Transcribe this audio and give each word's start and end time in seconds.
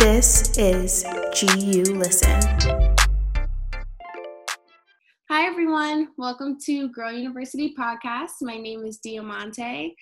This 0.00 0.56
is 0.56 1.04
GU 1.38 1.82
Listen. 1.92 2.40
Hi, 5.28 5.46
everyone. 5.46 6.08
Welcome 6.16 6.56
to 6.64 6.88
Girl 6.88 7.12
University 7.12 7.74
Podcast. 7.78 8.30
My 8.40 8.56
name 8.56 8.86
is 8.86 8.96
Diamante. 8.96 9.94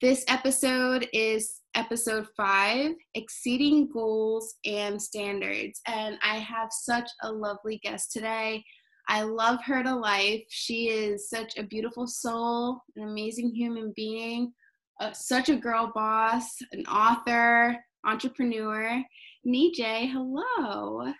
This 0.00 0.24
episode 0.26 1.08
is 1.12 1.60
episode 1.76 2.26
five 2.36 2.94
Exceeding 3.14 3.88
Goals 3.88 4.56
and 4.64 5.00
Standards. 5.00 5.80
And 5.86 6.18
I 6.24 6.38
have 6.38 6.70
such 6.72 7.08
a 7.22 7.30
lovely 7.30 7.78
guest 7.84 8.10
today. 8.10 8.64
I 9.08 9.22
love 9.22 9.62
her 9.62 9.84
to 9.84 9.94
life. 9.94 10.42
She 10.48 10.88
is 10.88 11.30
such 11.30 11.56
a 11.56 11.62
beautiful 11.62 12.08
soul, 12.08 12.82
an 12.96 13.04
amazing 13.04 13.54
human 13.54 13.92
being, 13.94 14.52
uh, 15.00 15.12
such 15.12 15.50
a 15.50 15.54
girl 15.56 15.92
boss, 15.94 16.48
an 16.72 16.84
author, 16.86 17.76
entrepreneur. 18.04 19.04
Nijay, 19.46 20.10
hello. 20.10 21.12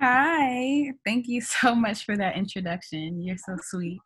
Hi. 0.00 0.92
Thank 1.04 1.26
you 1.26 1.40
so 1.62 1.74
much 1.74 2.04
for 2.04 2.16
that 2.16 2.36
introduction. 2.36 3.20
You're 3.20 3.36
so 3.36 3.56
sweet. 3.60 3.98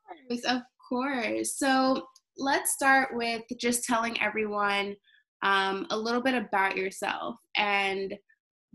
Of 0.47 0.62
course. 0.89 1.59
So 1.59 2.07
let's 2.39 2.73
start 2.73 3.11
with 3.12 3.43
just 3.61 3.84
telling 3.84 4.19
everyone 4.23 4.97
um, 5.43 5.87
a 5.91 5.98
little 5.98 6.23
bit 6.23 6.34
about 6.34 6.79
yourself 6.79 7.37
and 7.55 8.15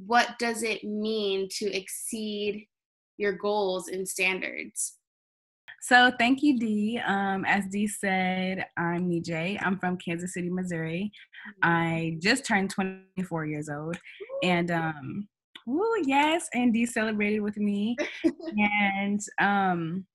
what 0.05 0.38
does 0.38 0.62
it 0.62 0.84
mean 0.84 1.50
to 1.58 1.76
exceed 1.76 2.67
your 3.17 3.34
goals 3.34 3.88
and 3.88 4.08
standards? 4.08 4.98
So 5.82 6.12
thank 6.20 6.44
you, 6.44 6.60
Dee. 6.60 7.00
Um, 7.06 7.46
as 7.46 7.66
Dee 7.68 7.88
said, 7.88 8.66
I'm 8.78 9.10
Nijay. 9.10 9.58
I'm 9.62 9.80
from 9.80 9.98
Kansas 9.98 10.34
City, 10.34 10.50
Missouri. 10.50 11.12
I 11.64 12.18
just 12.22 12.46
turned 12.46 12.70
24 12.70 13.46
years 13.46 13.70
old, 13.70 13.98
and 14.44 14.72
um, 14.72 15.28
woo, 15.66 15.90
yes, 16.03 16.50
and 16.53 16.73
Dee 16.73 16.86
celebrated 16.86 17.40
with 17.40 17.58
me. 17.58 17.95
and 18.58 19.22
um, 19.40 20.06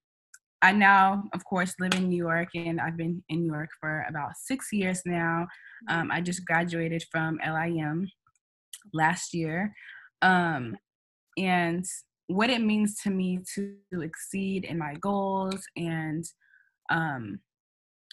I 0.61 0.73
now, 0.73 1.25
of 1.33 1.45
course, 1.45 1.75
live 1.81 1.95
in 1.95 2.09
New 2.09 2.17
York, 2.17 2.49
and 2.55 2.81
I've 2.81 2.97
been 2.97 3.23
in 3.31 3.41
New 3.43 3.53
York 3.53 3.71
for 3.81 4.05
about 4.09 4.33
six 4.37 4.69
years 4.71 5.01
now. 5.07 5.47
Um, 5.89 6.11
I 6.11 6.21
just 6.21 6.45
graduated 6.45 7.05
from 7.11 7.39
LIM 7.45 8.09
last 8.93 9.33
year, 9.33 9.73
um, 10.21 10.77
and 11.39 11.85
what 12.29 12.51
it 12.51 12.61
means 12.61 13.01
to 13.03 13.11
me 13.11 13.41
to 13.55 13.77
exceed 14.01 14.65
in 14.65 14.79
my 14.79 14.95
goals 14.95 15.63
and 15.77 16.25
um 16.91 17.39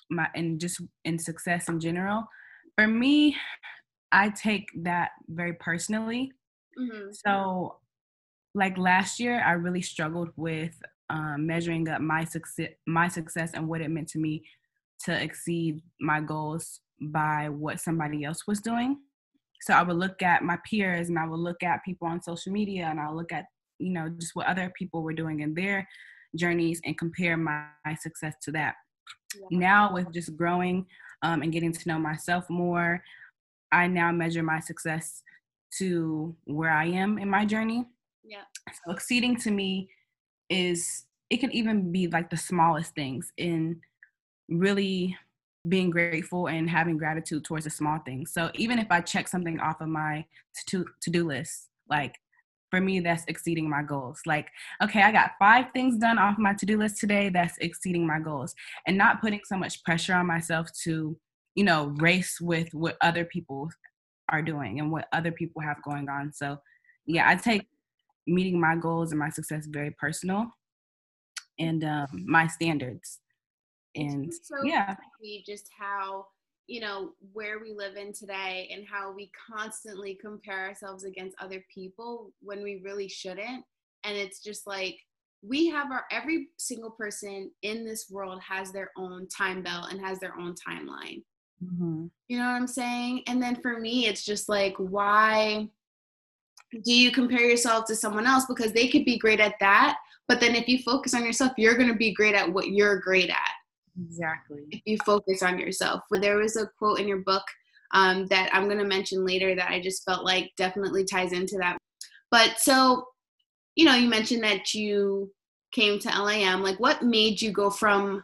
my 0.10 0.28
and 0.36 0.60
just 0.60 0.82
in 1.06 1.18
success 1.18 1.70
in 1.70 1.80
general. 1.80 2.28
For 2.78 2.88
me 2.88 3.36
i 4.12 4.30
take 4.30 4.68
that 4.84 5.12
very 5.28 5.54
personally. 5.54 6.32
Mm-hmm. 6.80 7.12
so 7.12 7.80
like 8.56 8.78
last 8.78 9.20
year 9.20 9.44
i 9.46 9.52
really 9.52 9.82
struggled 9.82 10.30
with 10.38 10.74
um, 11.10 11.46
measuring 11.46 11.90
up 11.90 12.00
my 12.00 12.24
success 12.24 12.70
my 12.88 13.10
success 13.10 13.52
and 13.54 13.68
what 13.68 13.82
it 13.82 13.90
meant 13.90 14.08
to 14.10 14.20
me 14.20 14.42
to 15.04 15.22
exceed 15.22 15.82
my 16.00 16.22
goals 16.22 16.80
by 17.02 17.50
what 17.50 17.80
somebody 17.80 18.24
else 18.24 18.46
was 18.48 18.62
doing. 18.62 18.98
So 19.62 19.74
i 19.74 19.84
would 19.84 19.98
look 19.98 20.22
at 20.22 20.44
my 20.44 20.58
peers 20.70 21.10
and 21.10 21.20
i 21.20 21.28
would 21.28 21.40
look 21.40 21.62
at 21.64 21.84
people 21.84 22.08
on 22.08 22.22
social 22.22 22.52
media 22.52 22.86
and 22.86 23.00
i'll 23.00 23.16
look 23.16 23.32
at 23.32 23.46
you 23.82 23.92
know 23.92 24.10
just 24.10 24.36
what 24.36 24.48
other 24.48 24.72
people 24.78 25.02
were 25.02 25.14
doing 25.14 25.42
in 25.42 25.54
their 25.54 25.88
journeys 26.36 26.80
and 26.86 26.98
compare 26.98 27.36
my, 27.36 27.66
my 27.86 27.96
success 27.96 28.36
to 28.42 28.52
that 28.52 28.76
yeah. 29.36 29.48
now 29.52 29.94
with 29.94 30.12
just 30.14 30.36
growing 30.38 30.86
um, 31.24 31.42
and 31.42 31.52
getting 31.52 31.72
to 31.72 31.88
know 31.88 32.00
myself 32.00 32.50
more 32.50 33.04
i 33.72 33.88
now 33.88 34.12
measure 34.12 34.44
my 34.44 34.60
success 34.60 35.24
to 35.78 36.36
where 36.46 36.72
i 36.72 36.86
am 36.86 37.18
in 37.18 37.30
my 37.30 37.46
journey 37.46 37.86
yeah 38.24 38.44
so 38.86 38.92
exceeding 38.92 39.36
to 39.36 39.52
me 39.52 39.90
is 40.50 41.06
it 41.30 41.38
can 41.38 41.52
even 41.52 41.92
be 41.92 42.08
like 42.08 42.30
the 42.30 42.38
smallest 42.38 42.94
things 42.94 43.32
in 43.38 43.80
really 44.50 45.18
being 45.68 45.90
grateful 45.90 46.48
and 46.48 46.70
having 46.70 46.98
gratitude 46.98 47.44
towards 47.44 47.66
the 47.66 47.70
small 47.70 48.00
things. 48.00 48.32
So 48.32 48.50
even 48.56 48.80
if 48.80 48.88
I 48.90 49.02
check 49.02 49.28
something 49.28 49.60
off 49.60 49.82
of 49.82 49.88
my 49.88 50.26
to 50.68 50.86
to 51.02 51.10
do 51.10 51.26
list, 51.26 51.70
like 51.90 52.20
for 52.72 52.82
me 52.82 53.00
that's 53.00 53.24
exceeding 53.28 53.70
my 53.70 53.84
goals. 53.84 54.22
Like 54.26 54.48
okay 54.84 55.04
i 55.04 55.12
got 55.12 55.32
five 55.38 55.66
things 55.74 55.98
done 55.98 56.18
off 56.18 56.38
my 56.40 56.54
to-do 56.54 56.78
list 56.78 56.98
today 56.98 57.30
that's 57.30 57.58
exceeding 57.60 58.08
my 58.08 58.20
goals. 58.20 58.56
And 58.88 58.98
not 58.98 59.22
putting 59.22 59.42
so 59.46 59.58
much 59.58 59.84
pressure 59.84 60.16
on 60.16 60.26
myself 60.26 60.68
to 60.86 61.16
you 61.56 61.64
know 61.64 61.94
race 61.98 62.42
with 62.42 62.74
what 62.74 62.98
other 63.02 63.26
people 63.26 63.70
are 64.30 64.42
doing 64.42 64.80
and 64.80 64.92
what 64.92 65.08
other 65.12 65.32
people 65.32 65.62
have 65.62 65.84
going 65.84 66.10
on. 66.10 66.34
So 66.34 66.58
yeah 67.06 67.30
i 67.30 67.36
take 67.36 67.68
meeting 68.28 68.60
my 68.60 68.76
goals 68.76 69.12
and 69.12 69.20
my 69.20 69.30
success 69.30 69.66
very 69.68 69.92
personal 70.00 70.48
and 71.60 71.84
um, 71.84 72.08
my 72.26 72.48
standards. 72.48 73.20
And 73.96 74.34
so 74.34 74.56
yeah. 74.64 74.96
just 75.46 75.68
how 75.78 76.26
you 76.72 76.80
know 76.80 77.12
where 77.34 77.60
we 77.60 77.74
live 77.74 77.98
in 77.98 78.14
today 78.14 78.70
and 78.74 78.86
how 78.90 79.12
we 79.12 79.30
constantly 79.52 80.18
compare 80.22 80.68
ourselves 80.68 81.04
against 81.04 81.36
other 81.42 81.64
people 81.74 82.32
when 82.42 82.64
we 82.64 82.82
really 82.82 83.10
shouldn't. 83.10 83.66
And 84.06 84.18
it's 84.18 84.42
just 84.42 84.66
like 84.66 84.96
we 85.46 85.68
have 85.68 85.92
our 85.92 86.06
every 86.12 86.48
single 86.58 86.92
person 86.92 87.52
in 87.64 87.84
this 87.84 88.08
world 88.10 88.42
has 88.42 88.72
their 88.72 88.92
own 88.98 89.28
time 89.28 89.62
belt 89.62 89.88
and 89.92 90.00
has 90.00 90.20
their 90.20 90.38
own 90.40 90.56
timeline. 90.56 91.24
Mm-hmm. 91.64 92.08
you 92.28 92.40
know 92.40 92.46
what 92.46 92.56
i'm 92.56 92.66
saying? 92.66 93.22
And 93.28 93.40
then 93.44 93.56
for 93.62 93.80
me 93.80 94.08
it's 94.08 94.26
just 94.26 94.50
like 94.50 94.74
why 94.78 95.70
do 96.84 96.94
you 96.94 97.12
compare 97.12 97.48
yourself 97.48 97.86
to 97.86 97.96
someone 97.96 98.26
else? 98.26 98.46
Because 98.48 98.72
they 98.72 98.88
could 98.88 99.06
be 99.06 99.20
great 99.20 99.40
at 99.40 99.56
that 99.60 99.98
but 100.28 100.40
then 100.40 100.56
if 100.56 100.68
you 100.68 100.80
focus 100.80 101.14
on 101.14 101.26
yourself 101.26 101.52
you're 101.58 101.76
going 101.76 101.90
to 101.90 101.96
be 101.96 102.14
great 102.14 102.34
at 102.34 102.52
what 102.52 102.70
you're 102.70 103.00
great 103.00 103.30
at 103.30 103.61
Exactly. 104.06 104.64
If 104.72 104.82
you 104.86 104.98
focus 105.06 105.44
on 105.44 105.60
yourself. 105.60 106.02
There 106.12 106.38
was 106.38 106.56
a 106.56 106.68
quote 106.78 107.00
in 107.00 107.08
your 107.08 107.20
book 107.20 107.44
um, 107.94 108.28
that 108.28 108.50
I'm 108.54 108.66
going 108.66 108.78
to 108.78 108.86
mention 108.86 109.26
later 109.26 109.56
that 109.56 109.70
I 109.70 109.82
just 109.82 110.06
felt 110.06 110.26
like 110.26 110.52
definitely 110.58 111.06
ties 111.06 111.34
into 111.34 111.58
that. 111.58 111.78
But 112.30 112.60
so, 112.60 113.06
you 113.76 113.86
know, 113.86 113.96
you 113.96 114.10
mentioned 114.10 114.44
that 114.44 114.74
you 114.74 115.32
came 115.72 116.00
to 116.00 116.24
LIM. 116.24 116.64
Like, 116.64 116.80
what 116.80 117.04
made 117.04 117.42
you 117.42 117.52
go 117.52 117.70
from 117.70 118.24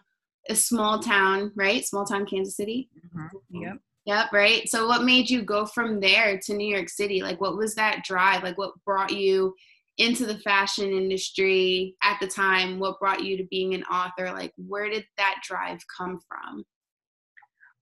a 0.50 0.56
small 0.56 1.00
town, 1.00 1.52
right? 1.56 1.86
Small 1.86 2.06
town 2.06 2.26
Kansas 2.26 2.56
City? 2.56 2.90
Mm-hmm. 3.16 3.62
Yep. 3.62 3.78
Yep, 4.06 4.32
right. 4.32 4.70
So, 4.70 4.88
what 4.88 5.04
made 5.04 5.30
you 5.30 5.42
go 5.42 5.66
from 5.66 6.00
there 6.00 6.40
to 6.46 6.54
New 6.54 6.74
York 6.74 6.88
City? 6.88 7.22
Like, 7.22 7.42
what 7.42 7.58
was 7.58 7.76
that 7.76 8.06
drive? 8.06 8.42
Like, 8.44 8.58
what 8.58 8.72
brought 8.86 9.12
you 9.12 9.54
into 9.98 10.26
the 10.26 10.38
fashion 10.40 10.92
industry 10.92 11.96
at 12.04 12.18
the 12.22 12.28
time 12.28 12.80
what 12.80 13.00
brought 13.00 13.24
you 13.24 13.38
to 13.38 13.44
being 13.50 13.74
an 13.74 13.84
author? 13.84 14.32
Like 14.32 14.54
where 14.58 14.90
did 14.90 15.06
that 15.18 15.38
drive 15.44 15.80
come 15.96 16.20
from? 16.28 16.66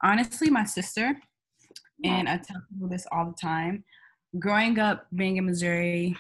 Honestly 0.03 0.49
my 0.49 0.63
sister 0.63 1.15
and 2.03 2.27
i 2.27 2.37
tell 2.37 2.61
people 2.69 2.89
this 2.89 3.07
all 3.11 3.25
the 3.25 3.35
time 3.41 3.83
growing 4.39 4.77
up 4.79 5.07
being 5.15 5.37
in 5.37 5.45
missouri 5.45 6.15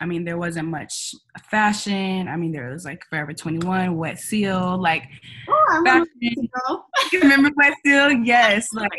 i 0.00 0.06
mean 0.06 0.24
there 0.24 0.38
wasn't 0.38 0.68
much 0.68 1.14
fashion. 1.50 2.28
I 2.28 2.36
mean 2.36 2.52
there 2.52 2.70
was 2.70 2.84
like 2.84 3.02
forever 3.08 3.32
21 3.32 3.96
wet 3.96 4.18
seal 4.18 4.80
like 4.80 5.04
oh, 5.48 5.66
I 5.70 5.76
remember, 5.78 6.10
you 6.20 7.20
remember 7.20 7.50
wet 7.56 7.72
seal? 7.84 8.12
Yes 8.12 8.68
like 8.74 8.90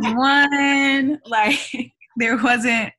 21 0.00 1.20
like 1.26 1.58
there 2.16 2.36
wasn't 2.36 2.92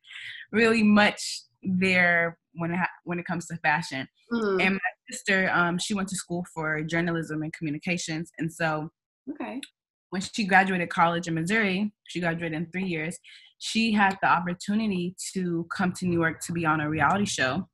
really 0.52 0.84
much 0.84 1.42
there 1.64 2.38
when 2.54 2.72
it 2.72 2.78
ha- 2.78 2.90
when 3.04 3.20
it 3.20 3.26
comes 3.26 3.48
to 3.48 3.58
fashion. 3.58 4.08
Mm-hmm. 4.32 4.62
And 4.62 4.74
my 4.76 4.92
sister, 5.12 5.50
um, 5.54 5.78
she 5.78 5.94
went 5.94 6.08
to 6.10 6.16
school 6.16 6.46
for 6.54 6.82
journalism 6.84 7.42
and 7.44 7.54
communications, 7.54 8.32
and 8.38 8.52
so 8.52 8.90
okay, 9.32 9.60
when 10.10 10.22
she 10.22 10.44
graduated 10.44 10.90
college 10.90 11.28
in 11.28 11.36
Missouri, 11.36 11.92
she 12.08 12.20
graduated 12.20 12.58
in 12.58 12.72
three 12.72 12.86
years. 12.86 13.18
She 13.60 13.92
had 13.92 14.18
the 14.22 14.30
opportunity 14.30 15.16
to 15.34 15.68
come 15.76 15.92
to 15.94 16.06
New 16.06 16.20
York 16.20 16.40
to 16.46 16.54
be 16.54 16.66
on 16.66 16.80
a 16.80 16.90
reality 16.90 17.26
show, 17.26 17.68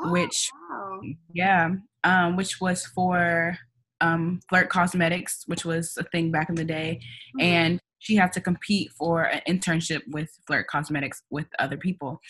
oh, 0.00 0.12
which 0.12 0.50
wow. 0.70 1.00
yeah, 1.32 1.70
um, 2.04 2.36
which 2.36 2.60
was 2.60 2.86
for 2.86 3.58
um, 4.00 4.40
Flirt 4.48 4.68
Cosmetics, 4.68 5.42
which 5.46 5.64
was 5.64 5.96
a 5.98 6.04
thing 6.04 6.30
back 6.30 6.48
in 6.48 6.54
the 6.54 6.64
day, 6.64 7.00
mm-hmm. 7.36 7.40
and 7.40 7.80
she 8.00 8.16
had 8.16 8.32
to 8.32 8.40
compete 8.40 8.90
for 8.92 9.24
an 9.24 9.40
internship 9.48 10.02
with 10.08 10.30
Flirt 10.46 10.66
Cosmetics 10.68 11.22
with 11.30 11.46
other 11.58 11.76
people 11.76 12.20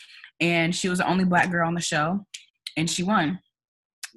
and 0.40 0.74
she 0.74 0.88
was 0.88 0.98
the 0.98 1.08
only 1.08 1.24
black 1.24 1.50
girl 1.50 1.66
on 1.66 1.74
the 1.74 1.80
show, 1.80 2.24
and 2.76 2.88
she 2.88 3.02
won. 3.02 3.40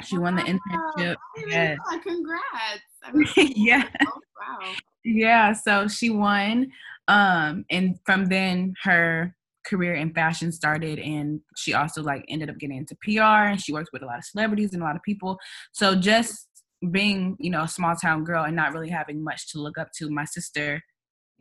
She 0.04 0.18
wow. 0.18 0.24
won 0.24 0.36
the 0.36 0.44
internship. 0.44 1.16
Yeah. 1.48 1.76
Congrats. 2.04 3.56
yeah. 3.56 3.88
Oh, 4.08 4.20
wow. 4.40 4.72
Yeah. 5.04 5.54
So 5.54 5.88
she 5.88 6.10
won. 6.10 6.72
Um, 7.08 7.66
and 7.70 8.00
from 8.06 8.26
then 8.26 8.74
her 8.84 9.36
career 9.66 9.96
in 9.96 10.14
fashion 10.14 10.52
started 10.52 10.98
and 10.98 11.40
she 11.56 11.74
also 11.74 12.02
like 12.02 12.26
ended 12.30 12.50
up 12.50 12.58
getting 12.58 12.78
into 12.78 12.96
PR 13.04 13.50
and 13.50 13.62
she 13.62 13.74
worked 13.74 13.90
with 13.94 14.02
a 14.02 14.06
lot 14.06 14.18
of 14.18 14.24
celebrities 14.24 14.74
and 14.74 14.82
a 14.82 14.86
lot 14.86 14.96
of 14.96 15.04
people. 15.04 15.38
So 15.72 15.96
just 15.96 16.48
being, 16.92 17.36
you 17.40 17.50
know, 17.50 17.64
a 17.64 17.68
small 17.68 17.96
town 17.96 18.24
girl 18.24 18.46
and 18.46 18.56
not 18.56 18.74
really 18.74 18.90
having 18.90 19.24
much 19.24 19.52
to 19.52 19.60
look 19.60 19.78
up 19.78 19.90
to, 19.98 20.10
my 20.10 20.26
sister, 20.26 20.82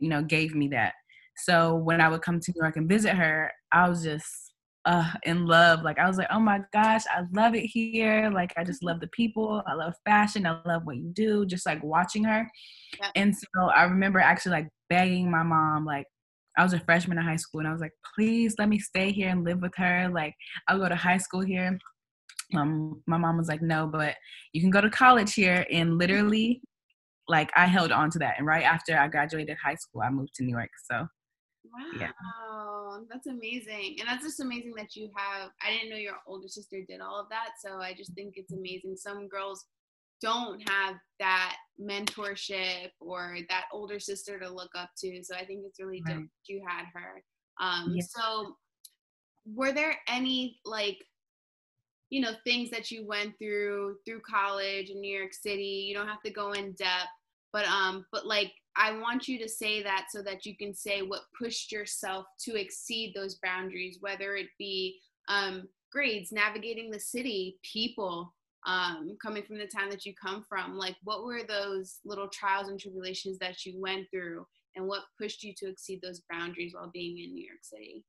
you 0.01 0.09
know, 0.09 0.21
gave 0.21 0.53
me 0.55 0.67
that. 0.69 0.93
So 1.37 1.75
when 1.75 2.01
I 2.01 2.09
would 2.09 2.21
come 2.21 2.39
to 2.39 2.51
New 2.51 2.61
York 2.61 2.75
and 2.75 2.89
visit 2.89 3.15
her, 3.15 3.51
I 3.71 3.87
was 3.87 4.03
just 4.03 4.25
uh, 4.85 5.11
in 5.23 5.45
love. 5.45 5.83
Like 5.83 5.99
I 5.99 6.07
was 6.07 6.17
like, 6.17 6.27
oh 6.31 6.39
my 6.39 6.61
gosh, 6.73 7.03
I 7.09 7.23
love 7.33 7.55
it 7.55 7.65
here. 7.65 8.29
Like 8.33 8.53
I 8.57 8.63
just 8.63 8.83
love 8.83 8.99
the 8.99 9.07
people. 9.07 9.63
I 9.67 9.73
love 9.73 9.93
fashion. 10.05 10.45
I 10.45 10.59
love 10.65 10.83
what 10.85 10.97
you 10.97 11.09
do. 11.13 11.45
Just 11.45 11.65
like 11.65 11.83
watching 11.83 12.23
her. 12.23 12.49
Yep. 13.01 13.11
And 13.15 13.35
so 13.35 13.69
I 13.69 13.83
remember 13.83 14.19
actually 14.19 14.53
like 14.53 14.69
begging 14.89 15.29
my 15.29 15.43
mom, 15.43 15.85
like 15.85 16.05
I 16.57 16.63
was 16.63 16.73
a 16.73 16.79
freshman 16.79 17.17
in 17.17 17.23
high 17.23 17.37
school, 17.37 17.59
and 17.59 17.67
I 17.67 17.71
was 17.71 17.81
like, 17.81 17.93
please 18.15 18.55
let 18.59 18.67
me 18.69 18.79
stay 18.79 19.11
here 19.11 19.29
and 19.29 19.43
live 19.45 19.61
with 19.61 19.75
her. 19.77 20.09
Like 20.11 20.33
I'll 20.67 20.79
go 20.79 20.89
to 20.89 20.95
high 20.95 21.17
school 21.17 21.41
here. 21.41 21.77
Um, 22.55 23.01
my 23.07 23.17
mom 23.17 23.37
was 23.37 23.47
like, 23.47 23.61
no, 23.61 23.87
but 23.87 24.15
you 24.51 24.59
can 24.59 24.71
go 24.71 24.81
to 24.81 24.89
college 24.89 25.33
here. 25.33 25.65
And 25.71 25.97
literally, 25.97 26.61
like 27.31 27.49
I 27.55 27.65
held 27.65 27.91
on 27.91 28.11
to 28.11 28.19
that. 28.19 28.35
And 28.37 28.45
right 28.45 28.63
after 28.63 28.97
I 28.97 29.07
graduated 29.07 29.57
high 29.63 29.75
school, 29.75 30.01
I 30.01 30.09
moved 30.09 30.35
to 30.35 30.43
New 30.43 30.51
York. 30.51 30.69
So 30.91 31.07
Wow, 31.63 31.99
yeah. 31.99 33.03
that's 33.09 33.27
amazing. 33.27 33.97
And 33.99 34.07
that's 34.07 34.23
just 34.23 34.39
amazing 34.39 34.73
that 34.77 34.95
you 34.95 35.09
have. 35.15 35.51
I 35.61 35.71
didn't 35.71 35.89
know 35.89 35.95
your 35.95 36.17
older 36.27 36.47
sister 36.47 36.79
did 36.87 37.01
all 37.01 37.19
of 37.19 37.29
that. 37.29 37.51
So 37.63 37.77
I 37.77 37.93
just 37.93 38.13
think 38.13 38.33
it's 38.35 38.51
amazing. 38.51 38.95
Some 38.97 39.27
girls 39.27 39.65
don't 40.21 40.61
have 40.69 40.95
that 41.19 41.55
mentorship 41.79 42.89
or 42.99 43.37
that 43.49 43.65
older 43.71 43.99
sister 43.99 44.39
to 44.39 44.49
look 44.49 44.71
up 44.75 44.89
to. 44.99 45.23
So 45.23 45.35
I 45.35 45.45
think 45.45 45.61
it's 45.65 45.79
really 45.79 46.03
right. 46.05 46.25
you 46.47 46.61
had 46.67 46.85
her. 46.93 47.23
Um, 47.61 47.93
yeah. 47.95 48.03
So 48.09 48.55
were 49.45 49.71
there 49.71 49.95
any 50.07 50.59
like, 50.65 50.97
you 52.09 52.21
know, 52.21 52.33
things 52.43 52.69
that 52.71 52.91
you 52.91 53.07
went 53.07 53.33
through 53.39 53.95
through 54.05 54.21
college 54.29 54.89
in 54.89 54.99
New 54.99 55.17
York 55.17 55.33
City? 55.33 55.85
You 55.87 55.95
don't 55.95 56.07
have 56.07 56.21
to 56.23 56.31
go 56.31 56.51
in 56.51 56.73
depth, 56.73 57.07
but 57.53 57.65
um, 57.65 58.05
but 58.11 58.25
like 58.25 58.51
I 58.77 58.93
want 58.93 59.27
you 59.27 59.37
to 59.39 59.49
say 59.49 59.83
that 59.83 60.07
so 60.09 60.21
that 60.23 60.45
you 60.45 60.55
can 60.55 60.73
say 60.73 61.01
what 61.01 61.21
pushed 61.39 61.71
yourself 61.71 62.25
to 62.45 62.55
exceed 62.55 63.13
those 63.13 63.39
boundaries, 63.43 63.97
whether 63.99 64.35
it 64.35 64.47
be 64.57 64.99
um, 65.27 65.67
grades, 65.91 66.31
navigating 66.31 66.89
the 66.89 66.99
city, 66.99 67.57
people, 67.63 68.33
um, 68.65 69.17
coming 69.21 69.43
from 69.43 69.57
the 69.57 69.67
town 69.67 69.89
that 69.89 70.05
you 70.05 70.13
come 70.13 70.45
from. 70.47 70.77
Like, 70.77 70.95
what 71.03 71.25
were 71.25 71.41
those 71.47 71.99
little 72.05 72.29
trials 72.29 72.69
and 72.69 72.79
tribulations 72.79 73.37
that 73.39 73.65
you 73.65 73.79
went 73.79 74.07
through, 74.11 74.45
and 74.75 74.87
what 74.87 75.03
pushed 75.19 75.43
you 75.43 75.53
to 75.57 75.69
exceed 75.69 75.99
those 76.01 76.21
boundaries 76.29 76.73
while 76.73 76.91
being 76.93 77.17
in 77.19 77.33
New 77.33 77.45
York 77.45 77.63
City? 77.63 78.05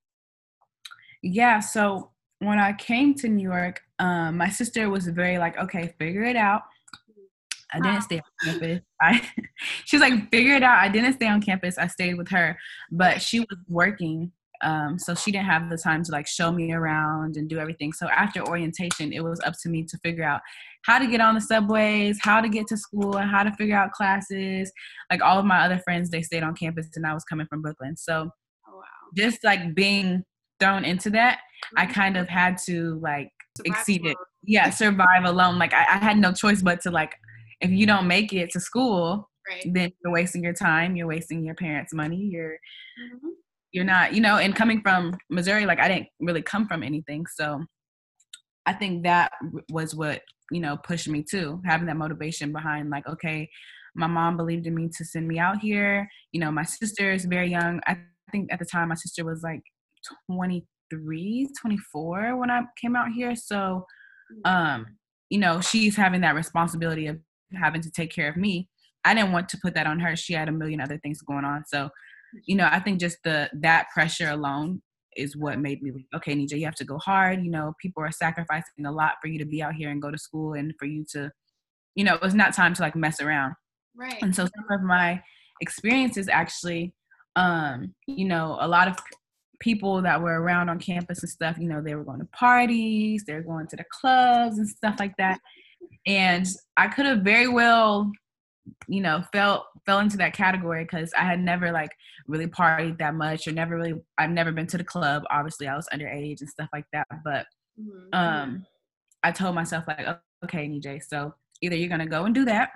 Yeah, 1.22 1.60
so 1.60 2.10
when 2.40 2.58
I 2.58 2.72
came 2.72 3.14
to 3.14 3.28
New 3.28 3.48
York, 3.48 3.80
um, 3.98 4.36
my 4.36 4.48
sister 4.48 4.90
was 4.90 5.06
very 5.06 5.38
like, 5.38 5.56
okay, 5.58 5.94
figure 5.98 6.24
it 6.24 6.36
out. 6.36 6.62
I 7.72 7.80
didn't 7.80 8.02
stay 8.02 8.18
on 8.18 8.22
campus. 8.44 8.80
I 9.00 9.28
she 9.84 9.96
was 9.96 10.02
like, 10.02 10.30
figure 10.30 10.54
it 10.54 10.62
out. 10.62 10.78
I 10.78 10.88
didn't 10.88 11.14
stay 11.14 11.28
on 11.28 11.40
campus. 11.40 11.78
I 11.78 11.86
stayed 11.86 12.14
with 12.14 12.28
her, 12.30 12.58
but 12.90 13.22
she 13.22 13.40
was 13.40 13.58
working. 13.68 14.32
Um, 14.62 14.96
so 14.96 15.14
she 15.14 15.32
didn't 15.32 15.46
have 15.46 15.68
the 15.70 15.76
time 15.76 16.04
to 16.04 16.12
like 16.12 16.26
show 16.28 16.52
me 16.52 16.72
around 16.72 17.36
and 17.36 17.48
do 17.48 17.58
everything. 17.58 17.92
So 17.92 18.08
after 18.08 18.46
orientation, 18.46 19.12
it 19.12 19.24
was 19.24 19.40
up 19.44 19.54
to 19.62 19.68
me 19.68 19.84
to 19.84 19.98
figure 19.98 20.24
out 20.24 20.40
how 20.84 20.98
to 20.98 21.06
get 21.06 21.20
on 21.20 21.34
the 21.34 21.40
subways, 21.40 22.18
how 22.20 22.40
to 22.40 22.48
get 22.48 22.68
to 22.68 22.76
school, 22.76 23.16
and 23.16 23.28
how 23.28 23.42
to 23.42 23.52
figure 23.52 23.76
out 23.76 23.92
classes. 23.92 24.70
Like 25.10 25.20
all 25.20 25.38
of 25.38 25.44
my 25.44 25.64
other 25.64 25.78
friends, 25.78 26.10
they 26.10 26.22
stayed 26.22 26.42
on 26.42 26.54
campus, 26.54 26.88
and 26.94 27.06
I 27.06 27.14
was 27.14 27.24
coming 27.24 27.46
from 27.48 27.62
Brooklyn. 27.62 27.96
So 27.96 28.30
oh, 28.68 28.76
wow. 28.76 28.82
just 29.16 29.42
like 29.42 29.74
being 29.74 30.22
thrown 30.60 30.84
into 30.84 31.10
that, 31.10 31.40
I 31.76 31.84
mm-hmm. 31.84 31.92
kind 31.92 32.16
of 32.16 32.28
had 32.28 32.56
to 32.66 33.00
like 33.00 33.30
survive 33.56 33.80
exceed 33.80 34.00
alone. 34.02 34.12
it. 34.12 34.16
Yeah, 34.44 34.70
survive 34.70 35.24
alone. 35.24 35.58
Like 35.58 35.72
I, 35.72 35.82
I 35.82 35.98
had 35.98 36.18
no 36.18 36.32
choice 36.32 36.62
but 36.62 36.80
to 36.82 36.90
like 36.90 37.14
if 37.62 37.70
you 37.70 37.86
don't 37.86 38.06
make 38.06 38.32
it 38.32 38.50
to 38.50 38.60
school, 38.60 39.30
right. 39.48 39.64
then 39.72 39.90
you're 40.02 40.12
wasting 40.12 40.42
your 40.42 40.52
time, 40.52 40.96
you're 40.96 41.06
wasting 41.06 41.44
your 41.44 41.54
parents' 41.54 41.94
money, 41.94 42.28
you're 42.30 42.54
mm-hmm. 42.54 43.28
you're 43.70 43.84
not, 43.84 44.12
you 44.12 44.20
know, 44.20 44.36
and 44.36 44.54
coming 44.54 44.82
from 44.82 45.16
Missouri, 45.30 45.64
like 45.64 45.78
I 45.78 45.88
didn't 45.88 46.08
really 46.20 46.42
come 46.42 46.66
from 46.66 46.82
anything. 46.82 47.24
So 47.34 47.64
I 48.66 48.72
think 48.72 49.04
that 49.04 49.30
was 49.70 49.94
what, 49.94 50.22
you 50.50 50.60
know, 50.60 50.76
pushed 50.76 51.08
me 51.08 51.24
to 51.30 51.60
having 51.64 51.86
that 51.86 51.96
motivation 51.96 52.52
behind 52.52 52.90
like, 52.90 53.06
okay, 53.08 53.48
my 53.94 54.06
mom 54.06 54.36
believed 54.36 54.66
in 54.66 54.74
me 54.74 54.88
to 54.96 55.04
send 55.04 55.28
me 55.28 55.38
out 55.38 55.60
here. 55.60 56.08
You 56.32 56.40
know, 56.40 56.50
my 56.50 56.64
sister 56.64 57.12
is 57.12 57.24
very 57.24 57.48
young. 57.48 57.80
I 57.86 57.98
think 58.30 58.52
at 58.52 58.58
the 58.58 58.64
time 58.64 58.88
my 58.88 58.94
sister 58.96 59.24
was 59.24 59.42
like 59.42 59.62
23, 60.30 61.48
24 61.60 62.36
when 62.36 62.50
I 62.50 62.62
came 62.80 62.96
out 62.96 63.12
here. 63.12 63.36
So, 63.36 63.86
mm. 64.44 64.50
um, 64.50 64.86
you 65.30 65.38
know, 65.38 65.60
she's 65.60 65.96
having 65.96 66.22
that 66.22 66.34
responsibility 66.34 67.06
of 67.06 67.18
having 67.54 67.82
to 67.82 67.90
take 67.90 68.12
care 68.12 68.28
of 68.28 68.36
me. 68.36 68.68
I 69.04 69.14
didn't 69.14 69.32
want 69.32 69.48
to 69.50 69.58
put 69.58 69.74
that 69.74 69.86
on 69.86 69.98
her. 70.00 70.14
She 70.14 70.32
had 70.32 70.48
a 70.48 70.52
million 70.52 70.80
other 70.80 70.98
things 70.98 71.20
going 71.22 71.44
on. 71.44 71.64
So 71.66 71.90
you 72.46 72.56
know 72.56 72.68
i 72.70 72.80
think 72.80 73.00
just 73.00 73.18
the 73.24 73.50
that 73.52 73.86
pressure 73.92 74.30
alone 74.30 74.80
is 75.16 75.36
what 75.36 75.58
made 75.58 75.82
me 75.82 75.92
okay 76.14 76.34
nija 76.34 76.58
you 76.58 76.64
have 76.64 76.74
to 76.74 76.84
go 76.84 76.98
hard. 76.98 77.44
You 77.44 77.50
know 77.50 77.74
people 77.80 78.02
are 78.02 78.10
sacrificing 78.10 78.86
a 78.86 78.92
lot 78.92 79.14
for 79.20 79.28
you 79.28 79.38
to 79.38 79.44
be 79.44 79.62
out 79.62 79.74
here 79.74 79.90
and 79.90 80.00
go 80.00 80.10
to 80.10 80.18
school 80.18 80.54
and 80.54 80.72
for 80.78 80.86
you 80.86 81.04
to 81.12 81.30
you 81.94 82.04
know 82.04 82.14
it 82.14 82.22
was 82.22 82.34
not 82.34 82.54
time 82.54 82.72
to 82.74 82.82
like 82.82 82.96
mess 82.96 83.20
around. 83.20 83.54
Right. 83.94 84.22
And 84.22 84.34
so 84.34 84.44
some 84.44 84.78
of 84.78 84.82
my 84.82 85.22
experiences 85.60 86.28
actually 86.28 86.94
um 87.36 87.94
you 88.06 88.24
know 88.24 88.56
a 88.60 88.68
lot 88.68 88.88
of 88.88 88.96
people 89.60 90.00
that 90.02 90.20
were 90.20 90.40
around 90.40 90.70
on 90.70 90.78
campus 90.78 91.22
and 91.22 91.30
stuff 91.30 91.58
you 91.58 91.68
know 91.68 91.82
they 91.82 91.94
were 91.94 92.04
going 92.04 92.18
to 92.18 92.26
parties 92.32 93.24
they 93.26 93.34
were 93.34 93.42
going 93.42 93.66
to 93.66 93.76
the 93.76 93.84
clubs 94.00 94.58
and 94.58 94.68
stuff 94.68 94.96
like 94.98 95.14
that 95.18 95.38
and 96.06 96.46
I 96.76 96.88
could 96.88 97.06
have 97.06 97.20
very 97.20 97.48
well, 97.48 98.10
you 98.88 99.00
know, 99.00 99.22
felt 99.32 99.66
fell 99.86 99.98
into 99.98 100.16
that 100.16 100.32
category 100.32 100.84
because 100.84 101.12
I 101.18 101.24
had 101.24 101.40
never 101.40 101.72
like 101.72 101.90
really 102.28 102.46
partied 102.46 102.98
that 102.98 103.14
much 103.14 103.46
or 103.46 103.52
never 103.52 103.76
really 103.76 103.94
I've 104.18 104.30
never 104.30 104.52
been 104.52 104.66
to 104.68 104.78
the 104.78 104.84
club. 104.84 105.24
Obviously, 105.30 105.68
I 105.68 105.76
was 105.76 105.88
underage 105.92 106.40
and 106.40 106.48
stuff 106.48 106.68
like 106.72 106.86
that. 106.92 107.06
But 107.24 107.46
mm-hmm. 107.80 108.08
um, 108.12 108.66
I 109.22 109.32
told 109.32 109.54
myself 109.54 109.84
like, 109.86 110.06
okay, 110.44 110.68
NJ, 110.68 111.02
so 111.06 111.34
either 111.60 111.76
you're 111.76 111.88
gonna 111.88 112.06
go 112.06 112.24
and 112.24 112.34
do 112.34 112.44
that, 112.44 112.70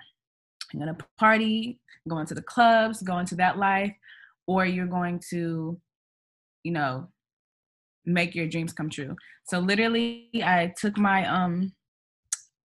you're 0.72 0.80
gonna 0.80 0.98
party, 1.18 1.80
going 2.08 2.26
to 2.26 2.34
the 2.34 2.42
clubs, 2.42 3.02
going 3.02 3.26
to 3.26 3.36
that 3.36 3.58
life, 3.58 3.94
or 4.46 4.64
you're 4.64 4.86
going 4.86 5.20
to, 5.30 5.80
you 6.62 6.72
know, 6.72 7.08
make 8.04 8.34
your 8.34 8.46
dreams 8.46 8.72
come 8.72 8.88
true. 8.88 9.16
So 9.44 9.58
literally, 9.58 10.28
I 10.34 10.72
took 10.76 10.96
my 10.98 11.26
um 11.26 11.72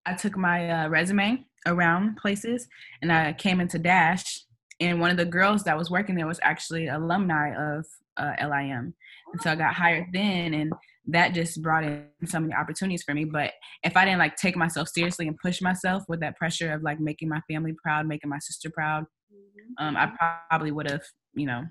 I 0.05 0.13
took 0.13 0.37
my 0.37 0.69
uh, 0.69 0.87
resume 0.89 1.45
around 1.67 2.17
places 2.17 2.67
and 3.01 3.11
I 3.11 3.33
came 3.33 3.59
into 3.59 3.79
Dash. 3.79 4.43
And 4.79 4.99
one 4.99 5.11
of 5.11 5.17
the 5.17 5.25
girls 5.25 5.63
that 5.63 5.77
was 5.77 5.91
working 5.91 6.15
there 6.15 6.27
was 6.27 6.39
actually 6.41 6.87
alumni 6.87 7.53
of 7.55 7.85
uh, 8.17 8.33
LIM. 8.41 8.93
And 9.31 9.41
so 9.41 9.51
I 9.51 9.55
got 9.55 9.75
hired 9.75 10.07
then. 10.11 10.55
And 10.55 10.73
that 11.07 11.33
just 11.33 11.61
brought 11.61 11.83
in 11.83 12.07
so 12.25 12.39
many 12.39 12.53
opportunities 12.53 13.03
for 13.03 13.13
me. 13.13 13.25
But 13.25 13.51
if 13.83 13.95
I 13.95 14.05
didn't 14.05 14.19
like 14.19 14.35
take 14.37 14.55
myself 14.55 14.87
seriously 14.89 15.27
and 15.27 15.37
push 15.37 15.61
myself 15.61 16.03
with 16.07 16.19
that 16.21 16.35
pressure 16.35 16.73
of 16.73 16.81
like 16.81 16.99
making 16.99 17.29
my 17.29 17.41
family 17.49 17.73
proud, 17.83 18.07
making 18.07 18.29
my 18.29 18.39
sister 18.39 18.71
proud, 18.73 19.03
mm-hmm. 19.31 19.85
um, 19.85 19.97
I 19.97 20.11
probably 20.49 20.71
would 20.71 20.89
have, 20.89 21.03
you 21.33 21.45
know, 21.45 21.63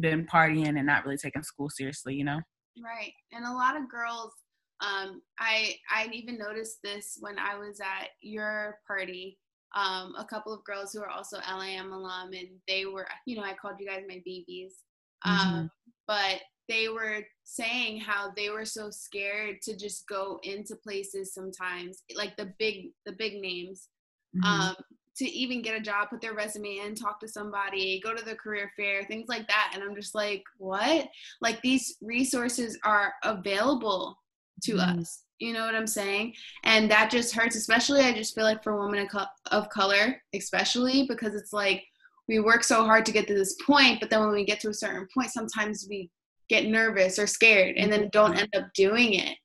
been 0.00 0.26
partying 0.26 0.76
and 0.76 0.86
not 0.86 1.04
really 1.04 1.18
taking 1.18 1.42
school 1.42 1.68
seriously, 1.70 2.14
you 2.14 2.24
know? 2.24 2.40
Right. 2.82 3.12
And 3.32 3.44
a 3.44 3.52
lot 3.52 3.76
of 3.76 3.90
girls 3.90 4.32
um, 4.80 5.22
I 5.38 5.74
I 5.90 6.08
even 6.12 6.38
noticed 6.38 6.78
this 6.82 7.16
when 7.20 7.38
I 7.38 7.56
was 7.56 7.80
at 7.80 8.08
your 8.20 8.78
party. 8.86 9.38
Um, 9.74 10.14
a 10.16 10.24
couple 10.24 10.54
of 10.54 10.64
girls 10.64 10.92
who 10.92 11.02
are 11.02 11.10
also 11.10 11.38
LIM 11.38 11.92
alum, 11.92 12.32
and 12.32 12.48
they 12.66 12.86
were, 12.86 13.06
you 13.26 13.36
know, 13.36 13.42
I 13.42 13.54
called 13.54 13.74
you 13.78 13.86
guys 13.86 14.04
my 14.08 14.22
babies. 14.24 14.76
Um, 15.24 15.38
mm-hmm. 15.38 15.66
But 16.06 16.40
they 16.68 16.88
were 16.88 17.20
saying 17.44 18.00
how 18.00 18.32
they 18.36 18.50
were 18.50 18.64
so 18.64 18.90
scared 18.90 19.60
to 19.62 19.76
just 19.76 20.08
go 20.08 20.38
into 20.42 20.76
places 20.76 21.34
sometimes, 21.34 22.02
like 22.14 22.36
the 22.36 22.52
big 22.58 22.90
the 23.04 23.12
big 23.12 23.40
names, 23.40 23.88
mm-hmm. 24.36 24.44
um, 24.44 24.76
to 25.16 25.28
even 25.28 25.62
get 25.62 25.78
a 25.78 25.82
job, 25.82 26.10
put 26.10 26.20
their 26.20 26.34
resume 26.34 26.78
in, 26.84 26.94
talk 26.94 27.18
to 27.20 27.28
somebody, 27.28 28.00
go 28.04 28.14
to 28.14 28.24
the 28.24 28.34
career 28.34 28.70
fair, 28.76 29.04
things 29.04 29.28
like 29.28 29.48
that. 29.48 29.72
And 29.74 29.82
I'm 29.82 29.94
just 29.94 30.14
like, 30.14 30.42
what? 30.58 31.08
Like 31.40 31.62
these 31.62 31.96
resources 32.02 32.78
are 32.84 33.14
available 33.24 34.18
to 34.62 34.74
mm. 34.74 34.98
us 34.98 35.22
you 35.38 35.52
know 35.52 35.64
what 35.64 35.74
i'm 35.74 35.86
saying 35.86 36.34
and 36.64 36.90
that 36.90 37.10
just 37.10 37.34
hurts 37.34 37.56
especially 37.56 38.00
i 38.00 38.12
just 38.12 38.34
feel 38.34 38.44
like 38.44 38.62
for 38.62 38.80
women 38.80 39.06
of 39.50 39.68
color 39.68 40.20
especially 40.34 41.06
because 41.08 41.34
it's 41.34 41.52
like 41.52 41.84
we 42.28 42.40
work 42.40 42.64
so 42.64 42.84
hard 42.84 43.04
to 43.06 43.12
get 43.12 43.26
to 43.26 43.34
this 43.34 43.56
point 43.66 44.00
but 44.00 44.10
then 44.10 44.20
when 44.20 44.32
we 44.32 44.44
get 44.44 44.60
to 44.60 44.70
a 44.70 44.74
certain 44.74 45.06
point 45.14 45.30
sometimes 45.30 45.86
we 45.88 46.10
get 46.48 46.66
nervous 46.66 47.18
or 47.18 47.26
scared 47.26 47.76
and 47.76 47.92
then 47.92 48.08
don't 48.12 48.32
mm-hmm. 48.32 48.40
end 48.40 48.56
up 48.56 48.72
doing 48.74 49.14
it 49.14 49.36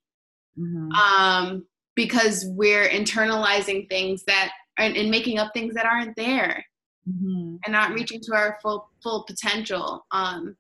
mm-hmm. 0.58 0.92
um, 0.92 1.66
because 1.96 2.46
we're 2.50 2.88
internalizing 2.88 3.90
things 3.90 4.24
that 4.26 4.52
and, 4.78 4.96
and, 4.96 5.12
making 5.12 5.38
up 5.38 5.52
things 5.54 5.74
that 5.74 5.86
aren't 5.86 6.16
there 6.16 6.64
mm-hmm. 7.10 7.56
and 7.66 7.72
not 7.72 7.92
reaching 7.92 8.22
to 8.22 8.34
our 8.34 8.58
full 8.62 8.90
full 9.04 9.24
potential 9.24 10.06
um, 10.12 10.56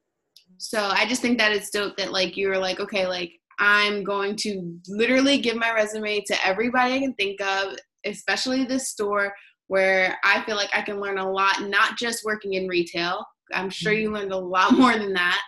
so 0.57 0.79
i 0.93 1.05
just 1.05 1.21
think 1.21 1.37
that 1.37 1.51
it's 1.51 1.69
dope 1.69 1.95
that 1.97 2.11
like 2.11 2.35
you're 2.35 2.57
like 2.57 2.79
okay 2.79 3.07
like 3.07 3.40
I'm 3.61 4.03
going 4.03 4.35
to 4.37 4.75
literally 4.89 5.37
give 5.37 5.55
my 5.55 5.71
resume 5.71 6.21
to 6.25 6.45
everybody 6.45 6.95
I 6.95 6.99
can 6.99 7.13
think 7.13 7.39
of, 7.41 7.77
especially 8.05 8.65
this 8.65 8.89
store 8.89 9.33
where 9.67 10.17
I 10.25 10.41
feel 10.41 10.57
like 10.57 10.71
I 10.73 10.81
can 10.81 10.99
learn 10.99 11.19
a 11.19 11.31
lot, 11.31 11.61
not 11.61 11.97
just 11.97 12.25
working 12.25 12.53
in 12.53 12.67
retail, 12.67 13.23
I'm 13.53 13.69
sure 13.69 13.93
you 13.93 14.11
learned 14.11 14.33
a 14.33 14.37
lot 14.37 14.73
more 14.77 14.93
than 14.93 15.13
that. 15.13 15.41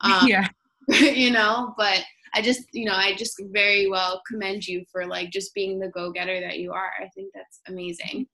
Um, 0.00 0.26
yeah. 0.26 0.48
you 0.88 1.30
know, 1.30 1.74
but 1.76 2.00
I 2.34 2.42
just, 2.42 2.62
you 2.72 2.84
know, 2.84 2.94
I 2.94 3.14
just 3.14 3.42
very 3.52 3.88
well 3.88 4.22
commend 4.30 4.66
you 4.66 4.84
for 4.92 5.06
like 5.06 5.30
just 5.30 5.54
being 5.54 5.78
the 5.78 5.88
go 5.88 6.12
getter 6.12 6.40
that 6.40 6.58
you 6.58 6.72
are. 6.72 6.90
I 7.00 7.08
think 7.14 7.32
that's 7.34 7.60
amazing. 7.66 8.26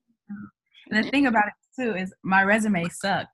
And 0.91 1.05
the 1.05 1.09
thing 1.09 1.27
about 1.27 1.45
it 1.47 1.81
too 1.81 1.95
is 1.95 2.13
my 2.23 2.43
resume 2.43 2.85
sucked. 2.89 3.29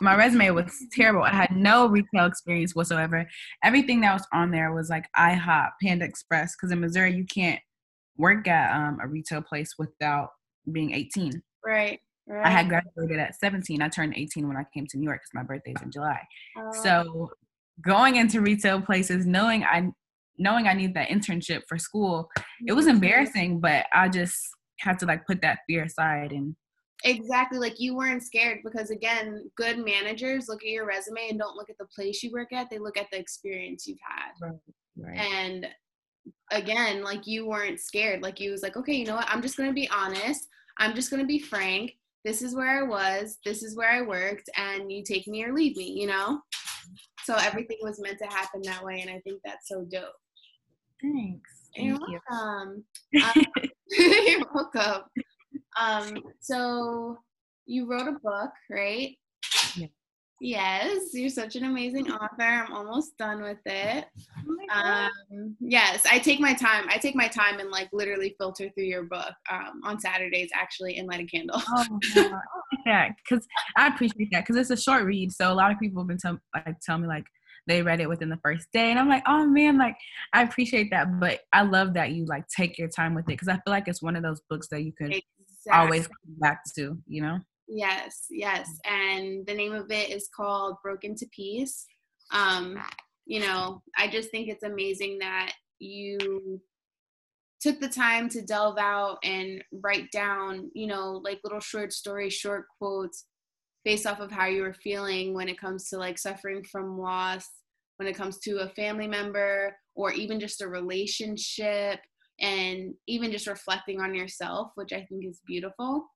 My 0.00 0.16
resume 0.16 0.50
was 0.50 0.72
terrible. 0.92 1.22
I 1.22 1.30
had 1.30 1.54
no 1.54 1.86
retail 1.86 2.26
experience 2.26 2.74
whatsoever. 2.74 3.26
Everything 3.64 4.00
that 4.00 4.12
was 4.12 4.26
on 4.32 4.50
there 4.50 4.72
was 4.72 4.88
like 4.88 5.06
IHOP, 5.16 5.70
Panda 5.82 6.04
Express, 6.04 6.54
because 6.56 6.72
in 6.72 6.80
Missouri 6.80 7.14
you 7.14 7.24
can't 7.26 7.60
work 8.16 8.46
at 8.48 8.74
um, 8.74 8.98
a 9.02 9.08
retail 9.08 9.42
place 9.42 9.74
without 9.78 10.30
being 10.70 10.92
18. 10.92 11.42
Right. 11.64 12.00
Right. 12.26 12.46
I 12.46 12.50
had 12.50 12.68
graduated 12.68 13.18
at 13.18 13.34
17. 13.40 13.82
I 13.82 13.88
turned 13.88 14.14
18 14.16 14.46
when 14.46 14.56
I 14.56 14.64
came 14.72 14.86
to 14.88 14.98
New 14.98 15.04
York 15.04 15.20
because 15.20 15.34
my 15.34 15.42
birthday's 15.42 15.82
in 15.82 15.90
July. 15.90 16.20
Oh, 16.56 16.70
So 16.82 17.30
going 17.84 18.16
into 18.16 18.40
retail 18.40 18.80
places, 18.80 19.26
knowing 19.26 19.64
I 19.64 19.90
knowing 20.38 20.66
I 20.68 20.72
need 20.72 20.94
that 20.94 21.08
internship 21.08 21.62
for 21.68 21.76
school, 21.76 22.30
it 22.66 22.72
was 22.72 22.86
embarrassing, 22.86 23.60
but 23.60 23.86
I 23.92 24.08
just 24.08 24.36
had 24.78 24.98
to 25.00 25.06
like 25.06 25.26
put 25.26 25.42
that 25.42 25.58
fear 25.66 25.84
aside 25.84 26.32
and 26.32 26.54
exactly 27.04 27.58
like 27.58 27.80
you 27.80 27.96
weren't 27.96 28.22
scared 28.22 28.60
because 28.64 28.90
again, 28.90 29.50
good 29.56 29.78
managers 29.78 30.48
look 30.48 30.62
at 30.62 30.68
your 30.68 30.86
resume 30.86 31.28
and 31.30 31.38
don't 31.38 31.56
look 31.56 31.70
at 31.70 31.78
the 31.78 31.86
place 31.94 32.22
you 32.22 32.30
work 32.32 32.52
at. 32.52 32.68
They 32.70 32.78
look 32.78 32.96
at 32.96 33.06
the 33.10 33.18
experience 33.18 33.86
you've 33.86 33.98
had. 34.02 34.32
right. 34.40 34.58
Right. 34.96 35.18
And 35.18 35.66
again, 36.50 37.02
like 37.02 37.26
you 37.26 37.46
weren't 37.46 37.80
scared. 37.80 38.22
Like 38.22 38.40
you 38.40 38.50
was 38.50 38.62
like, 38.62 38.76
okay, 38.76 38.94
you 38.94 39.06
know 39.06 39.16
what? 39.16 39.30
I'm 39.30 39.42
just 39.42 39.56
gonna 39.56 39.72
be 39.72 39.88
honest. 39.90 40.48
I'm 40.78 40.94
just 40.94 41.10
gonna 41.10 41.26
be 41.26 41.38
frank. 41.38 41.92
This 42.24 42.42
is 42.42 42.54
where 42.54 42.84
I 42.84 42.86
was. 42.86 43.38
This 43.44 43.62
is 43.62 43.76
where 43.76 43.90
I 43.90 44.02
worked, 44.02 44.50
and 44.56 44.92
you 44.92 45.02
take 45.02 45.26
me 45.26 45.42
or 45.44 45.54
leave 45.54 45.76
me. 45.76 45.92
You 45.98 46.08
know. 46.08 46.40
So 47.24 47.34
everything 47.36 47.78
was 47.82 48.00
meant 48.00 48.18
to 48.18 48.26
happen 48.26 48.60
that 48.64 48.84
way, 48.84 49.00
and 49.00 49.10
I 49.10 49.20
think 49.20 49.40
that's 49.44 49.68
so 49.68 49.86
dope. 49.90 50.12
Thanks. 51.00 51.50
You're 51.74 51.96
Thank 51.96 52.08
you. 52.10 52.20
welcome. 52.30 52.84
Um, 53.22 53.44
you're 53.90 54.42
welcome. 54.54 55.02
Um, 55.78 56.22
so 56.40 57.18
you 57.66 57.86
wrote 57.86 58.08
a 58.08 58.18
book, 58.22 58.50
right? 58.70 59.16
Yeah. 59.76 59.86
Yes, 60.40 61.10
you're 61.12 61.28
such 61.28 61.56
an 61.56 61.64
amazing 61.64 62.10
author. 62.10 62.42
I'm 62.42 62.72
almost 62.72 63.16
done 63.18 63.42
with 63.42 63.58
it. 63.66 64.06
Oh. 64.72 65.08
Um, 65.32 65.56
yes, 65.58 66.06
I 66.08 66.20
take 66.20 66.38
my 66.38 66.54
time. 66.54 66.84
I 66.88 66.96
take 66.96 67.16
my 67.16 67.26
time 67.26 67.58
and 67.58 67.72
like 67.72 67.88
literally 67.92 68.36
filter 68.38 68.70
through 68.70 68.84
your 68.84 69.02
book 69.02 69.32
um, 69.50 69.80
on 69.82 69.98
Saturdays 69.98 70.50
actually 70.54 70.96
and 70.96 71.08
light 71.08 71.18
a 71.18 71.24
candle. 71.24 71.60
Oh, 71.68 71.86
yeah, 72.86 73.08
because 73.08 73.44
I 73.76 73.88
appreciate 73.88 74.28
that 74.30 74.46
because 74.46 74.54
it's 74.54 74.70
a 74.70 74.80
short 74.80 75.04
read. 75.04 75.32
So 75.32 75.52
a 75.52 75.54
lot 75.54 75.72
of 75.72 75.80
people 75.80 76.02
have 76.02 76.06
been 76.08 76.18
tell, 76.18 76.38
like 76.54 76.78
tell 76.80 76.98
me 76.98 77.08
like 77.08 77.24
they 77.66 77.82
read 77.82 78.00
it 78.00 78.08
within 78.08 78.28
the 78.28 78.38
first 78.44 78.68
day, 78.72 78.90
and 78.90 78.98
I'm 79.00 79.08
like, 79.08 79.24
oh 79.26 79.44
man, 79.44 79.76
like 79.76 79.96
I 80.32 80.44
appreciate 80.44 80.90
that. 80.92 81.18
But 81.18 81.40
I 81.52 81.62
love 81.62 81.94
that 81.94 82.12
you 82.12 82.26
like 82.26 82.44
take 82.46 82.78
your 82.78 82.88
time 82.88 83.14
with 83.16 83.24
it 83.24 83.32
because 83.32 83.48
I 83.48 83.54
feel 83.54 83.72
like 83.72 83.88
it's 83.88 84.02
one 84.02 84.14
of 84.14 84.22
those 84.22 84.40
books 84.48 84.68
that 84.68 84.84
you 84.84 84.92
can 84.92 85.12
Exactly. 85.66 85.84
always 85.84 86.06
come 86.06 86.34
back 86.38 86.62
to. 86.76 86.98
You 87.06 87.22
know? 87.22 87.38
Yes, 87.68 88.26
yes. 88.30 88.68
And 88.84 89.46
the 89.46 89.54
name 89.54 89.72
of 89.72 89.90
it 89.90 90.10
is 90.10 90.28
called 90.34 90.76
Broken 90.82 91.14
to 91.16 91.26
Peace. 91.34 91.86
Um, 92.32 92.78
you 93.26 93.40
know, 93.40 93.82
I 93.96 94.08
just 94.08 94.30
think 94.30 94.48
it's 94.48 94.64
amazing 94.64 95.18
that 95.20 95.52
you 95.78 96.60
took 97.60 97.78
the 97.80 97.88
time 97.88 98.28
to 98.30 98.42
delve 98.42 98.78
out 98.78 99.18
and 99.22 99.62
write 99.84 100.10
down, 100.10 100.70
you 100.74 100.86
know, 100.86 101.20
like 101.22 101.40
little 101.44 101.60
short 101.60 101.92
stories, 101.92 102.32
short 102.32 102.64
quotes 102.78 103.26
based 103.84 104.06
off 104.06 104.20
of 104.20 104.30
how 104.30 104.46
you 104.46 104.62
were 104.62 104.74
feeling 104.74 105.32
when 105.32 105.48
it 105.48 105.60
comes 105.60 105.88
to 105.88 105.96
like 105.96 106.18
suffering 106.18 106.62
from 106.64 106.98
loss, 106.98 107.46
when 107.96 108.08
it 108.08 108.16
comes 108.16 108.38
to 108.38 108.58
a 108.58 108.68
family 108.68 109.06
member, 109.06 109.76
or 109.94 110.12
even 110.12 110.40
just 110.40 110.62
a 110.62 110.68
relationship, 110.68 112.00
and 112.40 112.94
even 113.06 113.30
just 113.30 113.46
reflecting 113.46 114.00
on 114.00 114.14
yourself, 114.14 114.72
which 114.74 114.92
I 114.92 115.04
think 115.08 115.24
is 115.24 115.40
beautiful. 115.46 116.06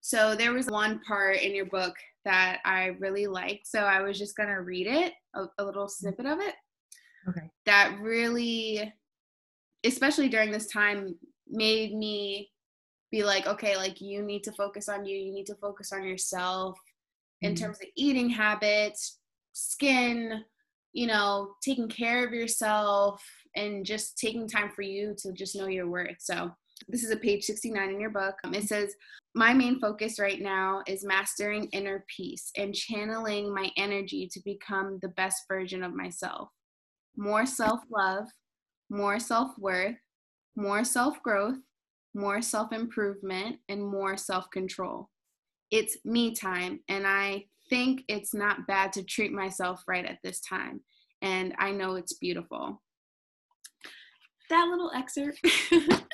So 0.00 0.34
there 0.34 0.52
was 0.52 0.66
one 0.66 1.00
part 1.00 1.36
in 1.42 1.54
your 1.54 1.66
book 1.66 1.94
that 2.24 2.60
I 2.64 2.96
really 2.98 3.26
liked. 3.26 3.66
So 3.66 3.80
I 3.80 4.00
was 4.00 4.18
just 4.18 4.36
gonna 4.36 4.60
read 4.60 4.86
it, 4.86 5.12
a, 5.34 5.46
a 5.58 5.64
little 5.64 5.88
snippet 5.88 6.26
of 6.26 6.40
it 6.40 6.54
Okay. 7.28 7.50
that 7.66 7.98
really, 8.00 8.92
especially 9.84 10.28
during 10.28 10.50
this 10.50 10.66
time, 10.66 11.16
made 11.48 11.94
me 11.94 12.50
be 13.10 13.24
like, 13.24 13.46
okay, 13.46 13.76
like 13.76 14.00
you 14.00 14.22
need 14.22 14.44
to 14.44 14.52
focus 14.52 14.88
on 14.88 15.04
you. 15.04 15.16
You 15.16 15.32
need 15.32 15.46
to 15.46 15.54
focus 15.56 15.92
on 15.92 16.04
yourself 16.04 16.78
in 17.42 17.54
Mhm. 17.54 17.58
terms 17.58 17.78
of 17.80 17.88
eating 17.96 18.30
habits, 18.30 19.18
skin, 19.52 20.44
you 20.92 21.06
know, 21.06 21.54
taking 21.62 21.88
care 21.88 22.26
of 22.26 22.32
yourself 22.32 23.22
and 23.56 23.84
just 23.84 24.18
taking 24.18 24.48
time 24.48 24.70
for 24.74 24.82
you 24.82 25.14
to 25.18 25.32
just 25.32 25.56
know 25.56 25.66
your 25.66 25.88
worth. 25.88 26.16
So 26.20 26.50
this 26.88 27.04
is 27.04 27.10
a 27.10 27.16
page 27.16 27.44
69 27.44 27.90
in 27.90 28.00
your 28.00 28.10
book. 28.10 28.36
Um, 28.44 28.54
It 28.54 28.64
says, 28.64 28.94
My 29.34 29.52
main 29.52 29.80
focus 29.80 30.18
right 30.18 30.40
now 30.40 30.82
is 30.86 31.04
mastering 31.04 31.66
inner 31.72 32.04
peace 32.14 32.50
and 32.56 32.74
channeling 32.74 33.54
my 33.54 33.70
energy 33.76 34.28
to 34.32 34.40
become 34.44 34.98
the 35.02 35.08
best 35.08 35.44
version 35.48 35.82
of 35.82 35.94
myself. 35.94 36.48
More 37.16 37.46
self 37.46 37.80
love, 37.90 38.26
more 38.88 39.18
self 39.18 39.50
worth, 39.58 39.96
more 40.56 40.84
self 40.84 41.22
growth, 41.22 41.58
more 42.14 42.42
self 42.42 42.72
improvement, 42.72 43.58
and 43.68 43.84
more 43.84 44.16
self 44.16 44.50
control. 44.50 45.10
It's 45.70 45.98
me 46.04 46.34
time, 46.34 46.80
and 46.88 47.06
I 47.06 47.44
think 47.68 48.02
it's 48.08 48.34
not 48.34 48.66
bad 48.66 48.92
to 48.94 49.04
treat 49.04 49.32
myself 49.32 49.82
right 49.86 50.04
at 50.04 50.18
this 50.24 50.40
time. 50.40 50.80
And 51.22 51.54
I 51.58 51.70
know 51.70 51.94
it's 51.94 52.14
beautiful. 52.14 52.82
That 54.50 54.68
little 54.68 54.90
excerpt. 54.94 55.40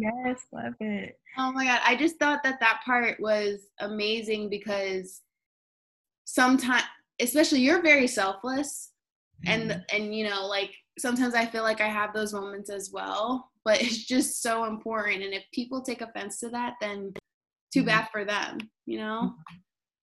Yes, 0.00 0.40
love 0.52 0.74
it. 0.80 1.18
Oh 1.36 1.52
my 1.52 1.64
god, 1.64 1.80
I 1.84 1.94
just 1.96 2.18
thought 2.18 2.42
that 2.42 2.60
that 2.60 2.80
part 2.84 3.20
was 3.20 3.66
amazing 3.80 4.48
because 4.48 5.20
sometimes 6.24 6.84
especially 7.20 7.60
you're 7.60 7.82
very 7.82 8.06
selfless 8.06 8.92
and 9.46 9.82
and 9.92 10.14
you 10.14 10.28
know 10.28 10.46
like 10.46 10.72
sometimes 10.98 11.34
I 11.34 11.46
feel 11.46 11.62
like 11.62 11.80
I 11.80 11.88
have 11.88 12.14
those 12.14 12.32
moments 12.32 12.70
as 12.70 12.90
well, 12.92 13.50
but 13.64 13.82
it's 13.82 14.04
just 14.04 14.42
so 14.42 14.64
important 14.64 15.22
and 15.22 15.34
if 15.34 15.44
people 15.52 15.82
take 15.82 16.00
offense 16.00 16.38
to 16.40 16.48
that 16.50 16.74
then 16.80 17.12
too 17.72 17.82
Mhm. 17.82 17.86
bad 17.86 18.08
for 18.10 18.24
them, 18.24 18.58
you 18.86 18.98
know? 18.98 19.34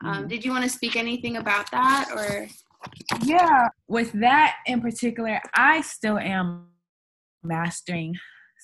Um, 0.03 0.25
Mhm. 0.25 0.29
did 0.29 0.45
you 0.45 0.51
want 0.51 0.63
to 0.63 0.69
speak 0.69 0.95
anything 0.95 1.37
about 1.37 1.71
that 1.71 2.09
or 2.13 2.47
yeah 3.23 3.69
with 3.87 4.11
that 4.13 4.57
in 4.67 4.81
particular 4.81 5.41
i 5.55 5.81
still 5.81 6.19
am 6.19 6.67
mastering 7.45 8.15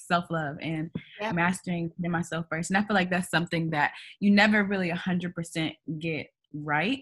self-love 0.08 0.58
and 0.62 0.90
Yep. 1.22 1.34
mastering 1.36 1.90
putting 1.96 2.12
myself 2.12 2.46
first 2.50 2.70
and 2.70 2.78
i 2.78 2.84
feel 2.84 2.96
like 2.96 3.10
that's 3.10 3.30
something 3.30 3.70
that 3.70 3.92
you 4.20 4.32
never 4.32 4.64
really 4.64 4.90
100% 4.90 5.74
get 6.00 6.28
right 6.54 7.00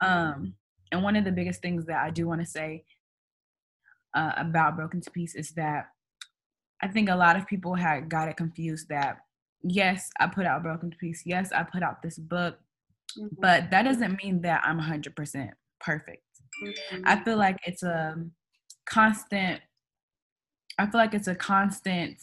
um 0.00 0.54
and 0.92 1.02
one 1.02 1.16
of 1.16 1.24
the 1.24 1.32
biggest 1.32 1.60
things 1.62 1.84
that 1.86 2.02
i 2.02 2.10
do 2.10 2.26
want 2.26 2.40
to 2.40 2.46
say 2.46 2.84
uh, 4.14 4.32
about 4.36 4.76
broken 4.76 5.00
to 5.00 5.10
peace 5.10 5.34
is 5.34 5.50
that 5.52 5.86
i 6.82 6.88
think 6.88 7.08
a 7.08 7.14
lot 7.14 7.36
of 7.36 7.46
people 7.46 7.74
had 7.74 8.08
got 8.08 8.28
it 8.28 8.36
confused 8.36 8.88
that 8.88 9.18
yes 9.62 10.10
i 10.20 10.26
put 10.26 10.46
out 10.46 10.62
broken 10.62 10.90
to 10.90 10.96
peace 10.96 11.22
yes 11.26 11.52
i 11.52 11.62
put 11.62 11.82
out 11.82 12.02
this 12.02 12.18
book 12.18 12.58
Mhm. 13.18 13.28
but 13.40 13.70
that 13.72 13.82
doesn't 13.82 14.16
mean 14.22 14.40
that 14.42 14.62
i'm 14.64 14.78
100% 14.78 15.50
perfect 15.80 16.22
Mhm. 16.62 17.02
I 17.04 17.24
feel 17.24 17.36
like 17.36 17.56
it's 17.64 17.82
a 17.82 18.16
constant 18.86 19.60
I 20.78 20.86
feel 20.86 21.00
like 21.00 21.14
it's 21.14 21.28
a 21.28 21.34
constant 21.34 22.16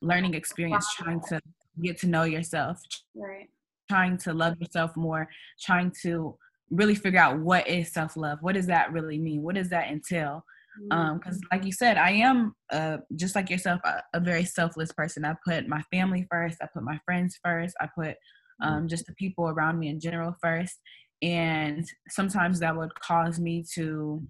learning 0.00 0.34
experience 0.34 0.86
trying 0.94 1.20
to 1.28 1.40
get 1.82 1.98
to 1.98 2.06
know 2.06 2.24
yourself, 2.24 2.80
right. 3.14 3.48
trying 3.90 4.18
to 4.18 4.32
love 4.32 4.60
yourself 4.60 4.96
more, 4.96 5.28
trying 5.60 5.92
to 6.02 6.36
really 6.70 6.94
figure 6.94 7.20
out 7.20 7.38
what 7.38 7.66
is 7.66 7.92
self-love. 7.92 8.38
What 8.42 8.54
does 8.54 8.66
that 8.66 8.92
really 8.92 9.18
mean? 9.18 9.42
What 9.42 9.54
does 9.54 9.70
that 9.70 9.88
entail? 9.88 10.44
Um 10.92 11.18
cuz 11.18 11.40
like 11.50 11.64
you 11.64 11.72
said, 11.72 11.96
I 11.96 12.10
am 12.10 12.54
uh 12.70 12.98
just 13.16 13.34
like 13.34 13.50
yourself 13.50 13.80
a, 13.84 14.02
a 14.14 14.20
very 14.20 14.44
selfless 14.44 14.92
person. 14.92 15.24
I 15.24 15.34
put 15.44 15.66
my 15.66 15.82
family 15.90 16.26
first, 16.30 16.58
I 16.62 16.68
put 16.72 16.84
my 16.84 17.00
friends 17.04 17.38
first, 17.44 17.74
I 17.80 17.88
put 17.92 18.16
um 18.60 18.86
just 18.86 19.06
the 19.06 19.14
people 19.14 19.48
around 19.48 19.78
me 19.78 19.88
in 19.88 19.98
general 19.98 20.36
first 20.40 20.78
and 21.22 21.84
sometimes 22.08 22.60
that 22.60 22.76
would 22.76 22.94
cause 23.00 23.40
me 23.40 23.64
to 23.74 24.22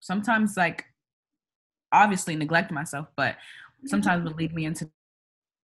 sometimes 0.00 0.56
like 0.56 0.84
obviously 1.92 2.36
neglect 2.36 2.70
myself 2.70 3.06
but 3.16 3.36
sometimes 3.86 4.24
would 4.24 4.36
lead 4.36 4.54
me 4.54 4.64
into 4.64 4.88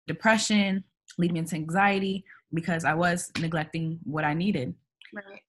depression 0.07 0.85
lead 1.19 1.33
me 1.33 1.41
into 1.41 1.57
anxiety 1.57 2.25
because 2.53 2.85
i 2.85 2.95
was 2.95 3.31
neglecting 3.41 3.99
what 4.05 4.25
i 4.25 4.35
needed 4.35 4.75
right. 5.13 5.43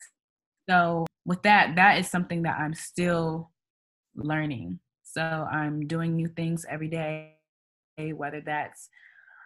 so 0.70 1.06
with 1.26 1.42
that 1.44 1.76
that 1.76 1.98
is 2.00 2.10
something 2.10 2.42
that 2.42 2.58
i'm 2.60 2.74
still 2.74 3.52
learning 4.16 4.80
so 5.04 5.22
i'm 5.22 5.88
doing 5.88 6.16
new 6.16 6.28
things 6.28 6.66
every 6.70 6.88
day 6.88 7.32
whether 8.14 8.42
that's 8.42 8.90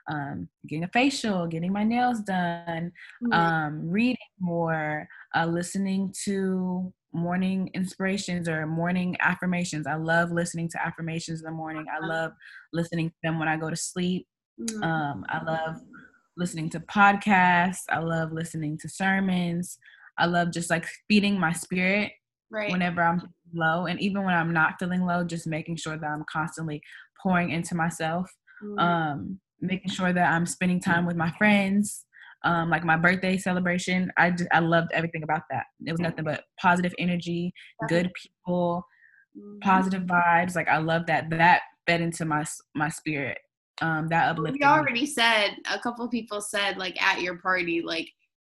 um, 0.09 0.47
getting 0.67 0.83
a 0.83 0.89
facial, 0.89 1.47
getting 1.47 1.71
my 1.71 1.83
nails 1.83 2.21
done, 2.21 2.91
mm-hmm. 3.23 3.31
um, 3.31 3.89
reading 3.89 4.17
more, 4.39 5.07
uh, 5.35 5.45
listening 5.45 6.13
to 6.25 6.91
morning 7.13 7.69
inspirations 7.73 8.47
or 8.47 8.65
morning 8.65 9.15
affirmations. 9.21 9.87
I 9.87 9.95
love 9.95 10.31
listening 10.31 10.69
to 10.69 10.85
affirmations 10.85 11.39
in 11.39 11.45
the 11.45 11.51
morning. 11.51 11.85
I 11.91 11.97
uh-huh. 11.97 12.07
love 12.07 12.31
listening 12.73 13.09
to 13.09 13.15
them 13.23 13.39
when 13.39 13.47
I 13.47 13.57
go 13.57 13.69
to 13.69 13.75
sleep. 13.75 14.27
Mm-hmm. 14.59 14.83
Um, 14.83 15.25
I 15.29 15.43
love 15.43 15.77
listening 16.37 16.69
to 16.71 16.79
podcasts. 16.79 17.83
I 17.89 17.99
love 17.99 18.31
listening 18.31 18.77
to 18.79 18.89
sermons. 18.89 19.77
I 20.17 20.25
love 20.25 20.51
just 20.51 20.69
like 20.69 20.85
feeding 21.07 21.39
my 21.39 21.53
spirit 21.53 22.11
right. 22.51 22.71
whenever 22.71 23.01
I'm 23.01 23.33
low. 23.53 23.85
And 23.85 23.99
even 24.01 24.23
when 24.23 24.33
I'm 24.33 24.53
not 24.53 24.75
feeling 24.79 25.05
low, 25.05 25.23
just 25.23 25.47
making 25.47 25.77
sure 25.77 25.97
that 25.97 26.05
I'm 26.05 26.25
constantly 26.31 26.81
pouring 27.21 27.51
into 27.51 27.75
myself. 27.75 28.31
Mm-hmm. 28.63 28.79
Um, 28.79 29.39
making 29.61 29.91
sure 29.91 30.13
that 30.13 30.31
I'm 30.31 30.45
spending 30.45 30.79
time 30.79 31.05
with 31.05 31.15
my 31.15 31.31
friends. 31.31 32.05
Um, 32.43 32.69
like 32.69 32.85
my 32.85 32.95
birthday 32.95 33.37
celebration, 33.37 34.11
I 34.17 34.31
just 34.31 34.49
I 34.51 34.59
loved 34.59 34.91
everything 34.93 35.23
about 35.23 35.41
that. 35.51 35.65
It 35.85 35.91
was 35.91 35.99
nothing 35.99 36.23
but 36.23 36.43
positive 36.59 36.93
energy, 36.97 37.53
good 37.87 38.11
people, 38.13 38.85
mm-hmm. 39.37 39.59
positive 39.59 40.03
vibes. 40.03 40.55
Like 40.55 40.69
I 40.69 40.77
love 40.77 41.05
that. 41.07 41.29
That 41.31 41.61
fed 41.85 42.01
into 42.01 42.25
my 42.25 42.45
my 42.75 42.89
spirit. 42.89 43.39
Um, 43.81 44.07
that 44.09 44.29
uplifted. 44.29 44.59
You 44.61 44.67
already 44.67 45.01
me. 45.01 45.05
said 45.05 45.55
a 45.71 45.79
couple 45.79 46.07
people 46.09 46.41
said 46.41 46.77
like 46.77 47.01
at 47.01 47.21
your 47.21 47.37
party 47.37 47.81
like 47.81 48.09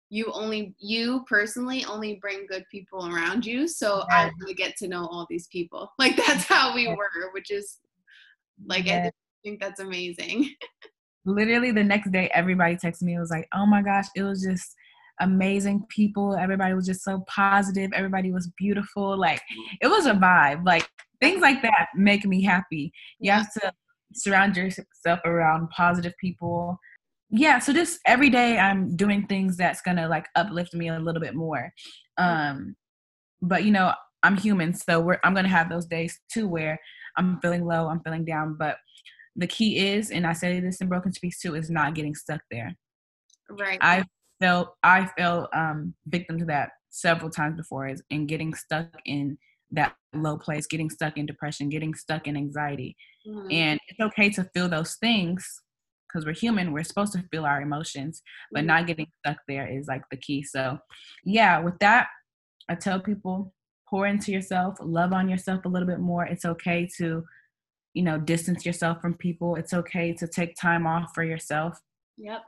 you 0.10 0.32
only 0.34 0.74
you 0.80 1.26
personally 1.28 1.84
only 1.86 2.16
bring 2.22 2.46
good 2.48 2.64
people 2.72 3.14
around 3.14 3.46
you 3.46 3.68
so 3.68 4.04
i 4.10 4.26
want 4.26 4.48
to 4.48 4.54
get 4.54 4.76
to 4.78 4.88
know 4.88 5.06
all 5.08 5.28
these 5.30 5.48
people 5.48 5.92
like 6.00 6.16
that's 6.16 6.46
how 6.46 6.74
we 6.74 6.88
were 6.88 7.32
which 7.34 7.52
is 7.52 7.80
like 8.66 8.88
i 8.88 9.12
think 9.44 9.60
that's 9.60 9.80
amazing 9.80 10.50
literally 11.28 11.72
the 11.72 11.84
next 11.84 12.12
day 12.12 12.30
everybody 12.34 12.76
texted 12.76 13.04
me. 13.04 13.16
It 13.16 13.20
was 13.20 13.32
like 13.32 13.48
oh 13.54 13.66
my 13.66 13.82
gosh 13.82 14.08
it 14.16 14.24
was 14.24 14.42
just 14.42 14.76
amazing 15.20 15.84
people. 15.90 16.36
Everybody 16.36 16.74
was 16.74 16.86
just 16.86 17.04
so 17.04 17.24
positive. 17.28 17.92
Everybody 17.94 18.32
was 18.32 18.52
beautiful. 18.58 19.18
Like 19.18 19.42
it 19.82 19.88
was 19.88 20.06
a 20.06 20.14
vibe. 20.14 20.66
Like 20.66 20.88
things 21.20 21.42
like 21.42 21.62
that 21.64 21.88
make 21.96 22.26
me 22.26 22.44
happy. 22.44 22.92
You 23.20 23.32
have 23.32 23.52
to 23.54 23.74
surround 24.14 24.56
yourself 24.56 25.20
around 25.26 25.70
positive 25.70 26.14
people. 26.20 26.80
Yeah 27.30 27.60
so 27.60 27.74
just 27.74 28.00
every 28.06 28.30
day 28.30 28.58
i'm 28.58 28.96
doing 28.96 29.28
things 29.28 29.58
that's 29.58 29.82
gonna 29.82 30.08
like 30.08 30.28
uplift 30.38 30.74
me 30.74 30.88
a 30.88 31.00
little 31.00 31.22
bit 31.22 31.36
more. 31.36 31.74
Um 32.18 32.76
but 33.42 33.64
you 33.64 33.72
know 33.72 33.94
i'm 34.24 34.38
human 34.38 34.74
so 34.74 35.00
we're 35.00 35.20
i'm 35.24 35.34
gonna 35.34 35.48
have 35.48 35.70
those 35.70 35.86
days 35.86 36.20
too 36.32 36.48
where 36.48 36.80
i'm 37.18 37.40
feeling 37.42 37.66
low 37.66 37.88
i'm 37.88 38.02
feeling 38.02 38.26
down 38.26 38.56
but 38.58 38.78
the 39.38 39.48
key 39.48 39.78
is 39.78 40.10
and 40.12 40.26
i 40.26 40.34
say 40.34 40.60
this 40.60 40.82
in 40.82 40.90
broken 40.90 41.12
to 41.12 41.20
peace 41.20 41.40
too 41.40 41.56
is 41.56 41.70
not 41.70 41.94
getting 41.94 42.16
stuck 42.16 42.42
there. 42.52 42.76
Right. 43.50 43.78
I 43.82 44.04
felt 44.42 44.76
i 44.84 45.06
felt 45.18 45.50
um 45.54 45.94
victim 46.08 46.38
to 46.40 46.46
that 46.46 46.72
several 46.90 47.30
times 47.30 47.56
before 47.56 47.88
is 47.88 48.04
in 48.10 48.28
getting 48.28 48.54
stuck 48.54 48.90
in 49.06 49.38
that 49.72 49.96
low 50.14 50.38
place 50.38 50.66
getting 50.66 50.90
stuck 50.90 51.18
in 51.18 51.26
depression 51.26 51.70
getting 51.70 51.94
stuck 51.94 52.28
in 52.28 52.36
anxiety. 52.36 52.96
Mm-hmm. 53.28 53.52
and 53.52 53.80
it's 53.88 54.00
okay 54.00 54.30
to 54.32 54.50
feel 54.54 54.70
those 54.70 54.96
things 54.96 55.62
because 56.08 56.26
we're 56.26 56.34
human 56.34 56.72
we're 56.72 56.84
supposed 56.84 57.14
to 57.14 57.24
feel 57.32 57.46
our 57.46 57.62
emotions 57.62 58.22
but 58.52 58.60
mm-hmm. 58.60 58.68
not 58.68 58.88
getting 58.88 59.08
stuck 59.20 59.38
there 59.48 59.68
is 59.68 59.88
like 59.88 60.04
the 60.12 60.18
key. 60.18 60.44
So 60.44 60.78
yeah 61.24 61.60
with 61.60 61.78
that 61.80 62.08
i 62.70 62.76
tell 62.76 63.00
people 63.00 63.54
pour 63.90 64.08
into 64.08 64.32
yourself 64.32 64.78
love 64.82 65.14
on 65.14 65.30
yourself 65.30 65.64
a 65.66 65.70
little 65.70 65.88
bit 65.88 66.00
more. 66.00 66.26
It's 66.26 66.46
okay 66.46 66.90
to 66.98 67.24
you 67.98 68.04
know 68.04 68.20
distance 68.20 68.66
yourself 68.66 69.02
from 69.02 69.16
people. 69.16 69.56
It's 69.56 69.74
okay 69.74 70.14
to 70.14 70.28
take 70.28 70.56
time 70.56 70.86
off 70.86 71.12
for 71.16 71.24
yourself. 71.24 71.82
Yep. 72.18 72.42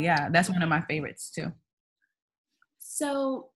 Yeah 0.00 0.28
that's 0.30 0.50
one 0.50 0.62
of 0.62 0.68
my 0.68 0.82
favorites 0.82 1.30
too. 1.30 1.52
So 2.78 3.50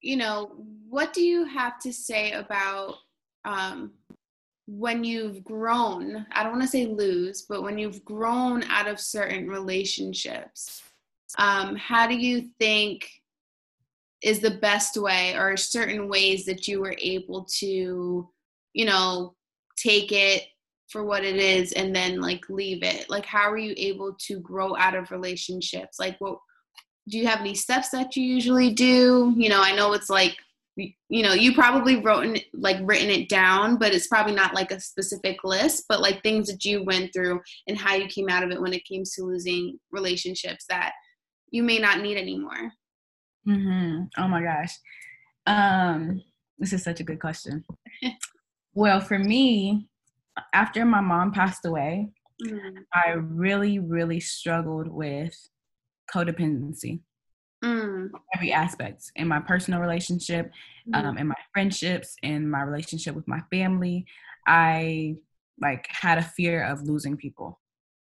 you 0.00 0.16
know 0.16 0.52
what 0.88 1.12
do 1.12 1.22
you 1.22 1.46
have 1.46 1.78
to 1.80 1.92
say 1.92 2.32
about 2.32 2.96
um, 3.44 3.92
when 4.66 5.04
you've 5.04 5.44
grown, 5.44 6.26
I 6.32 6.42
don't 6.42 6.52
want 6.52 6.62
to 6.62 6.68
say 6.68 6.86
lose, 6.86 7.42
but 7.42 7.62
when 7.62 7.76
you've 7.76 8.04
grown 8.04 8.62
out 8.64 8.88
of 8.88 8.98
certain 8.98 9.48
relationships, 9.48 10.82
um, 11.38 11.76
how 11.76 12.06
do 12.06 12.16
you 12.16 12.48
think 12.58 13.06
is 14.22 14.40
the 14.40 14.58
best 14.62 14.96
way 14.96 15.34
or 15.36 15.56
certain 15.56 16.08
ways 16.08 16.46
that 16.46 16.66
you 16.66 16.80
were 16.80 16.96
able 16.98 17.46
to, 17.58 18.26
you 18.72 18.84
know, 18.86 19.34
take 19.76 20.12
it 20.12 20.44
for 20.88 21.04
what 21.04 21.24
it 21.24 21.36
is 21.36 21.72
and 21.72 21.94
then 21.94 22.20
like 22.20 22.48
leave 22.48 22.82
it? 22.82 23.08
Like, 23.08 23.26
how 23.26 23.50
are 23.50 23.58
you 23.58 23.74
able 23.76 24.16
to 24.26 24.40
grow 24.40 24.76
out 24.76 24.94
of 24.94 25.10
relationships? 25.10 25.98
Like, 25.98 26.16
what 26.18 26.38
do 27.08 27.18
you 27.18 27.26
have 27.26 27.40
any 27.40 27.54
steps 27.54 27.90
that 27.90 28.16
you 28.16 28.22
usually 28.22 28.72
do? 28.72 29.34
You 29.36 29.48
know, 29.48 29.62
I 29.62 29.74
know 29.74 29.92
it's 29.92 30.10
like 30.10 30.36
you 30.76 31.22
know 31.22 31.32
you 31.32 31.54
probably 31.54 32.02
wrote 32.02 32.38
like 32.52 32.76
written 32.82 33.08
it 33.08 33.28
down 33.28 33.76
but 33.76 33.94
it's 33.94 34.08
probably 34.08 34.34
not 34.34 34.54
like 34.54 34.72
a 34.72 34.80
specific 34.80 35.44
list 35.44 35.84
but 35.88 36.00
like 36.00 36.22
things 36.22 36.48
that 36.48 36.64
you 36.64 36.82
went 36.82 37.12
through 37.12 37.40
and 37.68 37.78
how 37.78 37.94
you 37.94 38.08
came 38.08 38.28
out 38.28 38.42
of 38.42 38.50
it 38.50 38.60
when 38.60 38.72
it 38.72 38.84
came 38.84 39.04
to 39.04 39.22
losing 39.22 39.78
relationships 39.92 40.64
that 40.68 40.92
you 41.50 41.62
may 41.62 41.78
not 41.78 42.00
need 42.00 42.16
anymore 42.16 42.72
mm-hmm. 43.46 44.02
oh 44.18 44.28
my 44.28 44.42
gosh 44.42 44.76
um 45.46 46.20
this 46.58 46.72
is 46.72 46.82
such 46.82 46.98
a 46.98 47.04
good 47.04 47.20
question 47.20 47.64
well 48.74 49.00
for 49.00 49.18
me 49.18 49.86
after 50.52 50.84
my 50.84 51.00
mom 51.00 51.32
passed 51.32 51.64
away 51.64 52.08
mm-hmm. 52.44 52.78
i 52.92 53.10
really 53.10 53.78
really 53.78 54.20
struggled 54.20 54.88
with 54.88 55.36
codependency 56.12 57.00
mm. 57.64 58.10
every 58.34 58.52
aspect 58.52 59.10
in 59.16 59.26
my 59.26 59.40
personal 59.40 59.80
relationship, 59.80 60.50
mm. 60.88 60.96
um, 60.96 61.18
in 61.18 61.28
my 61.28 61.34
friendships, 61.52 62.16
in 62.22 62.48
my 62.48 62.62
relationship 62.62 63.14
with 63.14 63.26
my 63.26 63.40
family. 63.50 64.06
I 64.46 65.16
like 65.60 65.86
had 65.88 66.18
a 66.18 66.22
fear 66.22 66.64
of 66.64 66.82
losing 66.82 67.16
people 67.16 67.60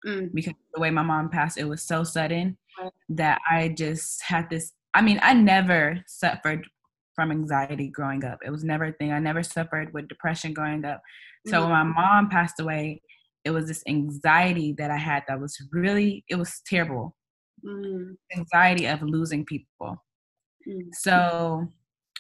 mm. 0.07 0.33
because 0.35 0.55
the 0.75 0.81
way 0.81 0.91
my 0.91 1.03
mom 1.03 1.31
passed, 1.31 1.59
it 1.59 1.65
was 1.65 1.83
so 1.83 2.05
sudden 2.05 2.57
that 3.09 3.41
I 3.51 3.71
just 3.71 4.23
had 4.23 4.51
this. 4.51 4.73
I 4.95 5.03
mean, 5.03 5.19
I 5.23 5.35
never 5.35 6.03
suffered 6.07 6.67
from 7.19 7.33
anxiety 7.33 7.89
growing 7.89 8.25
up. 8.25 8.39
It 8.47 8.51
was 8.51 8.63
never 8.63 8.85
a 8.85 8.93
thing. 8.93 9.11
I 9.11 9.19
never 9.19 9.43
suffered 9.43 9.93
with 9.93 10.07
depression 10.07 10.53
growing 10.53 10.85
up. 10.85 11.03
So 11.49 11.63
when 11.63 11.71
my 11.71 11.83
mm-hmm. 11.83 11.95
mom 11.95 12.29
passed 12.29 12.61
away, 12.61 13.03
it 13.45 13.51
was 13.51 13.67
this 13.67 13.83
anxiety 13.89 14.73
that 14.79 14.93
I 14.93 14.99
had 14.99 15.25
that 15.27 15.41
was 15.41 15.57
really, 15.73 16.25
it 16.29 16.37
was 16.37 16.63
terrible 16.65 17.17
mm. 17.67 18.15
anxiety 18.37 18.87
of 18.87 19.03
losing 19.03 19.45
people. 19.45 20.05
Mm. 20.69 20.91
So 20.93 21.67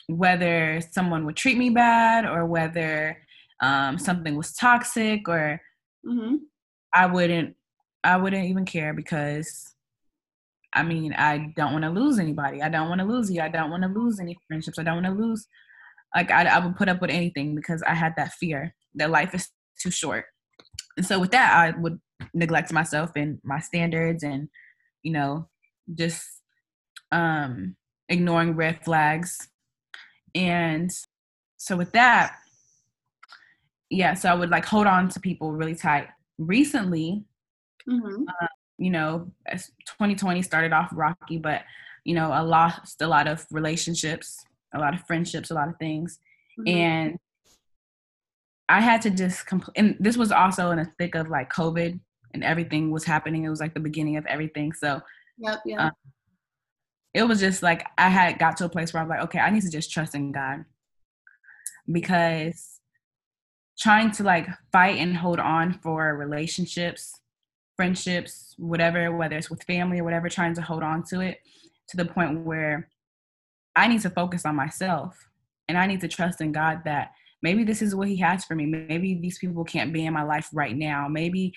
whether 0.08 0.80
someone 0.90 1.24
would 1.26 1.36
treat 1.36 1.58
me 1.58 1.70
bad 1.70 2.24
or 2.24 2.44
whether 2.44 3.18
um, 3.62 3.98
something 3.98 4.36
was 4.36 4.54
toxic 4.54 5.28
or 5.28 5.60
mm-hmm. 6.04 6.36
I 6.92 7.06
wouldn't 7.06 7.54
I 8.02 8.16
wouldn't 8.16 8.46
even 8.46 8.64
care 8.64 8.94
because 8.94 9.74
I 10.78 10.82
mean 10.82 11.12
I 11.14 11.52
don't 11.56 11.72
want 11.72 11.84
to 11.84 11.90
lose 11.90 12.18
anybody. 12.18 12.62
I 12.62 12.68
don't 12.68 12.88
want 12.88 13.00
to 13.00 13.06
lose 13.06 13.30
you. 13.30 13.40
I 13.40 13.48
don't 13.48 13.70
want 13.70 13.82
to 13.82 13.88
lose 13.88 14.20
any 14.20 14.36
friendships. 14.46 14.78
I 14.78 14.82
don't 14.82 15.02
want 15.02 15.06
to 15.06 15.22
lose 15.22 15.46
like 16.14 16.30
I, 16.30 16.44
I 16.44 16.58
would 16.64 16.76
put 16.76 16.88
up 16.88 17.00
with 17.00 17.10
anything 17.10 17.54
because 17.54 17.82
I 17.82 17.94
had 17.94 18.14
that 18.16 18.32
fear 18.32 18.74
that 18.94 19.10
life 19.10 19.34
is 19.34 19.48
too 19.80 19.90
short. 19.90 20.24
And 20.96 21.06
so 21.06 21.20
with 21.20 21.30
that 21.32 21.54
I 21.54 21.78
would 21.78 22.00
neglect 22.34 22.72
myself 22.72 23.10
and 23.16 23.38
my 23.44 23.60
standards 23.60 24.22
and 24.22 24.48
you 25.02 25.12
know, 25.12 25.48
just 25.94 26.26
um, 27.12 27.76
ignoring 28.08 28.54
red 28.54 28.84
flags. 28.84 29.48
And 30.34 30.90
so 31.56 31.76
with 31.76 31.92
that, 31.92 32.36
yeah, 33.90 34.14
so 34.14 34.28
I 34.28 34.34
would 34.34 34.50
like 34.50 34.66
hold 34.66 34.86
on 34.86 35.08
to 35.10 35.20
people 35.20 35.52
really 35.52 35.74
tight. 35.74 36.08
Recently, 36.36 37.24
mm-hmm. 37.88 38.24
uh, 38.28 38.46
you 38.78 38.90
know, 38.90 39.30
2020 39.50 40.42
started 40.42 40.72
off 40.72 40.90
rocky, 40.92 41.38
but 41.38 41.62
you 42.04 42.14
know, 42.14 42.30
I 42.30 42.40
lost 42.40 43.02
a 43.02 43.06
lot 43.06 43.26
of 43.26 43.44
relationships, 43.50 44.44
a 44.74 44.78
lot 44.78 44.94
of 44.94 45.06
friendships, 45.06 45.50
a 45.50 45.54
lot 45.54 45.68
of 45.68 45.76
things, 45.78 46.18
mm-hmm. 46.58 46.68
and 46.68 47.18
I 48.68 48.80
had 48.80 49.02
to 49.02 49.10
just 49.10 49.46
complete. 49.46 49.76
And 49.76 49.96
this 49.98 50.16
was 50.16 50.30
also 50.30 50.70
in 50.70 50.78
the 50.78 50.90
thick 50.98 51.14
of 51.14 51.28
like 51.28 51.52
COVID 51.52 51.98
and 52.34 52.44
everything 52.44 52.90
was 52.90 53.04
happening. 53.04 53.44
It 53.44 53.48
was 53.48 53.60
like 53.60 53.74
the 53.74 53.80
beginning 53.80 54.16
of 54.16 54.26
everything. 54.26 54.72
So 54.72 55.00
yep, 55.38 55.60
yep. 55.64 55.80
Um, 55.80 55.90
it 57.14 57.22
was 57.22 57.40
just 57.40 57.62
like 57.62 57.86
I 57.96 58.08
had 58.08 58.38
got 58.38 58.56
to 58.58 58.66
a 58.66 58.68
place 58.68 58.92
where 58.92 59.02
I'm 59.02 59.08
like, 59.08 59.22
okay, 59.22 59.38
I 59.38 59.50
need 59.50 59.62
to 59.62 59.70
just 59.70 59.90
trust 59.90 60.14
in 60.14 60.32
God 60.32 60.64
because 61.90 62.80
trying 63.78 64.10
to 64.12 64.22
like 64.22 64.48
fight 64.72 64.98
and 64.98 65.16
hold 65.16 65.38
on 65.38 65.78
for 65.82 66.16
relationships, 66.16 67.20
friendships, 67.78 68.54
whatever, 68.58 69.16
whether 69.16 69.36
it's 69.36 69.48
with 69.48 69.62
family 69.62 70.00
or 70.00 70.04
whatever, 70.04 70.28
trying 70.28 70.54
to 70.54 70.62
hold 70.62 70.82
on 70.82 71.04
to 71.04 71.20
it 71.20 71.38
to 71.88 71.96
the 71.96 72.04
point 72.04 72.44
where 72.44 72.90
I 73.76 73.86
need 73.86 74.02
to 74.02 74.10
focus 74.10 74.44
on 74.44 74.56
myself 74.56 75.16
and 75.68 75.78
I 75.78 75.86
need 75.86 76.00
to 76.00 76.08
trust 76.08 76.40
in 76.40 76.50
God 76.50 76.80
that 76.84 77.12
maybe 77.40 77.62
this 77.62 77.80
is 77.80 77.94
what 77.94 78.08
He 78.08 78.16
has 78.16 78.44
for 78.44 78.56
me. 78.56 78.66
Maybe 78.66 79.14
these 79.14 79.38
people 79.38 79.64
can't 79.64 79.92
be 79.92 80.04
in 80.04 80.12
my 80.12 80.24
life 80.24 80.48
right 80.52 80.76
now. 80.76 81.06
Maybe 81.08 81.54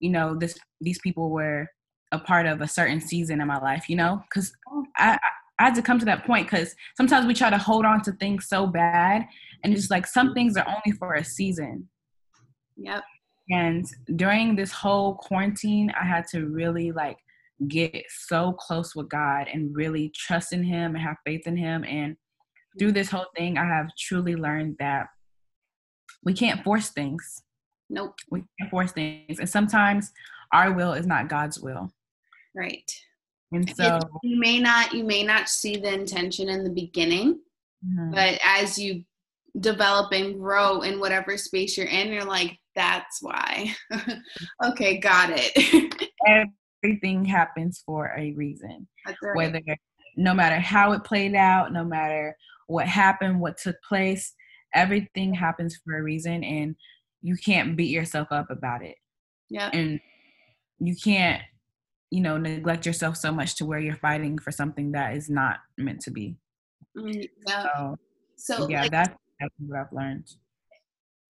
you 0.00 0.10
know 0.10 0.36
this 0.36 0.56
these 0.80 0.98
people 1.00 1.30
were 1.30 1.66
a 2.12 2.18
part 2.18 2.46
of 2.46 2.60
a 2.60 2.68
certain 2.68 3.00
season 3.00 3.40
in 3.40 3.46
my 3.46 3.58
life 3.58 3.88
you 3.88 3.96
know 3.96 4.22
because 4.28 4.52
oh. 4.70 4.84
I, 4.96 5.18
I 5.58 5.64
had 5.64 5.74
to 5.76 5.82
come 5.82 5.98
to 5.98 6.04
that 6.04 6.26
point 6.26 6.50
because 6.50 6.74
sometimes 6.96 7.26
we 7.26 7.34
try 7.34 7.50
to 7.50 7.58
hold 7.58 7.86
on 7.86 8.02
to 8.02 8.12
things 8.12 8.46
so 8.46 8.66
bad 8.66 9.26
and 9.64 9.72
it's 9.72 9.90
like 9.90 10.06
some 10.06 10.34
things 10.34 10.56
are 10.56 10.66
only 10.68 10.96
for 10.98 11.14
a 11.14 11.24
season 11.24 11.88
Yep. 12.76 13.02
And 13.50 13.86
during 14.16 14.56
this 14.56 14.72
whole 14.72 15.14
quarantine 15.14 15.92
i 16.00 16.04
had 16.04 16.26
to 16.26 16.46
really 16.46 16.92
like 16.92 17.18
get 17.68 18.04
so 18.08 18.52
close 18.52 18.94
with 18.94 19.08
god 19.08 19.46
and 19.52 19.74
really 19.74 20.10
trust 20.14 20.52
in 20.52 20.62
him 20.62 20.94
and 20.94 21.02
have 21.02 21.16
faith 21.24 21.46
in 21.46 21.56
him. 21.56 21.84
And 21.84 22.16
through 22.78 22.92
this 22.92 23.10
whole 23.10 23.26
thing 23.36 23.56
i 23.56 23.64
have 23.64 23.88
truly 23.98 24.36
learned 24.36 24.76
that 24.78 25.06
we 26.22 26.34
can't 26.34 26.62
force 26.64 26.90
things. 26.90 27.42
Nope. 27.88 28.14
we 28.30 28.42
can't 28.58 28.70
force 28.70 28.90
things. 28.92 29.38
And 29.38 29.48
sometimes 29.48 30.12
our 30.52 30.72
will 30.72 30.92
is 30.92 31.06
not 31.06 31.28
god's 31.28 31.60
will. 31.60 31.90
Right. 32.54 32.90
and 33.52 33.74
so 33.76 34.00
you 34.22 34.38
may 34.38 34.58
not 34.58 34.92
you 34.92 35.04
may 35.04 35.22
not 35.22 35.48
see 35.48 35.76
the 35.76 35.92
intention 35.92 36.48
in 36.48 36.64
the 36.64 36.70
beginning, 36.70 37.40
mhm, 37.86 38.12
but 38.12 38.38
as 38.44 38.78
you 38.78 39.04
develop 39.60 40.12
and 40.12 40.38
grow 40.38 40.82
in 40.82 41.00
whatever 41.00 41.36
space 41.36 41.76
you're 41.76 41.86
in, 41.86 42.08
you're 42.12 42.24
like, 42.24 42.58
that's 42.74 43.22
why. 43.22 43.74
okay, 44.64 44.98
got 44.98 45.30
it. 45.32 46.10
everything 46.82 47.24
happens 47.24 47.82
for 47.84 48.12
a 48.16 48.32
reason 48.32 48.86
that's 49.04 49.18
right. 49.22 49.36
whether 49.36 49.60
no 50.16 50.32
matter 50.34 50.56
how 50.60 50.92
it 50.92 51.02
played 51.04 51.34
out 51.34 51.72
no 51.72 51.82
matter 51.84 52.36
what 52.68 52.86
happened 52.86 53.40
what 53.40 53.56
took 53.56 53.76
place 53.88 54.34
everything 54.74 55.34
happens 55.34 55.78
for 55.84 55.98
a 55.98 56.02
reason 56.02 56.44
and 56.44 56.76
you 57.22 57.34
can't 57.44 57.76
beat 57.76 57.90
yourself 57.90 58.28
up 58.30 58.50
about 58.50 58.84
it 58.84 58.94
Yep. 59.50 59.74
and 59.74 60.00
you 60.78 60.94
can't 61.02 61.42
you 62.10 62.20
know 62.20 62.36
neglect 62.36 62.84
yourself 62.86 63.16
so 63.16 63.32
much 63.32 63.56
to 63.56 63.64
where 63.66 63.78
you're 63.80 63.96
fighting 63.96 64.38
for 64.38 64.50
something 64.52 64.92
that 64.92 65.16
is 65.16 65.28
not 65.30 65.58
meant 65.78 66.00
to 66.02 66.10
be 66.10 66.36
Mm, 66.96 67.28
yep. 67.46 67.66
so 67.76 67.96
So 68.36 68.68
yeah 68.70 68.82
like, 68.82 68.90
that's, 68.90 69.14
that's 69.40 69.54
what 69.58 69.78
i've 69.78 69.92
learned. 69.92 70.26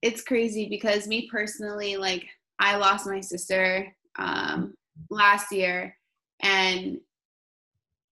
It's 0.03 0.23
crazy 0.23 0.69
because 0.69 1.09
me 1.09 1.29
personally, 1.31 1.97
like 1.97 2.27
I 2.59 2.77
lost 2.77 3.07
my 3.07 3.21
sister 3.21 3.95
um, 4.19 4.75
last 5.11 5.53
year, 5.53 5.97
and 6.41 7.01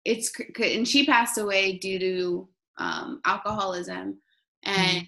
it's 0.06 0.32
and 0.62 0.88
she 0.88 1.06
passed 1.06 1.38
away 1.38 1.78
due 1.78 2.00
to 2.00 2.50
um, 2.78 3.22
alcoholism, 3.26 4.20
and 4.64 5.08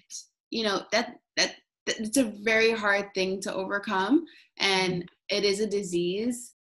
you 0.50 0.64
know 0.64 0.82
that 0.92 1.16
that 1.36 1.56
that- 1.86 2.00
it's 2.00 2.16
a 2.16 2.32
very 2.42 2.72
hard 2.72 3.12
thing 3.14 3.40
to 3.42 3.52
overcome, 3.54 4.24
and 4.58 5.08
it 5.28 5.44
is 5.44 5.60
a 5.60 5.66
disease, 5.66 6.54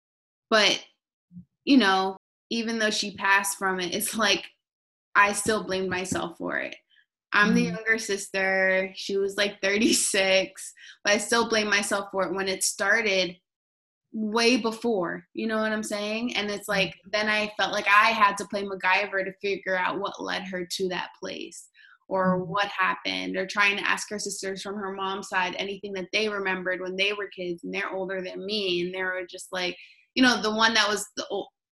but 0.50 0.84
you 1.66 1.78
know 1.78 2.18
even 2.50 2.78
though 2.78 2.92
she 2.92 3.16
passed 3.16 3.58
from 3.58 3.80
it, 3.80 3.96
it's 3.96 4.16
like 4.16 4.46
I 5.16 5.34
still 5.34 5.64
blamed 5.64 5.90
myself 5.90 6.38
for 6.38 6.58
it. 6.58 6.76
I'm 7.34 7.54
the 7.56 7.62
Mhm. 7.62 7.76
younger 7.76 7.98
sister. 7.98 8.92
She 8.96 9.18
was 9.18 9.38
like 9.38 9.62
36, 9.62 10.74
but 11.04 11.14
I 11.14 11.18
still 11.18 11.50
blame 11.50 11.70
myself 11.70 12.10
for 12.12 12.24
it 12.28 12.34
when 12.36 12.48
it 12.48 12.64
started 12.64 13.38
way 14.14 14.58
before. 14.58 15.26
You 15.34 15.48
know 15.48 15.58
what 15.60 15.72
I'm 15.72 15.84
saying? 15.84 16.36
And 16.36 16.50
it's 16.52 16.68
like 16.68 16.96
then 17.12 17.30
I 17.30 17.52
felt 17.58 17.72
like 17.74 17.88
I 17.88 18.12
had 18.12 18.38
to 18.38 18.46
play 18.48 18.64
MacGyver 18.64 19.26
to 19.26 19.34
figure 19.42 19.78
out 19.78 20.00
what 20.00 20.22
led 20.22 20.44
her 20.48 20.66
to 20.66 20.90
that 20.90 21.10
place 21.20 21.70
or 22.08 22.40
Mhm. 22.40 22.48
what 22.48 22.68
happened 22.68 23.38
or 23.38 23.48
trying 23.48 23.78
to 23.78 23.88
ask 23.90 24.10
her 24.10 24.20
sisters 24.20 24.62
from 24.62 24.76
her 24.76 24.92
mom's 24.94 25.30
side 25.30 25.56
anything 25.58 25.94
that 25.94 26.10
they 26.14 26.30
remembered 26.30 26.82
when 26.82 26.96
they 26.96 27.14
were 27.14 27.28
kids 27.36 27.64
and 27.64 27.74
they're 27.74 27.92
older 27.94 28.22
than 28.22 28.46
me 28.46 28.82
and 28.82 28.94
they 28.94 29.02
were 29.04 29.26
just 29.30 29.48
like, 29.52 29.78
you 30.16 30.22
know, 30.24 30.42
the 30.42 30.54
one 30.54 30.74
that 30.76 30.88
was 30.90 31.08
the 31.18 31.26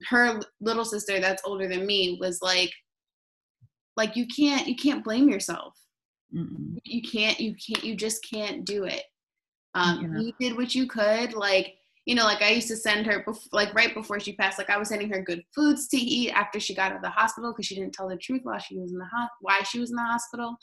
her 0.08 0.40
little 0.60 0.84
sister 0.84 1.18
that's 1.20 1.42
older 1.44 1.66
than 1.68 1.84
me 1.86 2.18
was 2.20 2.40
like 2.42 2.72
like 3.98 4.16
you 4.16 4.26
can't 4.26 4.66
you 4.66 4.76
can't 4.84 5.04
blame 5.04 5.28
yourself 5.28 5.74
Mm-mm. 6.34 6.78
you 6.84 7.02
can't 7.02 7.38
you 7.40 7.54
can't 7.64 7.84
you 7.84 7.94
just 7.94 8.18
can't 8.32 8.64
do 8.64 8.84
it 8.84 9.02
um 9.74 9.94
Yeah. 10.14 10.20
you 10.20 10.32
did 10.40 10.56
what 10.56 10.74
you 10.74 10.86
could 10.86 11.32
like 11.34 11.74
you 12.06 12.14
know 12.14 12.24
like 12.24 12.42
i 12.42 12.50
used 12.50 12.68
to 12.68 12.76
send 12.76 13.06
her 13.06 13.22
bef- 13.26 13.48
like 13.52 13.74
right 13.74 13.92
before 13.94 14.18
she 14.20 14.32
passed 14.34 14.58
like 14.58 14.70
i 14.70 14.78
was 14.78 14.88
sending 14.88 15.10
her 15.10 15.22
good 15.22 15.42
foods 15.54 15.88
to 15.88 15.96
eat 15.98 16.30
after 16.42 16.58
she 16.60 16.74
got 16.74 16.90
out 16.92 16.96
of 16.96 17.02
the 17.02 17.10
hospital 17.10 17.52
because 17.52 17.66
she 17.66 17.74
didn't 17.74 17.92
tell 17.92 18.08
the 18.08 18.16
truth 18.16 18.40
while 18.44 18.58
she 18.58 18.78
was 18.78 18.92
in 18.92 18.98
the 18.98 19.10
ho- 19.14 19.28
why 19.40 19.60
she 19.62 19.80
was 19.80 19.90
in 19.90 19.96
the 19.96 20.02
hospital 20.14 20.56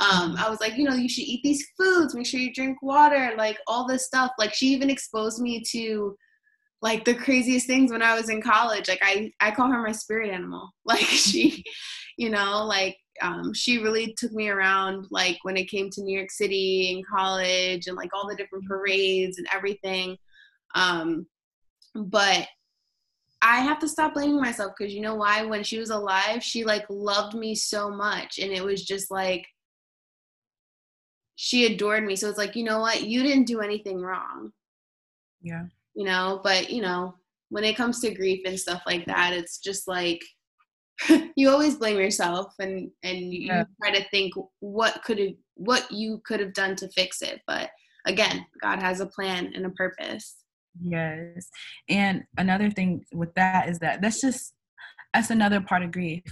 um 0.00 0.34
Mhm. 0.34 0.38
i 0.44 0.48
was 0.50 0.60
like 0.60 0.76
you 0.78 0.84
know 0.88 0.94
you 0.94 1.08
should 1.08 1.24
eat 1.32 1.40
these 1.44 1.64
foods 1.76 2.14
make 2.14 2.26
sure 2.26 2.40
you 2.40 2.52
drink 2.52 2.76
water 2.82 3.32
like 3.36 3.58
all 3.66 3.86
this 3.86 4.06
stuff 4.06 4.30
like 4.38 4.54
she 4.54 4.66
even 4.68 4.90
exposed 4.90 5.40
me 5.40 5.62
to 5.72 6.16
like 6.80 7.04
the 7.04 7.14
craziest 7.14 7.66
things 7.66 7.90
when 7.90 8.02
i 8.02 8.14
was 8.14 8.28
in 8.28 8.40
college 8.40 8.88
like 8.88 9.00
i 9.02 9.30
i 9.40 9.50
call 9.50 9.70
her 9.70 9.82
my 9.82 9.92
spirit 9.92 10.30
animal. 10.30 10.70
Like 10.84 11.00
she 11.00 11.64
you 12.16 12.30
know 12.30 12.64
like 12.64 12.96
um, 13.20 13.52
she 13.52 13.78
really 13.78 14.14
took 14.16 14.30
me 14.30 14.48
around 14.48 15.06
like 15.10 15.38
when 15.42 15.56
it 15.56 15.68
came 15.68 15.90
to 15.90 16.02
new 16.02 16.16
york 16.16 16.30
city 16.30 16.94
and 16.94 17.04
college 17.06 17.88
and 17.88 17.96
like 17.96 18.10
all 18.14 18.28
the 18.28 18.36
different 18.36 18.66
parades 18.66 19.38
and 19.38 19.46
everything. 19.52 20.16
Um, 20.74 21.26
but 21.94 22.46
i 23.42 23.60
have 23.60 23.78
to 23.80 23.88
stop 23.88 24.14
blaming 24.14 24.40
myself 24.40 24.72
because 24.76 24.94
you 24.94 25.00
know 25.00 25.16
why? 25.16 25.44
When 25.44 25.64
she 25.64 25.78
was 25.78 25.90
alive 25.90 26.42
she 26.42 26.64
like 26.64 26.86
loved 26.88 27.34
me 27.34 27.54
so 27.54 27.90
much 27.90 28.38
and 28.38 28.52
it 28.52 28.64
was 28.64 28.84
just 28.84 29.10
like 29.10 29.46
she 31.34 31.66
adored 31.66 32.04
me. 32.04 32.16
So 32.16 32.28
it's 32.28 32.38
like 32.38 32.56
you 32.56 32.64
know 32.64 32.80
what? 32.80 33.02
You 33.02 33.22
didn't 33.22 33.46
do 33.46 33.60
anything 33.60 34.00
wrong. 34.00 34.52
Yeah 35.42 35.66
you 35.98 36.04
know 36.04 36.40
but 36.42 36.70
you 36.70 36.80
know 36.80 37.14
when 37.50 37.64
it 37.64 37.76
comes 37.76 38.00
to 38.00 38.14
grief 38.14 38.40
and 38.46 38.58
stuff 38.58 38.82
like 38.86 39.04
that 39.06 39.32
it's 39.32 39.58
just 39.58 39.86
like 39.86 40.22
you 41.36 41.50
always 41.50 41.76
blame 41.76 41.98
yourself 41.98 42.54
and 42.58 42.90
and 43.02 43.18
you 43.32 43.48
Yeah. 43.48 43.64
try 43.82 43.90
to 43.98 44.08
think 44.10 44.32
what 44.60 45.02
could 45.04 45.18
have 45.18 45.34
what 45.54 45.90
you 45.90 46.22
could 46.24 46.40
have 46.40 46.54
done 46.54 46.76
to 46.76 46.88
fix 46.88 47.20
it 47.22 47.40
but 47.46 47.70
again 48.06 48.46
god 48.62 48.80
has 48.80 49.00
a 49.00 49.06
plan 49.06 49.52
and 49.54 49.66
a 49.66 49.70
purpose 49.70 50.36
Yes. 50.82 51.48
And 51.88 52.24
another 52.36 52.70
thing 52.70 53.04
with 53.12 53.34
that 53.34 53.68
is 53.68 53.78
that 53.80 54.00
that's 54.00 54.20
just 54.20 54.54
that's 55.14 55.30
another 55.30 55.60
part 55.60 55.82
of 55.82 55.92
grief. 55.92 56.22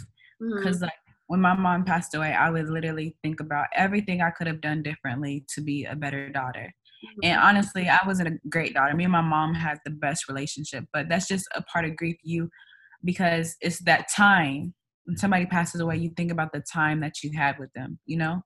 Mm-hmm. 0.43 0.57
Because 0.59 0.83
like 0.83 0.93
when 1.27 1.41
my 1.41 1.55
mom 1.55 1.85
passed 1.85 2.15
away, 2.15 2.33
I 2.33 2.51
would 2.51 2.69
literally 2.69 3.17
think 3.23 3.41
about 3.41 3.67
everything 3.75 4.21
I 4.21 4.31
could 4.31 4.47
have 4.47 4.61
done 4.61 4.83
differently 4.83 5.45
to 5.55 5.61
be 5.61 5.85
a 5.85 5.97
better 5.97 6.29
daughter. 6.29 6.73
And 7.23 7.37
mm-hmm. 7.37 7.47
honestly, 7.47 7.89
I 7.89 7.99
wasn't 8.07 8.29
a 8.29 8.49
great 8.49 8.75
daughter. 8.75 8.95
Me 8.95 9.05
and 9.05 9.13
my 9.13 9.21
mom 9.21 9.55
had 9.55 9.79
the 9.85 9.91
best 9.91 10.29
relationship, 10.29 10.85
but 10.93 11.09
that's 11.09 11.29
just 11.29 11.47
a 11.55 11.63
part 11.63 11.85
of 11.85 11.97
grief. 11.97 12.17
You 12.23 12.49
because 13.05 13.57
it's 13.61 13.79
that 13.85 14.07
time 14.15 14.75
when 15.05 15.17
somebody 15.17 15.47
passes 15.47 15.81
away, 15.81 15.97
you 15.97 16.11
think 16.17 16.33
about 16.33 16.53
the 16.53 16.63
time 16.73 17.01
that 17.01 17.23
you 17.23 17.31
had 17.37 17.59
with 17.59 17.73
them. 17.75 17.99
You 18.07 18.19
know. 18.19 18.43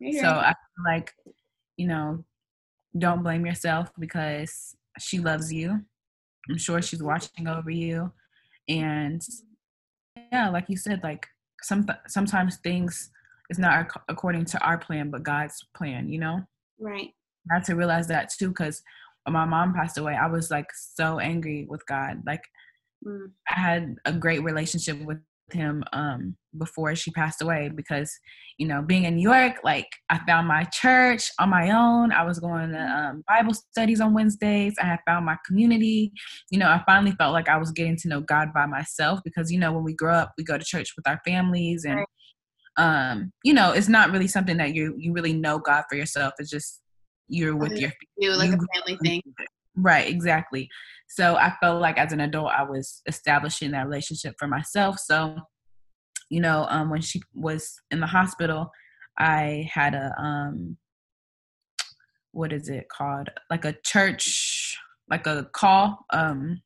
yep 0.00 0.22
So. 0.22 0.28
I 0.28 0.48
feel 0.48 0.84
like, 0.94 1.12
you 1.76 1.86
know, 1.88 2.24
don't 2.98 3.22
blame 3.22 3.46
yourself 3.46 3.90
because 3.98 4.74
she 4.98 5.18
loves 5.18 5.52
you. 5.52 5.80
I'm 6.48 6.58
sure 6.58 6.82
she's 6.82 7.02
watching 7.02 7.46
over 7.46 7.70
you. 7.70 8.12
And 8.68 9.20
yeah, 10.32 10.48
like 10.48 10.66
you 10.68 10.76
said, 10.76 11.00
like 11.02 11.26
some 11.62 11.86
sometimes 12.08 12.56
things 12.58 13.10
is 13.50 13.58
not 13.58 13.88
according 14.08 14.44
to 14.46 14.64
our 14.64 14.78
plan, 14.78 15.10
but 15.10 15.22
God's 15.22 15.64
plan, 15.74 16.08
you 16.08 16.18
know? 16.18 16.40
Right 16.80 17.10
I 17.50 17.54
had 17.54 17.64
to 17.64 17.74
realize 17.74 18.06
that 18.08 18.30
too, 18.30 18.48
because 18.48 18.82
when 19.24 19.32
my 19.34 19.44
mom 19.44 19.74
passed 19.74 19.98
away, 19.98 20.14
I 20.14 20.26
was 20.26 20.50
like 20.50 20.66
so 20.74 21.18
angry 21.18 21.66
with 21.68 21.84
God. 21.86 22.22
Like 22.26 22.42
Mm. 23.06 23.30
I 23.48 23.58
had 23.58 23.96
a 24.04 24.12
great 24.12 24.42
relationship 24.42 24.98
with 25.06 25.18
him 25.52 25.82
um 25.92 26.36
before 26.58 26.94
she 26.94 27.10
passed 27.10 27.42
away 27.42 27.70
because 27.74 28.12
you 28.58 28.66
know 28.68 28.82
being 28.82 29.04
in 29.04 29.16
New 29.16 29.22
York 29.28 29.56
like 29.64 29.88
I 30.08 30.18
found 30.26 30.46
my 30.46 30.64
church 30.64 31.30
on 31.40 31.48
my 31.48 31.70
own 31.70 32.12
I 32.12 32.24
was 32.24 32.38
going 32.38 32.70
to 32.70 32.78
um, 32.80 33.24
Bible 33.26 33.54
studies 33.54 34.00
on 34.00 34.14
Wednesdays 34.14 34.74
I 34.80 34.84
had 34.86 35.00
found 35.06 35.26
my 35.26 35.36
community 35.46 36.12
you 36.50 36.58
know 36.58 36.68
I 36.68 36.82
finally 36.86 37.12
felt 37.12 37.32
like 37.32 37.48
I 37.48 37.56
was 37.56 37.72
getting 37.72 37.96
to 37.96 38.08
know 38.08 38.20
God 38.20 38.52
by 38.54 38.66
myself 38.66 39.20
because 39.24 39.50
you 39.50 39.58
know 39.58 39.72
when 39.72 39.82
we 39.82 39.94
grow 39.94 40.14
up 40.14 40.32
we 40.38 40.44
go 40.44 40.58
to 40.58 40.64
church 40.64 40.92
with 40.96 41.08
our 41.08 41.20
families 41.26 41.84
and 41.84 41.96
Right. 41.96 42.06
Um 42.80 43.32
you 43.44 43.52
know 43.52 43.72
it's 43.72 43.88
not 43.88 44.10
really 44.10 44.28
something 44.28 44.56
that 44.56 44.74
you 44.74 44.94
you 44.98 45.12
really 45.12 45.32
know 45.32 45.58
God 45.58 45.84
for 45.88 45.96
yourself 45.96 46.34
it's 46.38 46.50
just 46.50 46.80
you're 47.28 47.56
with 47.56 47.78
your 47.78 47.92
do 48.20 48.30
like 48.32 48.50
you 48.50 48.56
a 48.56 48.78
family 48.78 48.98
thing 49.02 49.22
Right, 49.76 50.08
exactly. 50.08 50.68
So 51.08 51.36
I 51.36 51.54
felt 51.60 51.80
like 51.80 51.98
as 51.98 52.12
an 52.12 52.20
adult, 52.20 52.52
I 52.52 52.62
was 52.62 53.02
establishing 53.06 53.70
that 53.72 53.86
relationship 53.86 54.34
for 54.38 54.46
myself. 54.46 54.98
So, 54.98 55.36
you 56.28 56.40
know, 56.40 56.66
um, 56.68 56.90
when 56.90 57.00
she 57.00 57.22
was 57.34 57.80
in 57.90 58.00
the 58.00 58.06
hospital, 58.06 58.70
I 59.18 59.68
had 59.72 59.94
a 59.94 60.12
um, 60.20 60.76
what 62.32 62.52
is 62.52 62.68
it 62.68 62.88
called? 62.88 63.28
Like 63.48 63.64
a 63.64 63.74
church, 63.84 64.78
like 65.08 65.26
a 65.26 65.48
call. 65.52 66.04
Um, 66.12 66.62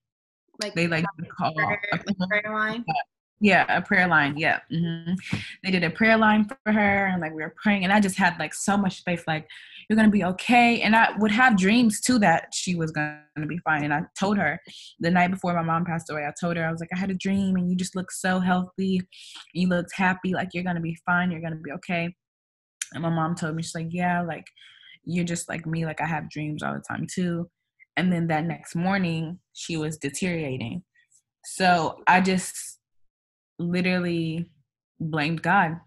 like 0.62 0.74
they 0.74 0.86
like 0.86 1.04
to 1.18 1.26
call. 1.26 1.54
prayer, 1.54 1.80
a 1.92 1.96
like 1.96 2.28
prayer 2.28 2.52
line 2.54 2.84
Yeah, 3.44 3.66
a 3.68 3.82
prayer 3.82 4.08
line. 4.08 4.38
Yeah. 4.38 4.60
Mm-hmm. 4.72 5.12
They 5.62 5.70
did 5.70 5.84
a 5.84 5.90
prayer 5.90 6.16
line 6.16 6.46
for 6.46 6.72
her, 6.72 7.06
and 7.08 7.20
like 7.20 7.34
we 7.34 7.42
were 7.42 7.54
praying, 7.62 7.84
and 7.84 7.92
I 7.92 8.00
just 8.00 8.16
had 8.16 8.38
like 8.38 8.54
so 8.54 8.74
much 8.74 9.02
faith, 9.04 9.22
like 9.26 9.46
you're 9.86 9.98
gonna 9.98 10.08
be 10.08 10.24
okay. 10.24 10.80
And 10.80 10.96
I 10.96 11.10
would 11.18 11.30
have 11.30 11.58
dreams 11.58 12.00
too 12.00 12.18
that 12.20 12.54
she 12.54 12.74
was 12.74 12.90
gonna 12.90 13.20
be 13.46 13.58
fine. 13.58 13.84
And 13.84 13.92
I 13.92 14.04
told 14.18 14.38
her 14.38 14.58
the 14.98 15.10
night 15.10 15.30
before 15.30 15.52
my 15.52 15.60
mom 15.60 15.84
passed 15.84 16.08
away, 16.08 16.24
I 16.24 16.32
told 16.40 16.56
her 16.56 16.66
I 16.66 16.70
was 16.70 16.80
like, 16.80 16.88
I 16.94 16.98
had 16.98 17.10
a 17.10 17.14
dream, 17.16 17.56
and 17.56 17.68
you 17.68 17.76
just 17.76 17.94
look 17.94 18.10
so 18.10 18.40
healthy, 18.40 19.02
you 19.52 19.68
looked 19.68 19.92
happy, 19.94 20.32
like 20.32 20.48
you're 20.54 20.64
gonna 20.64 20.80
be 20.80 20.96
fine, 21.04 21.30
you're 21.30 21.42
gonna 21.42 21.56
be 21.56 21.72
okay. 21.72 22.14
And 22.94 23.02
my 23.02 23.10
mom 23.10 23.34
told 23.34 23.56
me 23.56 23.62
she's 23.62 23.74
like, 23.74 23.88
yeah, 23.90 24.22
like 24.22 24.46
you're 25.04 25.22
just 25.22 25.50
like 25.50 25.66
me, 25.66 25.84
like 25.84 26.00
I 26.00 26.06
have 26.06 26.30
dreams 26.30 26.62
all 26.62 26.72
the 26.72 26.80
time 26.80 27.06
too. 27.14 27.50
And 27.98 28.10
then 28.10 28.26
that 28.28 28.46
next 28.46 28.74
morning, 28.74 29.38
she 29.52 29.76
was 29.76 29.98
deteriorating. 29.98 30.82
So 31.44 32.00
I 32.06 32.22
just 32.22 32.73
literally 33.58 34.50
blamed 35.00 35.42
God. 35.42 35.80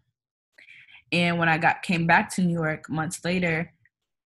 And 1.11 1.37
when 1.37 1.49
I 1.49 1.57
got 1.57 1.83
came 1.83 2.05
back 2.05 2.33
to 2.35 2.41
New 2.41 2.53
York 2.53 2.89
months 2.89 3.23
later, 3.23 3.73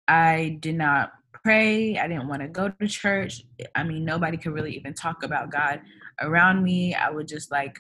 I 0.07 0.59
did 0.61 0.77
not 0.77 1.13
pray. 1.45 1.99
I 1.99 2.07
didn't 2.09 2.29
want 2.29 2.43
to 2.43 2.49
go 2.49 2.69
to 2.69 2.89
church. 2.89 3.43
I 3.75 3.83
mean, 3.83 4.05
nobody 4.05 4.37
could 4.37 4.53
really 4.53 4.75
even 4.77 4.95
talk 4.95 5.23
about 5.23 5.51
God 5.51 5.81
around 6.21 6.63
me. 6.63 6.95
I 6.95 7.11
would 7.11 7.29
just 7.29 7.51
like 7.51 7.79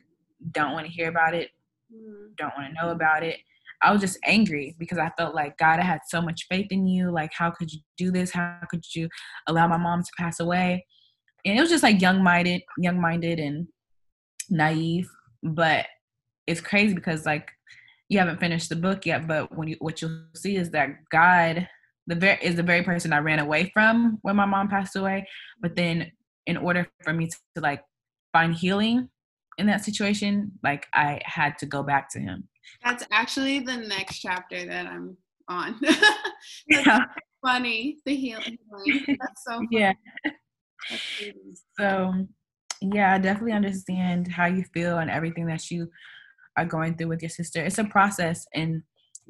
don't 0.52 0.72
want 0.72 0.86
to 0.86 0.92
hear 0.92 1.08
about 1.08 1.34
it, 1.34 1.50
mm. 1.92 2.36
don't 2.36 2.52
want 2.56 2.68
to 2.68 2.80
know 2.80 2.90
about 2.90 3.22
it. 3.22 3.38
I 3.80 3.92
was 3.92 4.00
just 4.00 4.18
angry 4.24 4.74
because 4.78 4.98
I 4.98 5.10
felt 5.16 5.34
like 5.34 5.56
God, 5.58 5.78
I 5.78 5.84
had 5.84 6.00
so 6.08 6.20
much 6.20 6.46
faith 6.50 6.66
in 6.70 6.86
you. 6.86 7.12
Like, 7.12 7.32
how 7.32 7.50
could 7.50 7.72
you 7.72 7.78
do 7.96 8.10
this? 8.10 8.32
How 8.32 8.58
could 8.68 8.84
you 8.94 9.08
allow 9.46 9.68
my 9.68 9.76
mom 9.76 10.02
to 10.02 10.10
pass 10.18 10.40
away? 10.40 10.84
And 11.44 11.56
it 11.56 11.60
was 11.60 11.70
just 11.70 11.84
like 11.84 12.00
young 12.00 12.22
minded, 12.22 12.62
young 12.76 13.00
minded 13.00 13.38
and 13.38 13.68
naive 14.50 15.08
but 15.42 15.86
it's 16.46 16.60
crazy 16.60 16.94
because 16.94 17.26
like 17.26 17.50
you 18.08 18.18
haven't 18.18 18.40
finished 18.40 18.68
the 18.68 18.76
book 18.76 19.06
yet 19.06 19.26
but 19.26 19.54
when 19.56 19.68
you 19.68 19.76
what 19.80 20.00
you'll 20.00 20.24
see 20.34 20.56
is 20.56 20.70
that 20.70 20.88
god 21.10 21.68
the 22.06 22.14
very 22.14 22.38
is 22.42 22.56
the 22.56 22.62
very 22.62 22.82
person 22.82 23.12
i 23.12 23.18
ran 23.18 23.38
away 23.38 23.70
from 23.72 24.18
when 24.22 24.36
my 24.36 24.46
mom 24.46 24.68
passed 24.68 24.96
away 24.96 25.26
but 25.60 25.76
then 25.76 26.10
in 26.46 26.56
order 26.56 26.88
for 27.02 27.12
me 27.12 27.26
to, 27.26 27.36
to 27.54 27.60
like 27.60 27.82
find 28.32 28.54
healing 28.54 29.08
in 29.58 29.66
that 29.66 29.84
situation 29.84 30.50
like 30.62 30.86
i 30.94 31.20
had 31.24 31.56
to 31.58 31.66
go 31.66 31.82
back 31.82 32.10
to 32.10 32.18
him 32.18 32.48
that's 32.84 33.04
actually 33.12 33.60
the 33.60 33.76
next 33.76 34.18
chapter 34.18 34.64
that 34.66 34.86
i'm 34.86 35.16
on 35.48 35.78
yeah. 36.68 37.04
funny 37.44 37.98
the 38.04 38.14
healing 38.14 38.58
that's 39.06 39.44
so 39.44 39.52
funny. 39.54 39.68
yeah 39.70 39.92
so 41.78 42.26
yeah, 42.80 43.14
I 43.14 43.18
definitely 43.18 43.52
understand 43.52 44.28
how 44.28 44.46
you 44.46 44.64
feel 44.74 44.98
and 44.98 45.10
everything 45.10 45.46
that 45.46 45.70
you 45.70 45.88
are 46.56 46.64
going 46.64 46.96
through 46.96 47.08
with 47.08 47.22
your 47.22 47.28
sister. 47.30 47.64
It's 47.64 47.78
a 47.78 47.84
process 47.84 48.46
and 48.54 48.82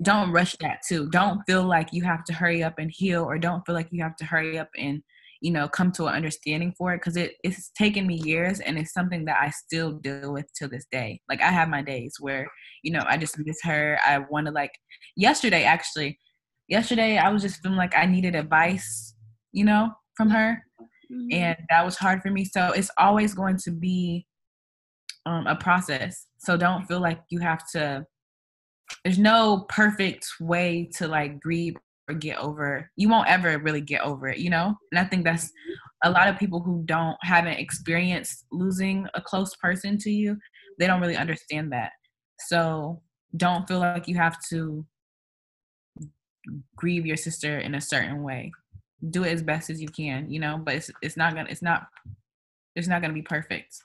don't 0.02 0.30
rush 0.30 0.56
that 0.60 0.80
too. 0.86 1.08
Don't 1.10 1.42
feel 1.46 1.64
like 1.64 1.92
you 1.92 2.04
have 2.04 2.24
to 2.24 2.32
hurry 2.32 2.62
up 2.62 2.74
and 2.78 2.90
heal 2.92 3.24
or 3.24 3.38
don't 3.38 3.64
feel 3.66 3.74
like 3.74 3.88
you 3.90 4.02
have 4.02 4.16
to 4.16 4.24
hurry 4.24 4.58
up 4.58 4.68
and 4.76 5.02
you 5.40 5.52
know 5.52 5.68
come 5.68 5.92
to 5.92 6.06
an 6.06 6.14
understanding 6.14 6.74
for 6.76 6.92
it 6.92 6.98
because 6.98 7.16
it, 7.16 7.34
it's 7.44 7.70
taken 7.70 8.06
me 8.06 8.16
years 8.16 8.60
and 8.60 8.78
it's 8.78 8.92
something 8.92 9.24
that 9.24 9.38
i 9.40 9.50
still 9.50 9.92
deal 9.92 10.32
with 10.32 10.52
to 10.54 10.66
this 10.66 10.86
day 10.90 11.20
like 11.28 11.40
i 11.42 11.50
have 11.50 11.68
my 11.68 11.82
days 11.82 12.16
where 12.20 12.48
you 12.82 12.90
know 12.90 13.04
i 13.06 13.16
just 13.16 13.38
miss 13.38 13.58
her 13.62 13.98
i 14.06 14.18
want 14.18 14.46
to 14.46 14.52
like 14.52 14.72
yesterday 15.16 15.62
actually 15.62 16.18
yesterday 16.66 17.18
i 17.18 17.30
was 17.30 17.42
just 17.42 17.62
feeling 17.62 17.78
like 17.78 17.96
i 17.96 18.04
needed 18.04 18.34
advice 18.34 19.14
you 19.52 19.64
know 19.64 19.90
from 20.16 20.28
her 20.28 20.62
mm-hmm. 21.10 21.32
and 21.32 21.56
that 21.70 21.84
was 21.84 21.96
hard 21.96 22.22
for 22.22 22.30
me. 22.30 22.44
So 22.44 22.72
it's 22.72 22.90
always 22.98 23.34
going 23.34 23.56
to 23.58 23.70
be 23.70 24.26
um, 25.26 25.46
a 25.46 25.56
process. 25.56 26.26
So 26.38 26.56
don't 26.56 26.86
feel 26.86 27.00
like 27.00 27.20
you 27.30 27.40
have 27.40 27.68
to 27.72 28.06
there's 29.04 29.18
no 29.18 29.66
perfect 29.68 30.26
way 30.40 30.88
to 30.96 31.06
like 31.06 31.40
grieve 31.40 31.76
or 32.08 32.14
get 32.14 32.38
over. 32.38 32.90
You 32.96 33.10
won't 33.10 33.28
ever 33.28 33.58
really 33.58 33.82
get 33.82 34.00
over 34.00 34.28
it 34.28 34.38
you 34.38 34.50
know? 34.50 34.74
And 34.92 34.98
i 34.98 35.04
think 35.04 35.24
that's 35.24 35.46
mm-hmm. 35.46 36.08
a 36.08 36.10
lot 36.10 36.28
of 36.28 36.38
people 36.38 36.60
who 36.60 36.82
don't 36.86 37.16
haven't 37.22 37.58
experienced 37.58 38.46
losing 38.50 39.06
a 39.14 39.20
close 39.20 39.54
person 39.56 39.98
to 39.98 40.10
you 40.10 40.38
they 40.78 40.86
don't 40.86 41.00
really 41.00 41.16
understand 41.16 41.72
that. 41.72 41.92
So 42.46 43.02
don't 43.36 43.68
feel 43.68 43.80
like 43.80 44.08
you 44.08 44.16
have 44.16 44.36
to 44.50 44.86
grieve 46.76 47.04
your 47.04 47.16
sister 47.16 47.58
in 47.58 47.74
a 47.74 47.80
certain 47.80 48.22
way 48.22 48.52
do 49.10 49.24
it 49.24 49.32
as 49.32 49.42
best 49.42 49.70
as 49.70 49.80
you 49.80 49.88
can, 49.88 50.30
you 50.30 50.40
know, 50.40 50.60
but 50.62 50.74
it's 50.74 50.90
it's 51.02 51.16
not 51.16 51.34
gonna 51.34 51.48
it's 51.50 51.62
not 51.62 51.86
it's 52.74 52.88
not 52.88 53.00
gonna 53.00 53.14
be 53.14 53.22
perfect. 53.22 53.80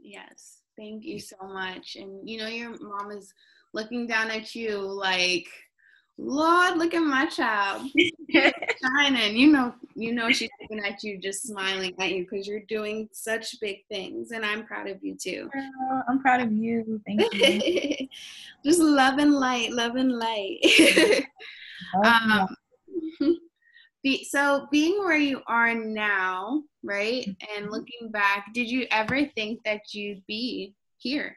Yes. 0.00 0.58
Thank 0.76 1.04
you 1.04 1.18
so 1.18 1.36
much. 1.42 1.96
And 1.96 2.28
you 2.28 2.38
know 2.38 2.46
your 2.46 2.76
mom 2.80 3.10
is 3.10 3.32
looking 3.72 4.06
down 4.06 4.30
at 4.30 4.54
you 4.54 4.78
like, 4.78 5.46
Lord, 6.18 6.76
look 6.76 6.94
at 6.94 7.00
my 7.00 7.26
child. 7.26 7.86
shining. 8.32 9.36
You 9.36 9.52
know, 9.52 9.74
you 9.94 10.12
know 10.12 10.30
she's 10.30 10.50
looking 10.60 10.84
at 10.84 11.02
you 11.02 11.18
just 11.18 11.42
smiling 11.42 11.94
at 11.98 12.10
you 12.10 12.26
because 12.28 12.46
you're 12.46 12.60
doing 12.60 13.08
such 13.12 13.58
big 13.60 13.86
things. 13.88 14.32
And 14.32 14.44
I'm 14.44 14.66
proud 14.66 14.88
of 14.88 15.02
you 15.02 15.16
too. 15.16 15.50
I'm 16.08 16.20
proud 16.20 16.40
of 16.40 16.52
you. 16.52 17.00
Thank 17.06 17.32
you. 17.34 18.08
just 18.64 18.80
love 18.80 19.18
and 19.18 19.34
light, 19.34 19.72
love 19.72 19.96
and 19.96 20.12
light. 20.12 21.24
um, 22.04 22.48
be, 24.02 24.24
so 24.24 24.66
being 24.70 24.98
where 24.98 25.16
you 25.16 25.42
are 25.46 25.74
now, 25.74 26.62
right? 26.82 27.24
And 27.26 27.64
mm-hmm. 27.64 27.70
looking 27.70 28.10
back, 28.10 28.46
did 28.54 28.70
you 28.70 28.86
ever 28.90 29.26
think 29.36 29.60
that 29.64 29.92
you'd 29.92 30.24
be 30.26 30.74
here? 30.98 31.36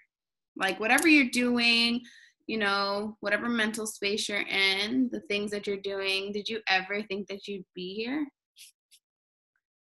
Like 0.55 0.79
whatever 0.79 1.07
you're 1.07 1.29
doing, 1.29 2.01
you 2.47 2.57
know, 2.57 3.17
whatever 3.21 3.49
mental 3.49 3.87
space 3.87 4.29
you're 4.29 4.41
in, 4.41 5.09
the 5.11 5.21
things 5.21 5.51
that 5.51 5.67
you're 5.67 5.77
doing, 5.77 6.31
did 6.31 6.47
you 6.47 6.59
ever 6.67 7.01
think 7.03 7.27
that 7.27 7.47
you'd 7.47 7.65
be 7.73 7.93
here? 7.93 8.27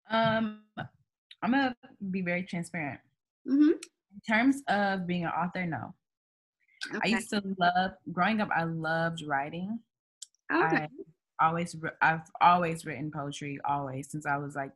Um, 0.10 0.62
I'm 1.42 1.52
gonna 1.52 1.76
be 2.12 2.22
very 2.22 2.44
transparent. 2.44 3.00
Mm-hmm. 3.48 3.72
In 3.72 4.22
terms 4.28 4.62
of 4.70 5.08
being 5.08 5.26
an 5.26 5.32
author, 5.32 5.66
no. 5.66 5.94
Okay. 6.96 7.00
I 7.04 7.08
used 7.08 7.30
to 7.32 7.42
love 7.58 7.92
growing 8.12 8.42
up. 8.42 8.50
I 8.56 8.64
loved 8.64 9.24
writing. 9.28 9.80
Okay. 10.54 10.78
I 10.84 10.88
always 11.40 11.76
I've 12.02 12.22
always 12.42 12.86
written 12.86 13.12
poetry 13.12 13.60
always 13.66 14.10
since 14.12 14.26
I 14.26 14.38
was 14.38 14.56
like 14.56 14.74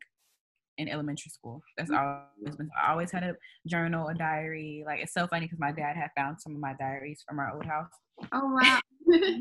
in 0.80 0.88
elementary 0.88 1.30
school. 1.30 1.62
That's 1.78 1.92
mm. 1.92 2.00
always 2.00 2.56
been. 2.56 2.70
I 2.82 2.92
always 2.92 3.12
had 3.12 3.24
a 3.24 3.36
journal, 3.68 4.08
a 4.08 4.14
diary. 4.14 4.84
Like 4.86 5.02
it's 5.02 5.14
so 5.14 5.28
funny 5.28 5.46
because 5.46 5.60
my 5.60 5.72
dad 5.72 5.96
had 5.96 6.10
found 6.18 6.42
some 6.42 6.56
of 6.56 6.62
my 6.62 6.74
diaries 6.80 7.24
from 7.28 7.38
our 7.40 7.54
old 7.54 7.66
house. 7.66 7.92
Oh 8.32 8.58
wow! 8.62 8.80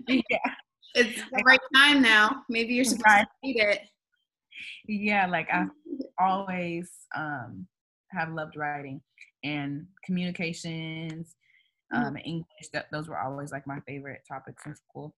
yeah, 0.08 0.54
it's 0.94 1.22
the 1.30 1.42
right 1.44 1.60
time 1.74 2.02
now. 2.02 2.42
Maybe 2.48 2.74
you're 2.74 2.84
supposed 2.84 3.06
right. 3.06 3.26
to 3.44 3.48
read 3.48 3.56
it. 3.56 3.80
Yeah, 4.86 5.26
like 5.26 5.48
I 5.52 5.66
always 6.18 6.90
um 7.16 7.66
have 8.10 8.32
loved 8.32 8.56
writing 8.56 9.00
and 9.44 9.86
communications, 10.04 11.36
mm. 11.94 12.04
um, 12.04 12.16
English. 12.16 12.68
That 12.72 12.86
those 12.90 13.08
were 13.08 13.18
always 13.18 13.52
like 13.52 13.66
my 13.66 13.78
favorite 13.86 14.22
topics 14.28 14.66
in 14.66 14.74
school. 14.74 15.14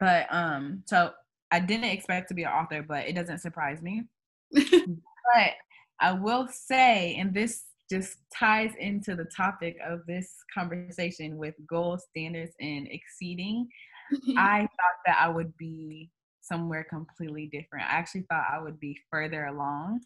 But 0.00 0.26
um, 0.30 0.82
so 0.86 1.12
I 1.50 1.60
didn't 1.60 1.84
expect 1.84 2.28
to 2.28 2.34
be 2.34 2.42
an 2.42 2.50
author, 2.50 2.82
but 2.82 3.06
it 3.06 3.14
doesn't 3.14 3.38
surprise 3.38 3.82
me. 3.82 4.04
but 4.52 5.52
I 6.00 6.12
will 6.12 6.48
say, 6.48 7.16
and 7.16 7.32
this 7.32 7.64
just 7.90 8.18
ties 8.36 8.72
into 8.78 9.14
the 9.14 9.26
topic 9.36 9.76
of 9.86 10.00
this 10.06 10.34
conversation 10.52 11.36
with 11.36 11.54
goal 11.68 11.98
standards 11.98 12.52
and 12.60 12.88
exceeding. 12.90 13.68
I 14.36 14.60
thought 14.60 14.98
that 15.06 15.18
I 15.20 15.28
would 15.28 15.56
be 15.56 16.10
somewhere 16.40 16.84
completely 16.88 17.48
different. 17.52 17.86
I 17.86 17.92
actually 17.92 18.24
thought 18.30 18.44
I 18.52 18.60
would 18.60 18.78
be 18.78 18.98
further 19.10 19.46
along. 19.46 20.00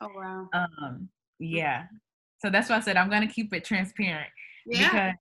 Oh 0.00 0.08
wow. 0.14 0.48
Um 0.52 1.08
yeah. 1.38 1.84
So 2.38 2.50
that's 2.50 2.68
why 2.68 2.76
I 2.76 2.80
said 2.80 2.96
I'm 2.96 3.10
gonna 3.10 3.28
keep 3.28 3.54
it 3.54 3.64
transparent. 3.64 4.28
Yeah. 4.66 4.90
Because 4.90 5.14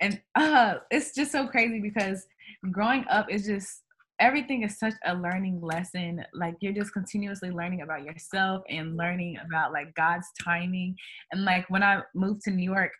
and 0.00 0.22
uh 0.34 0.74
it's 0.90 1.14
just 1.14 1.32
so 1.32 1.46
crazy 1.46 1.80
because 1.80 2.26
growing 2.72 3.04
up 3.08 3.30
is 3.30 3.46
just 3.46 3.82
everything 4.20 4.62
is 4.62 4.78
such 4.78 4.94
a 5.06 5.14
learning 5.14 5.60
lesson. 5.62 6.24
Like 6.34 6.54
you're 6.60 6.74
just 6.74 6.92
continuously 6.92 7.50
learning 7.50 7.80
about 7.80 8.04
yourself 8.04 8.62
and 8.68 8.96
learning 8.96 9.38
about 9.44 9.72
like 9.72 9.94
God's 9.94 10.26
timing. 10.40 10.94
And 11.32 11.44
like 11.44 11.68
when 11.70 11.82
I 11.82 12.02
moved 12.14 12.42
to 12.42 12.50
New 12.50 12.70
York, 12.70 12.92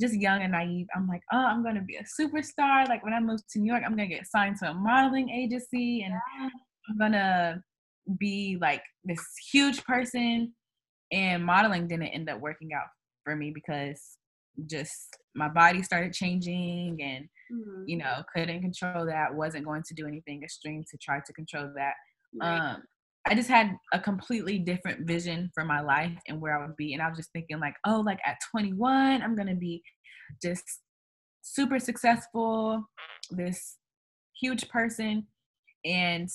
just 0.00 0.14
young 0.14 0.42
and 0.42 0.52
naive, 0.52 0.86
I'm 0.94 1.08
like, 1.08 1.22
oh, 1.32 1.44
I'm 1.44 1.64
gonna 1.64 1.82
be 1.82 1.96
a 1.96 2.04
superstar. 2.20 2.88
Like 2.88 3.04
when 3.04 3.12
I 3.12 3.20
moved 3.20 3.44
to 3.50 3.58
New 3.58 3.70
York, 3.70 3.82
I'm 3.84 3.92
gonna 3.92 4.06
get 4.06 4.26
signed 4.26 4.56
to 4.60 4.70
a 4.70 4.74
modeling 4.74 5.28
agency 5.28 6.02
and 6.02 6.14
I'm 6.88 6.98
gonna 6.98 7.62
be 8.18 8.56
like 8.60 8.82
this 9.04 9.24
huge 9.50 9.84
person. 9.84 10.54
And 11.10 11.44
modeling 11.44 11.88
didn't 11.88 12.08
end 12.08 12.30
up 12.30 12.40
working 12.40 12.70
out 12.72 12.86
for 13.24 13.34
me 13.34 13.50
because 13.50 14.00
just 14.66 15.16
my 15.34 15.48
body 15.48 15.82
started 15.82 16.12
changing 16.12 16.98
and 17.02 17.28
mm-hmm. 17.52 17.82
you 17.86 17.96
know 17.96 18.22
couldn't 18.34 18.60
control 18.60 19.06
that 19.06 19.34
wasn't 19.34 19.64
going 19.64 19.82
to 19.82 19.94
do 19.94 20.06
anything 20.06 20.42
extreme 20.42 20.84
to 20.90 20.96
try 20.98 21.20
to 21.26 21.32
control 21.32 21.70
that 21.74 21.94
right. 22.40 22.72
um 22.72 22.82
I 23.26 23.34
just 23.34 23.48
had 23.50 23.76
a 23.92 23.98
completely 23.98 24.58
different 24.58 25.06
vision 25.06 25.50
for 25.54 25.62
my 25.62 25.80
life 25.80 26.18
and 26.28 26.40
where 26.40 26.58
I 26.58 26.66
would 26.66 26.76
be. 26.76 26.94
And 26.94 27.02
I 27.02 27.08
was 27.08 27.18
just 27.18 27.30
thinking, 27.32 27.60
like, 27.60 27.74
oh, 27.86 28.00
like 28.00 28.18
at 28.24 28.38
21, 28.50 29.22
I'm 29.22 29.36
going 29.36 29.48
to 29.48 29.54
be 29.54 29.82
just 30.42 30.64
super 31.42 31.78
successful, 31.78 32.88
this 33.30 33.76
huge 34.40 34.68
person. 34.70 35.26
And 35.84 36.28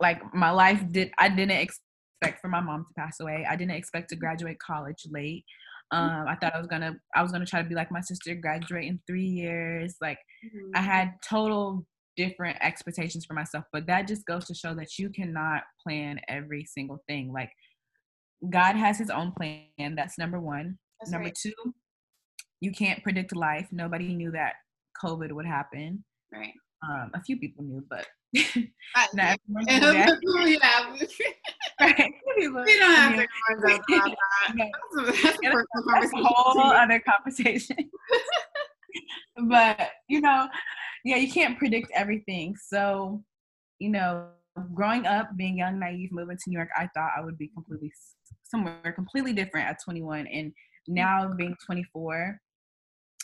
like 0.00 0.20
my 0.34 0.50
life 0.50 0.82
did, 0.90 1.12
I 1.18 1.30
didn't 1.30 1.52
expect 1.52 2.42
for 2.42 2.48
my 2.48 2.60
mom 2.60 2.84
to 2.88 3.00
pass 3.00 3.20
away. 3.20 3.46
I 3.48 3.56
didn't 3.56 3.76
expect 3.76 4.10
to 4.10 4.16
graduate 4.16 4.58
college 4.58 5.06
late. 5.10 5.44
Um, 5.90 6.26
I 6.28 6.36
thought 6.36 6.54
I 6.54 6.58
was 6.58 6.66
gonna, 6.66 6.96
I 7.16 7.22
was 7.22 7.32
gonna 7.32 7.46
try 7.46 7.62
to 7.62 7.68
be 7.68 7.74
like 7.74 7.90
my 7.90 8.00
sister, 8.00 8.34
graduate 8.34 8.84
in 8.84 9.00
three 9.06 9.26
years. 9.26 9.96
Like 10.00 10.18
mm-hmm. 10.44 10.70
I 10.74 10.80
had 10.80 11.14
total 11.26 11.86
different 12.18 12.58
expectations 12.60 13.24
for 13.24 13.34
myself 13.34 13.64
but 13.72 13.86
that 13.86 14.08
just 14.08 14.26
goes 14.26 14.44
to 14.44 14.52
show 14.52 14.74
that 14.74 14.98
you 14.98 15.08
cannot 15.08 15.62
plan 15.80 16.18
every 16.28 16.64
single 16.64 16.98
thing 17.06 17.32
like 17.32 17.48
god 18.50 18.74
has 18.74 18.98
his 18.98 19.08
own 19.08 19.30
plan 19.30 19.94
that's 19.94 20.18
number 20.18 20.40
one 20.40 20.76
that's 21.00 21.12
number 21.12 21.26
right. 21.26 21.38
two 21.40 21.52
you 22.60 22.72
can't 22.72 23.04
predict 23.04 23.36
life 23.36 23.68
nobody 23.70 24.12
knew 24.12 24.32
that 24.32 24.54
covid 25.00 25.30
would 25.30 25.46
happen 25.46 26.04
right 26.32 26.52
um 26.90 27.08
a 27.14 27.22
few 27.22 27.38
people 27.38 27.62
knew 27.62 27.84
but 27.88 28.04
not 28.34 29.38
everyone 29.48 29.64
oh, 29.82 29.90
yeah. 29.90 30.06
right. 31.80 32.12
We 32.36 32.78
don't 32.78 32.94
have 32.94 33.16
to 33.16 33.26
go 33.62 33.74
into 33.74 33.80
that. 33.80 34.54
That's, 34.56 35.22
that's, 35.22 35.38
yeah, 35.42 35.52
that's 35.52 36.12
a 36.12 36.22
whole 36.22 36.60
other 36.62 37.00
conversation. 37.00 37.76
but 39.48 39.90
you 40.08 40.20
know, 40.20 40.48
yeah, 41.04 41.16
you 41.16 41.30
can't 41.30 41.58
predict 41.58 41.90
everything. 41.94 42.54
So, 42.56 43.24
you 43.78 43.90
know, 43.90 44.28
growing 44.74 45.06
up, 45.06 45.36
being 45.36 45.58
young, 45.58 45.78
naive, 45.78 46.12
moving 46.12 46.36
to 46.36 46.42
New 46.48 46.56
York, 46.56 46.70
I 46.76 46.88
thought 46.94 47.10
I 47.16 47.24
would 47.24 47.38
be 47.38 47.48
completely 47.48 47.92
somewhere 48.44 48.92
completely 48.92 49.32
different 49.32 49.68
at 49.68 49.78
21. 49.84 50.26
And 50.26 50.52
now 50.86 51.32
being 51.36 51.56
24, 51.66 52.40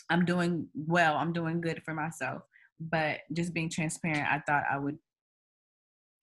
I'm 0.09 0.25
doing 0.25 0.67
well. 0.75 1.15
I'm 1.15 1.33
doing 1.33 1.61
good 1.61 1.81
for 1.83 1.93
myself. 1.93 2.41
But 2.79 3.19
just 3.33 3.53
being 3.53 3.69
transparent, 3.69 4.27
I 4.29 4.39
thought 4.45 4.63
I 4.69 4.77
would 4.77 4.97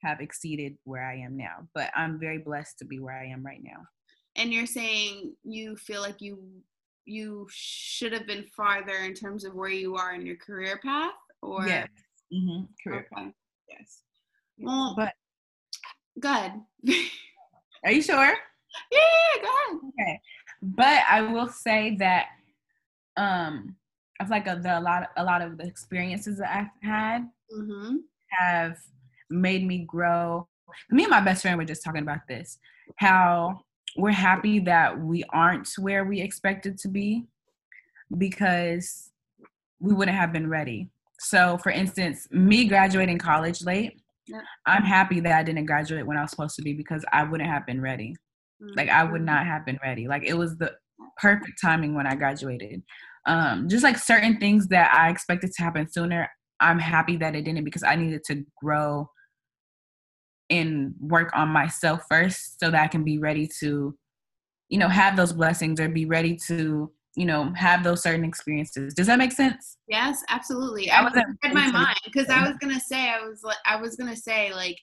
have 0.03 0.21
exceeded 0.21 0.77
where 0.85 1.05
I 1.05 1.17
am 1.19 1.37
now. 1.37 1.69
But 1.75 1.91
I'm 1.97 2.19
very 2.19 2.39
blessed 2.39 2.79
to 2.79 2.85
be 2.85 2.99
where 2.99 3.19
I 3.19 3.27
am 3.27 3.45
right 3.45 3.63
now. 3.63 3.83
And 4.37 4.53
you're 4.53 4.67
saying 4.67 5.35
you 5.45 5.77
feel 5.77 6.01
like 6.01 6.21
you 6.21 6.39
you 7.05 7.47
should 7.51 8.13
have 8.13 8.27
been 8.27 8.45
farther 8.57 8.97
in 9.05 9.15
terms 9.15 9.45
of 9.45 9.55
where 9.55 9.71
you 9.71 9.97
are 9.97 10.15
in 10.15 10.25
your 10.25 10.37
career 10.37 10.79
path 10.83 11.13
or 11.43 11.67
yes. 11.67 11.89
Mm-hmm. 12.33 12.65
Career 12.83 13.07
okay. 13.13 13.33
Yes. 13.69 14.03
Well, 14.59 14.95
but 14.97 15.15
good. 16.21 16.53
are 17.85 17.93
you 17.93 18.03
sure? 18.03 18.35
Yeah, 18.91 18.99
yeah, 19.01 19.43
go 19.43 19.49
ahead. 19.49 19.81
Okay, 20.01 20.21
but 20.63 21.03
I 21.11 21.23
will 21.23 21.49
say 21.49 21.97
that 21.97 22.27
um 23.17 23.77
I 24.23 24.25
feel 24.25 24.37
like 24.37 24.47
a, 24.47 24.61
the, 24.63 24.79
a 24.79 24.81
lot 24.81 25.09
a 25.17 25.25
lot 25.25 25.43
of 25.43 25.59
the 25.59 25.67
experiences 25.67 26.39
that 26.39 26.57
I've 26.57 26.89
had 26.89 27.29
mm-hmm. 27.53 27.97
have 28.31 28.77
made 29.29 29.67
me 29.67 29.79
grow. 29.79 30.47
Me 30.91 31.03
and 31.03 31.11
my 31.11 31.21
best 31.21 31.43
friend 31.43 31.59
were 31.59 31.65
just 31.65 31.83
talking 31.83 32.03
about 32.03 32.21
this. 32.29 32.59
How 32.97 33.63
we're 33.97 34.13
happy 34.13 34.61
that 34.61 34.99
we 34.99 35.25
aren't 35.31 35.69
where 35.77 36.05
we 36.05 36.21
expected 36.21 36.79
to 36.79 36.89
be 36.89 37.25
because 38.17 39.11
we 39.81 39.93
wouldn't 39.93 40.17
have 40.17 40.33
been 40.33 40.49
ready. 40.49 40.89
So, 41.19 41.59
for 41.59 41.71
instance, 41.71 42.29
me 42.31 42.67
graduating 42.67 43.19
college 43.19 43.65
late, 43.65 44.01
I'm 44.67 44.85
happy 44.85 45.19
that 45.21 45.33
I 45.33 45.43
didn't 45.43 45.67
graduate 45.67 46.07
when 46.07 46.17
I 46.17 46.23
was 46.23 46.31
supposed 46.31 46.57
to 46.57 46.63
be 46.63 46.75
because 46.75 47.05
I 47.13 47.25
wouldn't 47.25 47.51
have 47.51 47.67
been 47.67 47.81
ready. 47.81 48.15
Mm-hmm. 48.63 48.79
Like, 48.79 48.89
I 48.89 49.03
would 49.03 49.17
mm-hmm. 49.17 49.25
not 49.25 49.47
have 49.47 49.67
been 49.67 49.81
ready. 49.83 50.07
Like, 50.07 50.23
it 50.25 50.35
was 50.35 50.57
the 50.57 50.75
perfect 51.21 51.61
timing 51.61 51.95
when 51.95 52.07
I 52.07 52.15
graduated. 52.15 52.83
Um, 53.27 53.69
just 53.69 53.85
like 53.85 53.99
certain 53.99 54.39
things 54.39 54.69
that 54.69 54.93
I 54.95 55.11
expected 55.11 55.53
to 55.53 55.63
happen 55.63 55.91
sooner, 55.91 56.29
I'm 56.61 56.79
happy 56.79 57.17
that 57.19 57.35
it 57.35 57.43
didn't 57.43 57.65
because 57.65 57.83
I 57.83 57.97
needed 57.97 58.23
to 58.25 58.45
grow 58.63 59.09
and 60.51 60.95
work 61.01 61.31
on 61.35 61.49
myself 61.49 62.03
first 62.11 62.61
so 62.61 62.71
that 62.71 62.83
I 62.83 62.89
can 62.89 63.05
be 63.05 63.19
ready 63.19 63.49
to, 63.61 63.97
you 64.69 64.79
know, 64.79 64.89
have 64.89 65.17
those 65.17 65.33
blessings 65.33 65.81
or 65.81 65.89
be 65.89 66.05
ready 66.05 66.37
to 66.49 66.93
you 67.17 67.27
know 67.27 67.53
have 67.55 67.85
those 67.85 68.03
certain 68.03 68.25
experiences. 68.25 68.95
Does 68.95 69.07
that 69.07 69.19
make 69.19 69.33
sense? 69.33 69.77
Yes 69.89 70.23
absolutely. 70.29 70.91
I 70.91 71.03
was 71.03 71.13
in 71.15 71.55
my 71.55 71.71
mind 71.71 71.97
because 72.05 72.29
i 72.29 72.47
was 72.47 72.57
gonna 72.61 72.81
say 72.81 73.11
i 73.11 73.21
was 73.21 73.43
like 73.43 73.59
i 73.67 73.77
was 73.77 73.97
gonna 73.97 74.17
say 74.17 74.53
like 74.53 74.77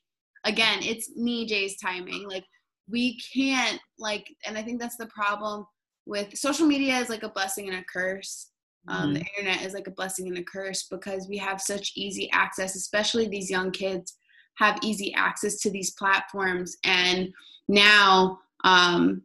again 0.45 0.79
it's 0.81 1.15
me 1.15 1.45
Jay's 1.45 1.77
timing. 1.77 2.27
Like 2.27 2.45
we 2.87 3.19
can't 3.33 3.79
like 3.97 4.25
and 4.45 4.57
i 4.57 4.63
think 4.63 4.79
that's 4.79 4.97
the 4.97 5.07
problem 5.07 5.65
with 6.09 6.37
social 6.37 6.65
media 6.65 6.97
is 6.97 7.09
like 7.09 7.23
a 7.23 7.29
blessing 7.29 7.69
and 7.69 7.77
a 7.77 7.83
curse 7.91 8.51
um, 8.87 8.97
mm-hmm. 8.97 9.13
the 9.13 9.25
internet 9.37 9.65
is 9.65 9.73
like 9.73 9.87
a 9.87 9.91
blessing 9.91 10.27
and 10.27 10.37
a 10.37 10.43
curse 10.43 10.87
because 10.89 11.27
we 11.27 11.37
have 11.37 11.61
such 11.61 11.93
easy 11.95 12.29
access 12.31 12.75
especially 12.75 13.27
these 13.27 13.49
young 13.49 13.71
kids 13.71 14.17
have 14.55 14.77
easy 14.83 15.13
access 15.13 15.57
to 15.59 15.71
these 15.71 15.91
platforms 15.91 16.77
and 16.83 17.29
now 17.67 18.39
um, 18.65 19.21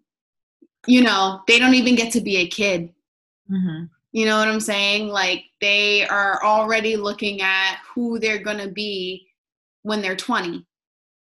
you 0.87 1.03
know, 1.03 1.41
they 1.47 1.59
don't 1.59 1.75
even 1.75 1.95
get 1.95 2.13
to 2.13 2.21
be 2.21 2.39
a 2.39 2.49
kid. 2.49 2.91
Mm-hmm. 3.51 3.85
You 4.13 4.27
know 4.27 4.39
what 4.39 4.49
I'm 4.49 4.61
saying? 4.61 5.09
Like 5.09 5.45
they 5.61 6.07
are 6.07 6.43
already 6.45 6.97
looking 6.97 7.43
at 7.43 7.79
who 7.95 8.19
they're 8.19 8.43
going 8.43 8.59
to 8.59 8.71
be 8.71 9.27
when 9.83 10.03
they're 10.03 10.17
20. 10.17 10.65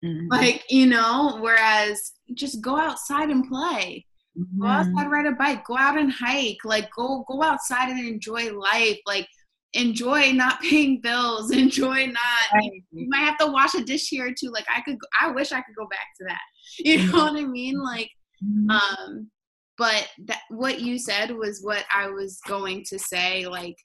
Mm-hmm. 0.06 0.28
Like, 0.30 0.64
you 0.70 0.86
know, 0.86 1.38
whereas 1.42 2.14
just 2.34 2.62
go 2.62 2.78
outside 2.78 3.30
and 3.30 3.48
play. 3.48 4.06
Mm-hmm. 4.38 4.62
Go 4.62 4.68
outside, 4.68 5.12
ride 5.12 5.26
a 5.26 5.32
bike, 5.32 5.66
go 5.66 5.78
out 5.78 5.98
and 5.98 6.12
hike, 6.12 6.64
like 6.64 6.90
go 6.96 7.26
go 7.28 7.42
outside 7.42 7.90
and 7.90 8.00
enjoy 8.00 8.54
life. 8.54 9.00
Like 9.06 9.28
enjoy 9.74 10.32
not 10.32 10.62
paying 10.70 11.02
bills, 11.02 11.52
enjoy 11.52 12.08
not 12.08 12.54
right. 12.54 12.64
you, 12.64 12.82
you, 12.92 13.10
might 13.10 13.20
have 13.20 13.38
to 13.40 13.48
wash 13.48 13.74
a 13.76 13.84
dish 13.84 14.10
here 14.10 14.28
or 14.28 14.32
two. 14.32 14.52
Like 14.52 14.66
I 14.74 14.82
could 14.82 14.98
I 15.20 15.32
wish 15.32 15.52
I 15.52 15.62
could 15.62 15.76
go 15.76 15.88
back 15.88 16.08
to 16.20 16.26
that. 16.28 16.42
You 16.80 17.08
know 17.08 17.24
what 17.24 17.36
I 17.36 17.46
mean? 17.46 17.82
Like 17.82 18.12
mm-hmm. 18.44 18.70
um 18.70 19.32
but 19.78 20.08
that 20.26 20.42
what 20.50 20.82
you 20.82 20.98
said 20.98 21.32
was 21.32 21.62
what 21.62 21.86
i 21.92 22.08
was 22.08 22.40
going 22.48 22.84
to 22.84 22.98
say 22.98 23.48
like 23.48 23.76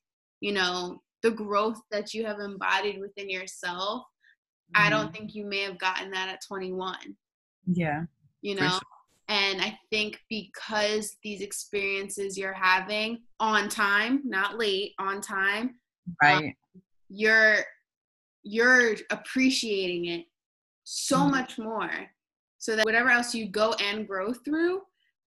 you 0.41 0.53
know 0.53 0.99
the 1.23 1.31
growth 1.31 1.79
that 1.91 2.13
you 2.15 2.25
have 2.25 2.39
embodied 2.41 3.01
within 3.01 3.29
yourself 3.29 4.03
mm-hmm. 4.03 4.87
i 4.87 4.91
don't 4.91 5.07
mm-hmm. 5.07 5.13
think 5.13 5.35
you 5.35 5.45
may 5.45 5.61
have 5.61 5.79
gotten 5.79 6.11
that 6.11 6.29
at 6.29 6.41
21 6.47 6.97
yeah 7.67 8.03
you 8.41 8.55
know 8.55 8.69
sure. 8.69 8.81
And 9.33 9.63
i 9.63 9.77
think 9.91 10.19
because 10.29 11.17
these 11.25 11.41
experiences 11.41 12.37
you're 12.37 12.53
having 12.53 13.19
on 13.41 13.69
time 13.69 14.21
not 14.25 14.59
late 14.59 14.93
on 14.99 15.21
time 15.21 15.75
right 16.23 16.45
um, 16.45 16.83
you're 17.09 17.57
you're 18.43 18.95
appreciating 19.11 20.05
it 20.07 20.27
so 20.85 21.17
mm-hmm. 21.17 21.31
much 21.31 21.59
more 21.59 21.91
so 22.59 22.77
that 22.77 22.85
whatever 22.85 23.09
else 23.09 23.35
you 23.35 23.49
go 23.49 23.75
and 23.83 24.07
grow 24.07 24.33
through 24.33 24.83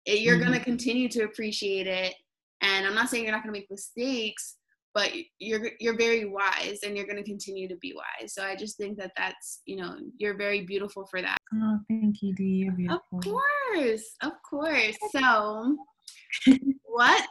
it, 0.07 0.21
you're 0.21 0.37
mm-hmm. 0.37 0.47
going 0.47 0.59
to 0.59 0.65
continue 0.65 1.09
to 1.09 1.25
appreciate 1.25 1.89
it 1.89 2.15
and 2.63 2.87
i'm 2.87 2.95
not 2.95 3.09
saying 3.09 3.25
you're 3.25 3.33
not 3.33 3.43
going 3.43 3.53
to 3.53 3.59
make 3.59 3.71
mistakes 3.71 4.58
but 4.99 5.13
you're 5.39 5.71
you're 5.79 5.97
very 5.97 6.25
wise 6.25 6.81
and 6.85 6.97
you're 6.97 7.07
going 7.07 7.23
to 7.23 7.23
continue 7.23 7.69
to 7.69 7.77
be 7.77 7.95
wise. 7.95 8.35
So 8.35 8.43
i 8.43 8.57
just 8.57 8.77
think 8.77 8.99
that 8.99 9.13
that's 9.17 9.63
you 9.65 9.77
know 9.77 9.97
you're 10.17 10.37
very 10.37 10.63
beautiful 10.63 11.07
for 11.07 11.23
that. 11.23 11.39
Oh 11.55 11.79
thank 11.89 12.21
you 12.21 12.35
dee. 12.35 12.65
You're 12.65 12.73
beautiful. 12.73 13.19
of 13.19 13.25
course 13.25 14.17
of 14.23 14.33
course. 14.49 14.97
So 15.13 15.77
what 16.83 17.29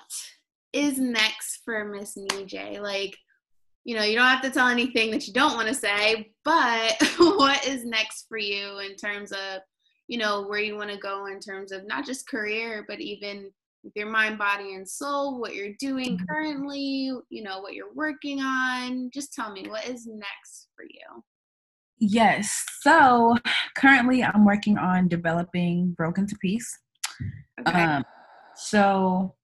is 0.72 0.98
next 0.98 1.60
for 1.66 1.84
miss 1.84 2.18
Meejay? 2.18 2.80
Like 2.80 3.18
you 3.84 3.98
know 3.98 4.04
you 4.04 4.16
don't 4.16 4.28
have 4.28 4.42
to 4.44 4.50
tell 4.50 4.70
anything 4.70 5.12
that 5.12 5.28
you 5.28 5.34
don't 5.34 5.56
want 5.56 5.68
to 5.68 5.74
say 5.74 6.32
but 6.46 6.96
what 7.18 7.66
is 7.68 7.84
next 7.84 8.28
for 8.30 8.38
you 8.38 8.80
in 8.80 8.96
terms 8.96 9.34
of 9.34 9.60
you 10.08 10.18
know 10.18 10.46
where 10.48 10.60
you 10.60 10.76
want 10.78 10.90
to 10.90 10.98
go 10.98 11.28
in 11.28 11.40
terms 11.40 11.72
of 11.72 11.88
not 11.88 12.06
just 12.06 12.28
career 12.28 12.86
but 12.88 13.00
even 13.00 13.50
with 13.88 13.96
your 13.96 14.10
mind 14.10 14.38
body 14.38 14.76
and 14.76 14.88
soul 14.88 15.40
what 15.40 15.56
you're 15.56 15.74
doing 15.80 16.18
mm-hmm. 16.18 16.26
currently 16.26 17.12
you 17.30 17.44
know 17.44 17.60
what 17.60 17.74
you're 17.74 17.94
working 17.94 18.40
on 18.42 19.10
just 19.14 19.34
tell 19.34 19.52
me 19.52 19.68
what 19.68 19.88
is 19.88 20.06
next 20.08 20.68
for 20.76 20.84
you 20.84 21.24
yes 22.00 22.66
so 22.82 23.36
currently 23.76 24.24
i'm 24.24 24.46
working 24.46 24.78
on 24.78 25.08
developing 25.08 25.92
broken 25.98 26.28
to 26.28 26.36
peace 26.38 26.80
okay. 27.66 27.84
Um, 27.84 28.04
so 28.56 29.36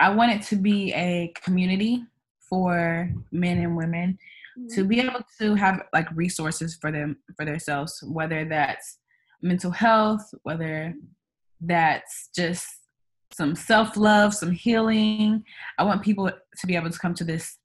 i 0.00 0.10
want 0.10 0.32
it 0.32 0.42
to 0.48 0.56
be 0.56 0.92
a 0.92 1.32
community 1.42 2.04
for 2.48 3.10
men 3.32 3.58
and 3.58 3.76
women 3.76 4.18
mm-hmm. 4.58 4.74
to 4.74 4.84
be 4.84 5.00
able 5.00 5.22
to 5.40 5.54
have 5.54 5.82
like 5.94 6.08
resources 6.14 6.76
for 6.80 6.92
them 6.92 7.16
for 7.36 7.44
themselves 7.44 8.02
whether 8.06 8.44
that's 8.44 8.98
mental 9.42 9.70
health, 9.70 10.28
whether 10.42 10.94
that's 11.60 12.28
just 12.34 12.66
some 13.36 13.54
self 13.54 13.98
love, 13.98 14.34
some 14.34 14.50
healing. 14.50 15.44
I 15.78 15.84
want 15.84 16.02
people 16.02 16.30
to 16.30 16.66
be 16.66 16.74
able 16.74 16.90
to 16.90 16.98
come 16.98 17.12
to 17.14 17.24
this 17.24 17.58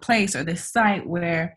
place 0.00 0.34
or 0.34 0.42
this 0.42 0.72
site 0.72 1.06
where 1.06 1.56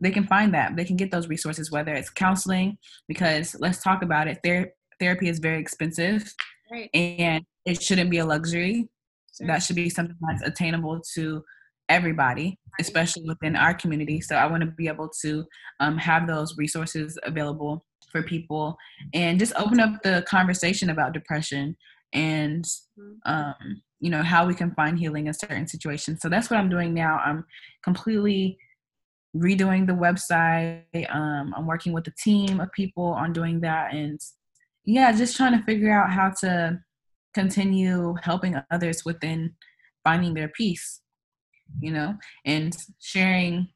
they 0.00 0.10
can 0.10 0.26
find 0.26 0.52
that. 0.54 0.74
They 0.74 0.84
can 0.84 0.96
get 0.96 1.12
those 1.12 1.28
resources, 1.28 1.70
whether 1.70 1.94
it's 1.94 2.10
counseling, 2.10 2.76
because 3.06 3.54
let's 3.60 3.80
talk 3.80 4.02
about 4.02 4.26
it. 4.26 4.40
Ther- 4.44 4.72
therapy 4.98 5.28
is 5.28 5.38
very 5.38 5.60
expensive, 5.60 6.34
Right. 6.72 6.90
and 6.92 7.44
it 7.64 7.80
shouldn't 7.80 8.10
be 8.10 8.18
a 8.18 8.24
luxury. 8.26 8.88
Sure. 9.36 9.46
That 9.46 9.62
should 9.62 9.76
be 9.76 9.88
something 9.90 10.16
that's 10.20 10.42
attainable 10.42 11.00
to 11.14 11.44
everybody, 11.88 12.58
especially 12.80 13.22
within 13.28 13.54
our 13.54 13.74
community. 13.74 14.20
So 14.20 14.34
I 14.34 14.46
want 14.46 14.62
to 14.62 14.70
be 14.72 14.88
able 14.88 15.08
to 15.22 15.44
um, 15.78 15.96
have 15.98 16.26
those 16.26 16.58
resources 16.58 17.16
available 17.22 17.84
for 18.10 18.22
people 18.24 18.76
and 19.14 19.38
just 19.38 19.52
open 19.54 19.78
up 19.78 20.02
the 20.02 20.24
conversation 20.26 20.90
about 20.90 21.12
depression 21.12 21.76
and 22.12 22.64
Mhm. 22.98 23.18
um, 23.26 23.82
you 24.00 24.10
know 24.10 24.22
how 24.22 24.46
we 24.46 24.54
can 24.54 24.72
find 24.74 24.98
healing 24.98 25.26
in 25.26 25.34
certain 25.34 25.66
situations. 25.66 26.20
So 26.20 26.28
that's 26.28 26.50
what 26.50 26.58
I'm 26.58 26.68
doing 26.68 26.94
now. 26.94 27.18
I'm 27.18 27.44
completely 27.82 28.58
redoing 29.36 29.86
the 29.86 29.92
website. 29.92 30.84
Um, 31.14 31.52
I'm 31.56 31.66
working 31.66 31.92
with 31.92 32.06
a 32.06 32.14
team 32.22 32.60
of 32.60 32.72
people 32.72 33.04
on 33.04 33.32
doing 33.32 33.60
that, 33.60 33.92
and 33.92 34.20
yeah, 34.84 35.12
just 35.12 35.36
trying 35.36 35.58
to 35.58 35.64
figure 35.64 35.92
out 35.92 36.10
how 36.10 36.30
to 36.40 36.80
continue 37.34 38.14
helping 38.22 38.56
others 38.70 39.04
within 39.04 39.54
finding 40.04 40.34
their 40.34 40.48
peace 40.48 41.02
you 41.80 41.92
know 41.92 42.14
and 42.44 42.76
sharing 43.00 43.68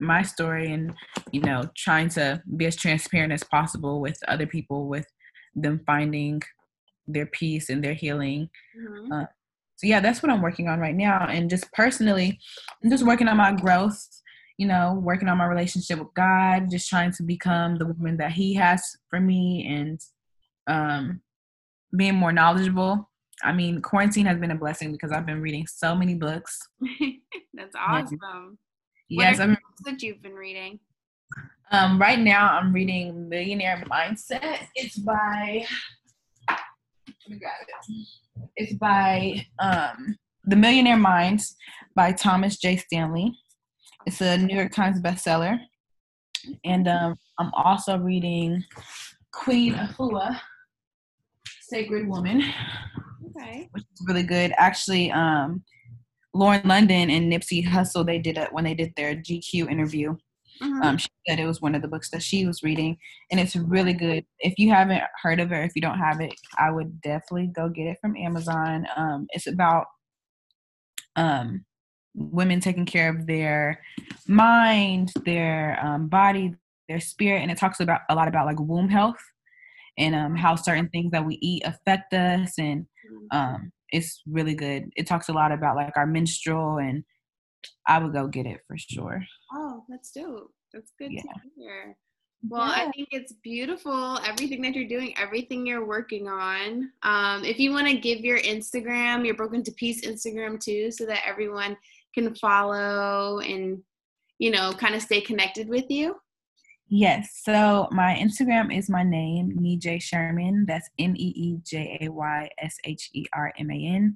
my 0.00 0.22
story 0.22 0.72
and 0.72 0.94
you 1.32 1.40
know 1.40 1.68
trying 1.76 2.08
to 2.08 2.42
be 2.56 2.66
as 2.66 2.76
transparent 2.76 3.32
as 3.32 3.42
possible 3.44 4.00
with 4.00 4.18
other 4.28 4.46
people 4.46 4.88
with 4.88 5.06
them 5.54 5.80
finding 5.86 6.40
their 7.08 7.26
peace 7.26 7.70
and 7.70 7.82
their 7.82 7.94
healing 7.94 8.48
Mhm. 8.78 9.26
so 9.76 9.86
yeah 9.86 10.00
that's 10.00 10.22
what 10.22 10.30
i'm 10.30 10.42
working 10.42 10.68
on 10.68 10.78
right 10.78 10.94
now 10.94 11.26
and 11.26 11.48
just 11.50 11.70
personally 11.72 12.38
i'm 12.82 12.90
just 12.90 13.04
working 13.06 13.28
on 13.28 13.36
my 13.36 13.52
growth 13.52 13.98
you 14.58 14.66
know 14.66 14.98
working 15.02 15.28
on 15.28 15.38
my 15.38 15.46
relationship 15.46 15.98
with 15.98 16.12
god 16.14 16.68
just 16.70 16.88
trying 16.88 17.12
to 17.12 17.22
become 17.22 17.76
the 17.76 17.86
woman 17.86 18.16
that 18.16 18.32
he 18.32 18.54
has 18.54 18.82
for 19.08 19.20
me 19.20 19.66
and 19.68 20.00
um 20.66 21.20
being 21.96 22.14
more 22.14 22.32
knowledgeable 22.32 23.08
i 23.42 23.52
mean 23.52 23.80
quarantine 23.80 24.26
has 24.26 24.38
been 24.38 24.50
a 24.50 24.54
blessing 24.64 24.92
because 24.92 25.12
i've 25.12 25.26
been 25.26 25.40
reading 25.40 25.66
so 25.66 25.94
many 25.94 26.14
books 26.14 26.58
That's 27.54 27.74
awesome. 27.76 28.58
yes 29.08 29.38
what 29.38 29.44
i'm 29.44 29.50
books 29.54 29.82
that 29.86 30.02
you've 30.02 30.22
been 30.22 30.34
reading? 30.34 30.78
Um, 31.70 32.00
right 32.00 32.18
now, 32.18 32.56
I'm 32.56 32.72
reading 32.72 33.28
Millionaire 33.28 33.84
Mindset. 33.90 34.68
It's 34.74 34.96
by 34.96 35.66
me 37.30 37.38
grab 37.38 37.52
it. 37.66 38.06
It's 38.56 38.74
by 38.74 39.44
um, 39.58 40.16
The 40.44 40.56
Millionaire 40.56 40.96
Mind 40.96 41.40
by 41.94 42.12
Thomas 42.12 42.56
J. 42.56 42.76
Stanley. 42.76 43.32
It's 44.06 44.20
a 44.20 44.38
New 44.38 44.54
York 44.56 44.72
Times 44.72 45.00
bestseller, 45.00 45.58
and 46.64 46.88
um, 46.88 47.16
I'm 47.38 47.50
also 47.54 47.98
reading 47.98 48.64
Queen 49.32 49.74
Afua, 49.74 50.38
Sacred 51.62 52.08
Woman, 52.08 52.42
Okay. 53.36 53.68
which 53.72 53.82
is 53.82 54.04
really 54.06 54.22
good. 54.22 54.52
Actually, 54.56 55.10
um, 55.12 55.62
Lauren 56.34 56.66
London 56.66 57.10
and 57.10 57.30
Nipsey 57.30 57.66
Hussle 57.66 58.06
they 58.06 58.18
did 58.18 58.38
it 58.38 58.52
when 58.52 58.64
they 58.64 58.74
did 58.74 58.92
their 58.96 59.14
GQ 59.16 59.70
interview. 59.70 60.16
Mhm. 60.62 60.84
Um, 60.84 60.98
she 60.98 61.08
said 61.28 61.38
it 61.38 61.46
was 61.46 61.60
one 61.60 61.74
of 61.74 61.82
the 61.82 61.88
books 61.88 62.10
that 62.10 62.22
she 62.22 62.46
was 62.46 62.62
reading, 62.62 62.98
and 63.30 63.38
it's 63.40 63.56
really 63.56 63.92
good. 63.92 64.24
If 64.40 64.58
you 64.58 64.70
haven't 64.70 65.02
heard 65.22 65.40
of 65.40 65.52
it, 65.52 65.64
if 65.64 65.72
you 65.76 65.82
don't 65.82 65.98
have 65.98 66.20
it, 66.20 66.34
I 66.58 66.70
would 66.70 67.00
definitely 67.00 67.48
go 67.48 67.68
get 67.68 67.86
it 67.86 67.98
from 68.00 68.16
Amazon. 68.16 68.86
Um, 68.96 69.26
it's 69.30 69.46
about 69.46 69.86
um, 71.16 71.64
women 72.14 72.60
taking 72.60 72.86
care 72.86 73.08
of 73.10 73.26
their 73.26 73.80
mind, 74.26 75.12
their 75.24 75.78
um, 75.84 76.08
body, 76.08 76.54
their 76.88 77.00
spirit, 77.00 77.40
and 77.42 77.50
it 77.50 77.58
talks 77.58 77.80
about 77.80 78.02
a 78.10 78.14
lot 78.14 78.28
about 78.28 78.46
like 78.46 78.60
womb 78.60 78.88
health 78.88 79.20
and 79.98 80.14
um, 80.14 80.36
how 80.36 80.56
certain 80.56 80.88
things 80.90 81.12
that 81.12 81.26
we 81.26 81.36
eat 81.42 81.62
affect 81.66 82.14
us, 82.14 82.54
and 82.58 82.86
um, 83.32 83.72
it's 83.90 84.22
really 84.26 84.54
good. 84.54 84.90
It 84.96 85.06
talks 85.06 85.28
a 85.28 85.32
lot 85.32 85.52
about 85.52 85.76
like 85.76 85.96
our 85.96 86.06
menstrual, 86.06 86.78
and 86.78 87.04
I 87.86 87.98
would 87.98 88.12
go 88.12 88.26
get 88.28 88.46
it 88.46 88.60
for 88.66 88.76
sure. 88.78 89.22
Oh, 89.52 89.84
that's 89.88 90.10
dope. 90.12 90.52
That's 90.72 90.92
good 90.98 91.12
Yeah. 91.12 91.22
to 91.22 91.28
hear. 91.56 91.96
Well, 92.48 92.62
I 92.62 92.88
think 92.92 93.08
it's 93.10 93.32
beautiful. 93.42 94.18
Everything 94.24 94.62
that 94.62 94.74
you're 94.74 94.86
doing, 94.86 95.16
everything 95.18 95.66
you're 95.66 95.84
working 95.84 96.28
on. 96.28 96.92
Um, 97.02 97.44
if 97.44 97.58
you 97.58 97.72
want 97.72 97.88
to 97.88 97.98
give 97.98 98.20
your 98.20 98.38
Instagram, 98.38 99.24
your 99.26 99.34
Broken 99.34 99.64
to 99.64 99.72
Peace 99.72 100.06
Instagram 100.06 100.60
too, 100.62 100.92
so 100.92 101.04
that 101.06 101.26
everyone 101.26 101.76
can 102.14 102.32
follow 102.36 103.40
and, 103.40 103.82
you 104.38 104.52
know, 104.52 104.72
kind 104.72 104.94
of 104.94 105.02
stay 105.02 105.20
connected 105.20 105.68
with 105.68 105.86
you. 105.90 106.14
Yes. 106.90 107.40
So 107.44 107.86
my 107.90 108.14
Instagram 108.14 108.74
is 108.76 108.88
my 108.88 109.02
name, 109.02 109.58
Meejay 109.60 110.00
Sherman. 110.00 110.64
That's 110.66 110.88
M 110.98 111.14
E 111.16 111.32
E 111.36 111.58
J 111.62 111.98
A 112.00 112.08
Y 112.08 112.50
S 112.58 112.78
H 112.84 113.10
E 113.12 113.26
R 113.34 113.52
M 113.58 113.70
A 113.70 113.74
N. 113.74 114.14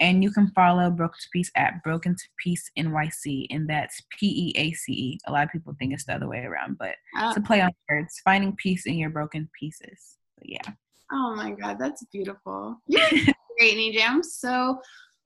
And 0.00 0.22
you 0.22 0.30
can 0.30 0.50
follow 0.52 0.90
Broken 0.90 1.18
to 1.20 1.28
Peace 1.32 1.50
at 1.54 1.82
Broken 1.82 2.14
to 2.16 2.24
Peace 2.42 2.70
NYC, 2.78 3.46
and 3.50 3.68
that's 3.68 4.00
P 4.18 4.26
E 4.26 4.58
A 4.58 4.72
C 4.72 4.92
E. 4.92 5.18
A 5.26 5.32
lot 5.32 5.44
of 5.44 5.50
people 5.50 5.74
think 5.78 5.92
it's 5.92 6.06
the 6.06 6.14
other 6.14 6.28
way 6.28 6.38
around, 6.40 6.78
but 6.78 6.94
Uh, 7.18 7.28
it's 7.28 7.36
a 7.36 7.42
play 7.42 7.60
on 7.60 7.70
words, 7.90 8.20
finding 8.24 8.56
peace 8.56 8.86
in 8.86 8.94
your 8.94 9.10
broken 9.10 9.48
pieces. 9.58 10.16
So 10.38 10.42
yeah. 10.44 10.72
oh 11.12 11.34
my 11.36 11.50
God, 11.52 11.78
that's 11.78 12.04
beautiful. 12.06 12.80
You're 12.86 13.02
great, 13.58 13.76
Nija. 13.76 14.08
I'm 14.08 14.22
so 14.22 14.80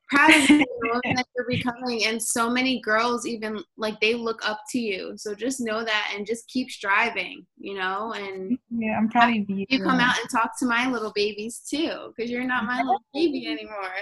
proud 0.08 0.30
of 0.34 0.48
you 0.50 0.58
the 0.58 0.66
woman 0.82 1.16
that 1.16 1.26
you're 1.36 1.46
becoming. 1.46 2.06
And 2.06 2.22
so 2.22 2.50
many 2.50 2.80
girls, 2.80 3.26
even 3.26 3.62
like 3.76 4.00
they 4.00 4.14
look 4.14 4.40
up 4.48 4.60
to 4.70 4.78
you. 4.78 5.14
So 5.16 5.34
just 5.34 5.60
know 5.60 5.84
that 5.84 6.12
and 6.14 6.26
just 6.26 6.48
keep 6.48 6.70
striving, 6.70 7.46
you 7.58 7.74
know, 7.74 8.12
and 8.14 8.58
Yeah, 8.70 8.96
I'm 8.96 9.08
proud 9.08 9.30
of 9.30 9.36
you. 9.48 9.66
you 9.68 9.82
come 9.82 10.00
out 10.00 10.18
and 10.18 10.28
talk 10.30 10.58
to 10.58 10.66
my 10.66 10.88
little 10.90 11.12
babies 11.14 11.60
too, 11.68 12.12
because 12.16 12.30
you're 12.30 12.44
not 12.44 12.64
my 12.64 12.78
little 12.78 13.02
baby 13.14 13.46
anymore. 13.46 13.92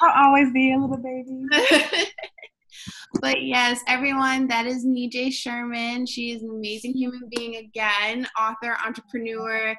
I'll 0.00 0.26
always 0.26 0.52
be 0.52 0.72
a 0.72 0.78
little 0.78 0.96
baby. 0.96 1.44
but 3.20 3.42
yes, 3.42 3.80
everyone, 3.86 4.48
that 4.48 4.66
is 4.66 4.84
Meejay 4.86 5.32
Sherman. 5.32 6.06
She 6.06 6.32
is 6.32 6.42
an 6.42 6.50
amazing 6.50 6.94
human 6.94 7.28
being 7.36 7.56
again, 7.56 8.26
author, 8.38 8.76
entrepreneur, 8.84 9.74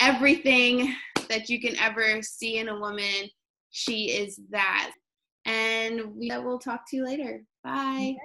everything 0.00 0.94
that 1.28 1.48
you 1.48 1.60
can 1.60 1.76
ever 1.78 2.22
see 2.22 2.58
in 2.58 2.68
a 2.68 2.78
woman. 2.78 3.28
She 3.70 4.10
is 4.10 4.40
that. 4.50 4.92
And 5.46 6.14
we 6.16 6.30
will 6.30 6.58
talk 6.58 6.88
to 6.90 6.96
you 6.96 7.04
later. 7.04 7.42
Bye. 7.64 8.16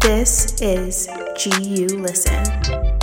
This 0.00 0.60
is 0.62 1.08
GU 1.42 1.98
Listen. 1.98 2.95